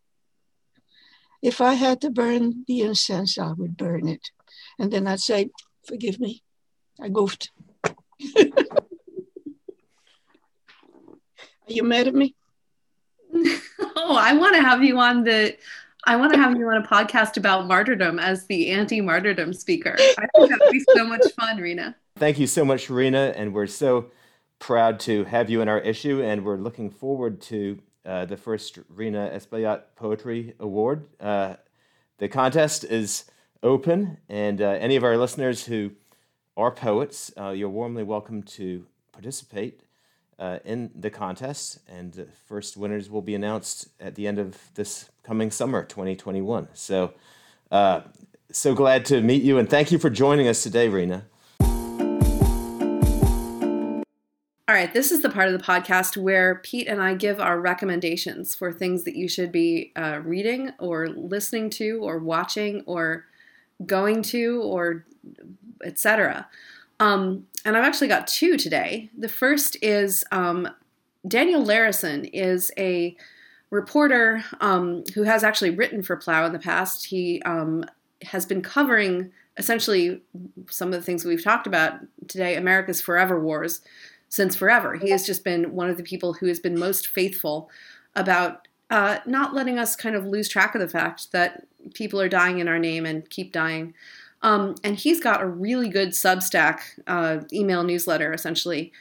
If 1.42 1.62
I 1.62 1.74
had 1.74 2.02
to 2.02 2.10
burn 2.10 2.66
the 2.68 2.82
incense, 2.82 3.38
I 3.38 3.54
would 3.54 3.78
burn 3.78 4.08
it. 4.08 4.32
And 4.80 4.92
then 4.92 5.06
I'd 5.06 5.20
say, 5.20 5.52
Forgive 5.88 6.20
me. 6.20 6.44
I 7.02 7.10
goofed. 7.10 7.52
Are 8.36 8.54
you 11.68 11.84
mad 11.84 12.08
at 12.08 12.16
me? 12.16 12.36
oh, 13.96 14.18
I 14.20 14.34
want 14.34 14.56
to 14.56 14.62
have 14.62 14.84
you 14.84 15.00
on 15.00 15.24
the 15.24 15.56
I 16.06 16.16
want 16.16 16.34
to 16.34 16.40
have 16.40 16.58
you 16.58 16.68
on 16.70 16.78
a 16.78 16.88
podcast 16.88 17.36
about 17.36 17.68
martyrdom 17.68 18.18
as 18.18 18.46
the 18.46 18.72
anti-martyrdom 18.72 19.52
speaker. 19.52 19.94
I 20.00 20.26
think 20.36 20.50
that 20.50 20.60
would 20.62 20.72
be 20.72 20.84
so 20.96 21.06
much 21.06 21.26
fun, 21.36 21.58
Rhina. 21.58 21.96
Thank 22.18 22.40
you 22.40 22.48
so 22.48 22.64
much, 22.64 22.88
Rhina, 22.88 23.34
and 23.36 23.54
we're 23.54 23.68
so 23.68 24.12
proud 24.60 25.02
to 25.02 25.26
have 25.26 25.50
you 25.50 25.62
in 25.62 25.68
our 25.68 25.80
issue, 25.80 26.22
and 26.22 26.46
we're 26.46 26.58
looking 26.58 26.90
forward 26.90 27.42
to 27.42 27.80
uh, 28.06 28.24
the 28.24 28.38
first 28.38 28.80
Rhina 28.96 29.36
Espaillat 29.36 29.82
Poetry 29.98 30.54
Award. 30.62 31.08
Uh, 31.20 31.56
the 32.20 32.30
contest 32.30 32.86
is 32.86 33.26
open, 33.64 34.18
and 34.30 34.62
uh, 34.62 34.70
any 34.80 34.96
of 34.96 35.04
our 35.04 35.18
listeners 35.18 35.66
who 35.66 35.92
are 36.56 36.72
poets, 36.72 37.32
uh, 37.40 37.50
you're 37.50 37.70
warmly 37.70 38.04
welcome 38.04 38.44
to 38.44 38.86
participate 39.12 39.82
uh, 40.40 40.60
in 40.66 40.92
the 40.96 41.10
contest. 41.10 41.80
And 41.88 42.14
the 42.14 42.28
first 42.48 42.78
winners 42.78 43.10
will 43.10 43.22
be 43.22 43.36
announced 43.36 43.90
at 44.00 44.16
the 44.16 44.28
end 44.28 44.40
of 44.40 44.58
this 44.76 45.10
coming 45.24 45.52
summer, 45.52 45.84
2021. 45.84 46.70
So, 46.74 47.14
uh, 47.72 48.02
so 48.52 48.74
glad 48.74 49.06
to 49.06 49.22
meet 49.22 49.44
you, 49.44 49.58
and 49.58 49.70
thank 49.70 49.92
you 49.92 49.98
for 49.98 50.10
joining 50.10 50.48
us 50.48 50.64
today, 50.64 50.90
Rhina. 50.90 51.24
All 54.70 54.76
right, 54.76 54.94
this 54.94 55.14
is 55.14 55.22
the 55.22 55.30
part 55.30 55.48
of 55.48 55.58
the 55.58 55.64
podcast 55.64 56.18
where 56.18 56.56
Pete 56.56 56.88
and 56.88 57.02
I 57.02 57.14
give 57.14 57.40
our 57.40 57.58
recommendations 57.60 58.54
for 58.54 58.74
things 58.74 59.06
that 59.06 59.16
you 59.16 59.30
should 59.30 59.50
be 59.50 59.94
uh, 59.96 60.20
reading 60.24 60.72
or 60.78 61.08
listening 61.08 61.70
to 61.72 62.02
or 62.04 62.20
watching 62.20 62.84
or 62.86 63.26
going 63.86 64.22
to 64.24 64.62
or 64.62 65.06
etc. 65.84 66.48
Um, 67.00 67.46
and 67.66 67.78
I've 67.78 67.84
actually 67.84 68.08
got 68.08 68.28
two 68.28 68.58
today. 68.58 69.10
The 69.18 69.30
first 69.30 69.78
is 69.82 70.24
um, 70.32 70.68
Daniel 71.28 71.64
Larison 71.64 72.30
is 72.34 72.72
a 72.78 73.16
reporter 73.70 74.44
um, 74.62 75.04
who 75.14 75.24
has 75.24 75.44
actually 75.44 75.72
written 75.72 76.02
for 76.02 76.16
Plough 76.16 76.46
in 76.46 76.54
the 76.54 76.60
past. 76.60 77.06
He 77.08 77.42
um, 77.44 77.86
has 78.24 78.46
been 78.46 78.62
covering 78.62 79.32
essentially 79.58 80.22
some 80.70 80.90
of 80.90 80.94
the 80.94 81.02
things 81.02 81.26
we've 81.26 81.44
talked 81.44 81.68
about 81.68 82.00
today, 82.28 82.56
America's 82.56 83.02
Forever 83.02 83.40
Wars, 83.40 83.82
since 84.30 84.56
forever. 84.56 84.96
He 84.96 85.10
has 85.10 85.26
just 85.26 85.44
been 85.44 85.74
one 85.74 85.90
of 85.90 85.98
the 85.98 86.04
people 86.04 86.34
who 86.34 86.48
has 86.48 86.60
been 86.60 86.78
most 86.78 87.08
faithful 87.08 87.70
about 88.16 88.67
uh, 88.90 89.20
not 89.26 89.54
letting 89.54 89.78
us 89.78 89.96
kind 89.96 90.16
of 90.16 90.26
lose 90.26 90.48
track 90.48 90.76
of 90.76 90.82
the 90.82 90.88
fact 90.88 91.32
that 91.32 91.68
people 91.94 92.22
are 92.22 92.30
dying 92.30 92.60
in 92.60 92.68
our 92.68 92.80
name 92.80 93.06
and 93.06 93.30
keep 93.30 93.52
dying. 93.52 93.94
Um, 94.42 94.76
and 94.84 94.96
he's 94.96 95.20
got 95.20 95.42
a 95.42 95.48
really 95.48 95.90
good 95.90 96.10
Substack 96.10 96.80
uh, 97.08 97.40
email 97.52 97.84
newsletter, 97.84 98.34
essentially, 98.34 98.94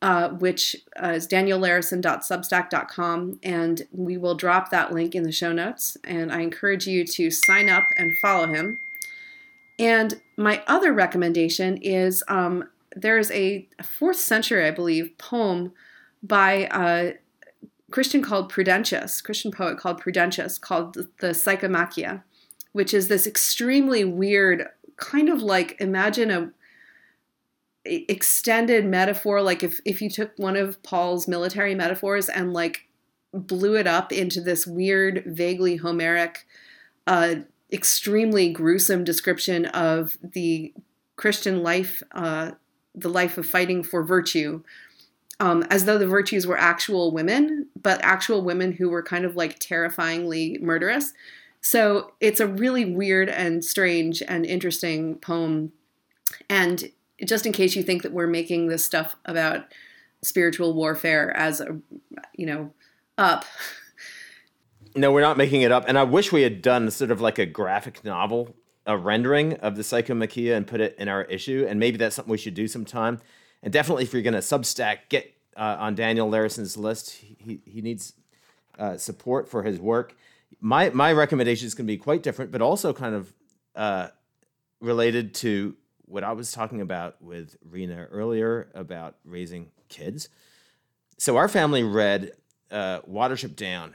uh, 0.00 0.30
which 0.30 0.76
uh, 1.02 1.08
is 1.08 1.26
daniellarison.substack.com. 1.26 3.40
And 3.42 3.82
we 3.92 4.16
will 4.16 4.34
drop 4.34 4.70
that 4.70 4.92
link 4.92 5.14
in 5.14 5.24
the 5.24 5.32
show 5.32 5.52
notes. 5.52 5.98
And 6.04 6.32
I 6.32 6.40
encourage 6.40 6.86
you 6.86 7.04
to 7.04 7.30
sign 7.30 7.68
up 7.68 7.84
and 7.98 8.16
follow 8.18 8.46
him. 8.46 8.78
And 9.78 10.20
my 10.36 10.62
other 10.66 10.92
recommendation 10.92 11.78
is 11.78 12.22
um, 12.28 12.68
there's 12.94 13.30
a 13.30 13.68
fourth 13.82 14.16
century, 14.16 14.66
I 14.66 14.70
believe, 14.70 15.16
poem 15.18 15.72
by 16.22 16.68
a 16.72 17.14
Christian 17.90 18.22
called 18.22 18.48
Prudentius, 18.48 19.22
Christian 19.22 19.52
poet 19.52 19.78
called 19.78 20.00
Prudentius, 20.00 20.58
called 20.58 20.94
the 21.20 21.28
Psychomachia 21.28 22.22
which 22.76 22.92
is 22.92 23.08
this 23.08 23.26
extremely 23.26 24.04
weird 24.04 24.68
kind 24.98 25.30
of 25.30 25.40
like 25.40 25.80
imagine 25.80 26.30
a 26.30 26.50
extended 27.86 28.84
metaphor 28.84 29.40
like 29.40 29.62
if 29.62 29.80
if 29.86 30.02
you 30.02 30.10
took 30.10 30.30
one 30.36 30.56
of 30.56 30.82
Paul's 30.82 31.26
military 31.26 31.74
metaphors 31.74 32.28
and 32.28 32.52
like 32.52 32.86
blew 33.32 33.76
it 33.76 33.86
up 33.86 34.12
into 34.12 34.42
this 34.42 34.66
weird 34.66 35.22
vaguely 35.24 35.76
homeric 35.76 36.46
uh 37.06 37.36
extremely 37.72 38.50
gruesome 38.50 39.04
description 39.04 39.64
of 39.66 40.18
the 40.22 40.74
Christian 41.16 41.62
life 41.62 42.02
uh 42.12 42.50
the 42.94 43.08
life 43.08 43.38
of 43.38 43.46
fighting 43.46 43.82
for 43.82 44.04
virtue 44.04 44.62
um, 45.40 45.64
as 45.70 45.84
though 45.84 45.98
the 45.98 46.06
virtues 46.06 46.46
were 46.46 46.56
actual 46.56 47.12
women, 47.12 47.66
but 47.80 48.00
actual 48.02 48.42
women 48.42 48.72
who 48.72 48.88
were 48.88 49.02
kind 49.02 49.24
of 49.24 49.36
like 49.36 49.58
terrifyingly 49.58 50.58
murderous. 50.60 51.12
So 51.60 52.12
it's 52.20 52.40
a 52.40 52.46
really 52.46 52.84
weird 52.84 53.28
and 53.28 53.64
strange 53.64 54.22
and 54.22 54.46
interesting 54.46 55.16
poem. 55.16 55.72
And 56.48 56.90
just 57.24 57.46
in 57.46 57.52
case 57.52 57.74
you 57.76 57.82
think 57.82 58.02
that 58.02 58.12
we're 58.12 58.26
making 58.26 58.68
this 58.68 58.84
stuff 58.84 59.16
about 59.24 59.72
spiritual 60.22 60.74
warfare 60.74 61.34
as 61.36 61.60
a 61.60 61.78
you 62.34 62.46
know 62.46 62.72
up 63.18 63.44
no 64.96 65.12
we're 65.12 65.20
not 65.20 65.36
making 65.36 65.62
it 65.62 65.70
up 65.70 65.84
and 65.86 65.98
i 65.98 66.02
wish 66.02 66.32
we 66.32 66.42
had 66.42 66.62
done 66.62 66.90
sort 66.90 67.10
of 67.10 67.20
like 67.20 67.38
a 67.38 67.46
graphic 67.46 68.02
novel 68.04 68.54
a 68.86 68.96
rendering 68.96 69.54
of 69.54 69.76
the 69.76 69.82
psychomachia 69.82 70.56
and 70.56 70.66
put 70.66 70.80
it 70.80 70.96
in 70.98 71.08
our 71.08 71.24
issue 71.24 71.66
and 71.68 71.78
maybe 71.78 71.96
that's 71.96 72.16
something 72.16 72.32
we 72.32 72.38
should 72.38 72.54
do 72.54 72.66
sometime 72.66 73.20
and 73.62 73.72
definitely 73.72 74.04
if 74.04 74.12
you're 74.12 74.22
going 74.22 74.34
to 74.34 74.40
substack 74.40 74.98
get 75.08 75.32
uh, 75.56 75.76
on 75.78 75.94
daniel 75.94 76.28
larison's 76.28 76.76
list 76.76 77.12
he, 77.12 77.60
he 77.64 77.80
needs 77.80 78.12
uh, 78.78 78.96
support 78.96 79.48
for 79.48 79.62
his 79.62 79.78
work 79.78 80.14
my 80.60 80.90
my 80.90 81.12
recommendation 81.12 81.66
is 81.66 81.74
going 81.74 81.86
to 81.86 81.92
be 81.92 81.98
quite 81.98 82.22
different 82.22 82.50
but 82.52 82.60
also 82.60 82.92
kind 82.92 83.14
of 83.14 83.32
uh, 83.74 84.08
related 84.80 85.34
to 85.34 85.76
what 86.06 86.24
I 86.24 86.32
was 86.32 86.52
talking 86.52 86.80
about 86.80 87.20
with 87.20 87.56
Rhina 87.68 88.06
earlier 88.10 88.68
about 88.74 89.16
raising 89.24 89.70
kids. 89.88 90.28
So 91.18 91.36
our 91.36 91.48
family 91.48 91.82
read 91.82 92.32
uh, 92.70 93.00
Watership 93.00 93.56
Down 93.56 93.94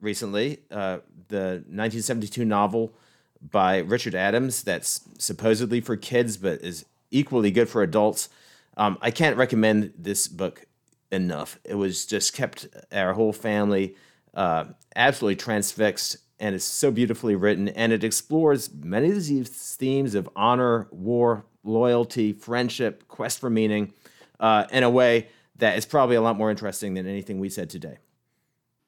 recently, 0.00 0.60
uh, 0.70 0.98
the 1.28 1.62
1972 1.66 2.44
novel 2.44 2.94
by 3.42 3.78
Richard 3.78 4.14
Adams 4.14 4.62
that's 4.62 5.00
supposedly 5.18 5.80
for 5.80 5.96
kids 5.96 6.36
but 6.36 6.60
is 6.60 6.84
equally 7.10 7.50
good 7.50 7.68
for 7.68 7.82
adults. 7.82 8.28
Um, 8.76 8.98
I 9.00 9.10
can't 9.10 9.36
recommend 9.36 9.92
this 9.98 10.28
book 10.28 10.66
enough. 11.10 11.58
It 11.64 11.74
was 11.74 12.06
just 12.06 12.34
kept 12.34 12.68
our 12.92 13.12
whole 13.12 13.32
family 13.32 13.96
uh, 14.34 14.64
absolutely 14.94 15.36
transfixed 15.36 16.16
and 16.38 16.54
it's 16.54 16.64
so 16.64 16.90
beautifully 16.90 17.34
written 17.34 17.68
and 17.68 17.92
it 17.92 18.02
explores 18.02 18.72
many 18.72 19.10
of 19.10 19.26
these 19.26 19.76
themes 19.76 20.14
of 20.14 20.28
honor 20.34 20.88
war 20.90 21.44
loyalty 21.62 22.32
friendship 22.32 23.06
quest 23.08 23.38
for 23.38 23.50
meaning 23.50 23.92
uh, 24.38 24.66
in 24.72 24.82
a 24.82 24.90
way 24.90 25.28
that 25.56 25.76
is 25.76 25.84
probably 25.84 26.16
a 26.16 26.22
lot 26.22 26.36
more 26.36 26.50
interesting 26.50 26.94
than 26.94 27.06
anything 27.06 27.38
we 27.38 27.48
said 27.48 27.68
today 27.68 27.98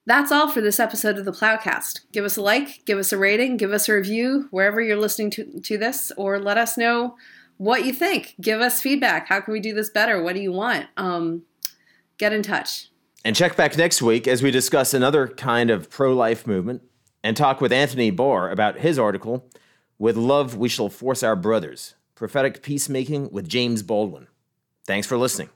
that's 0.06 0.32
all 0.32 0.48
for 0.48 0.60
this 0.60 0.80
episode 0.80 1.16
of 1.16 1.24
the 1.24 1.30
Ploughcast. 1.30 2.00
Give 2.10 2.24
us 2.24 2.36
a 2.36 2.42
like, 2.42 2.84
give 2.86 2.98
us 2.98 3.12
a 3.12 3.16
rating, 3.16 3.56
give 3.56 3.72
us 3.72 3.88
a 3.88 3.94
review 3.94 4.48
wherever 4.50 4.80
you're 4.80 4.96
listening 4.96 5.30
to, 5.30 5.60
to 5.60 5.78
this, 5.78 6.10
or 6.16 6.40
let 6.40 6.58
us 6.58 6.76
know 6.76 7.14
what 7.62 7.84
you 7.84 7.92
think. 7.92 8.34
Give 8.40 8.60
us 8.60 8.82
feedback. 8.82 9.28
How 9.28 9.40
can 9.40 9.52
we 9.52 9.60
do 9.60 9.72
this 9.72 9.88
better? 9.88 10.20
What 10.20 10.34
do 10.34 10.40
you 10.40 10.50
want? 10.50 10.88
Um, 10.96 11.42
get 12.18 12.32
in 12.32 12.42
touch. 12.42 12.90
And 13.24 13.36
check 13.36 13.56
back 13.56 13.76
next 13.76 14.02
week 14.02 14.26
as 14.26 14.42
we 14.42 14.50
discuss 14.50 14.92
another 14.92 15.28
kind 15.28 15.70
of 15.70 15.88
pro 15.88 16.12
life 16.12 16.44
movement 16.44 16.82
and 17.22 17.36
talk 17.36 17.60
with 17.60 17.72
Anthony 17.72 18.10
Barr 18.10 18.50
about 18.50 18.80
his 18.80 18.98
article, 18.98 19.48
With 19.96 20.16
Love 20.16 20.56
We 20.56 20.68
Shall 20.68 20.88
Force 20.88 21.22
Our 21.22 21.36
Brothers 21.36 21.94
Prophetic 22.16 22.64
Peacemaking 22.64 23.30
with 23.30 23.48
James 23.48 23.84
Baldwin. 23.84 24.26
Thanks 24.84 25.06
for 25.06 25.16
listening. 25.16 25.50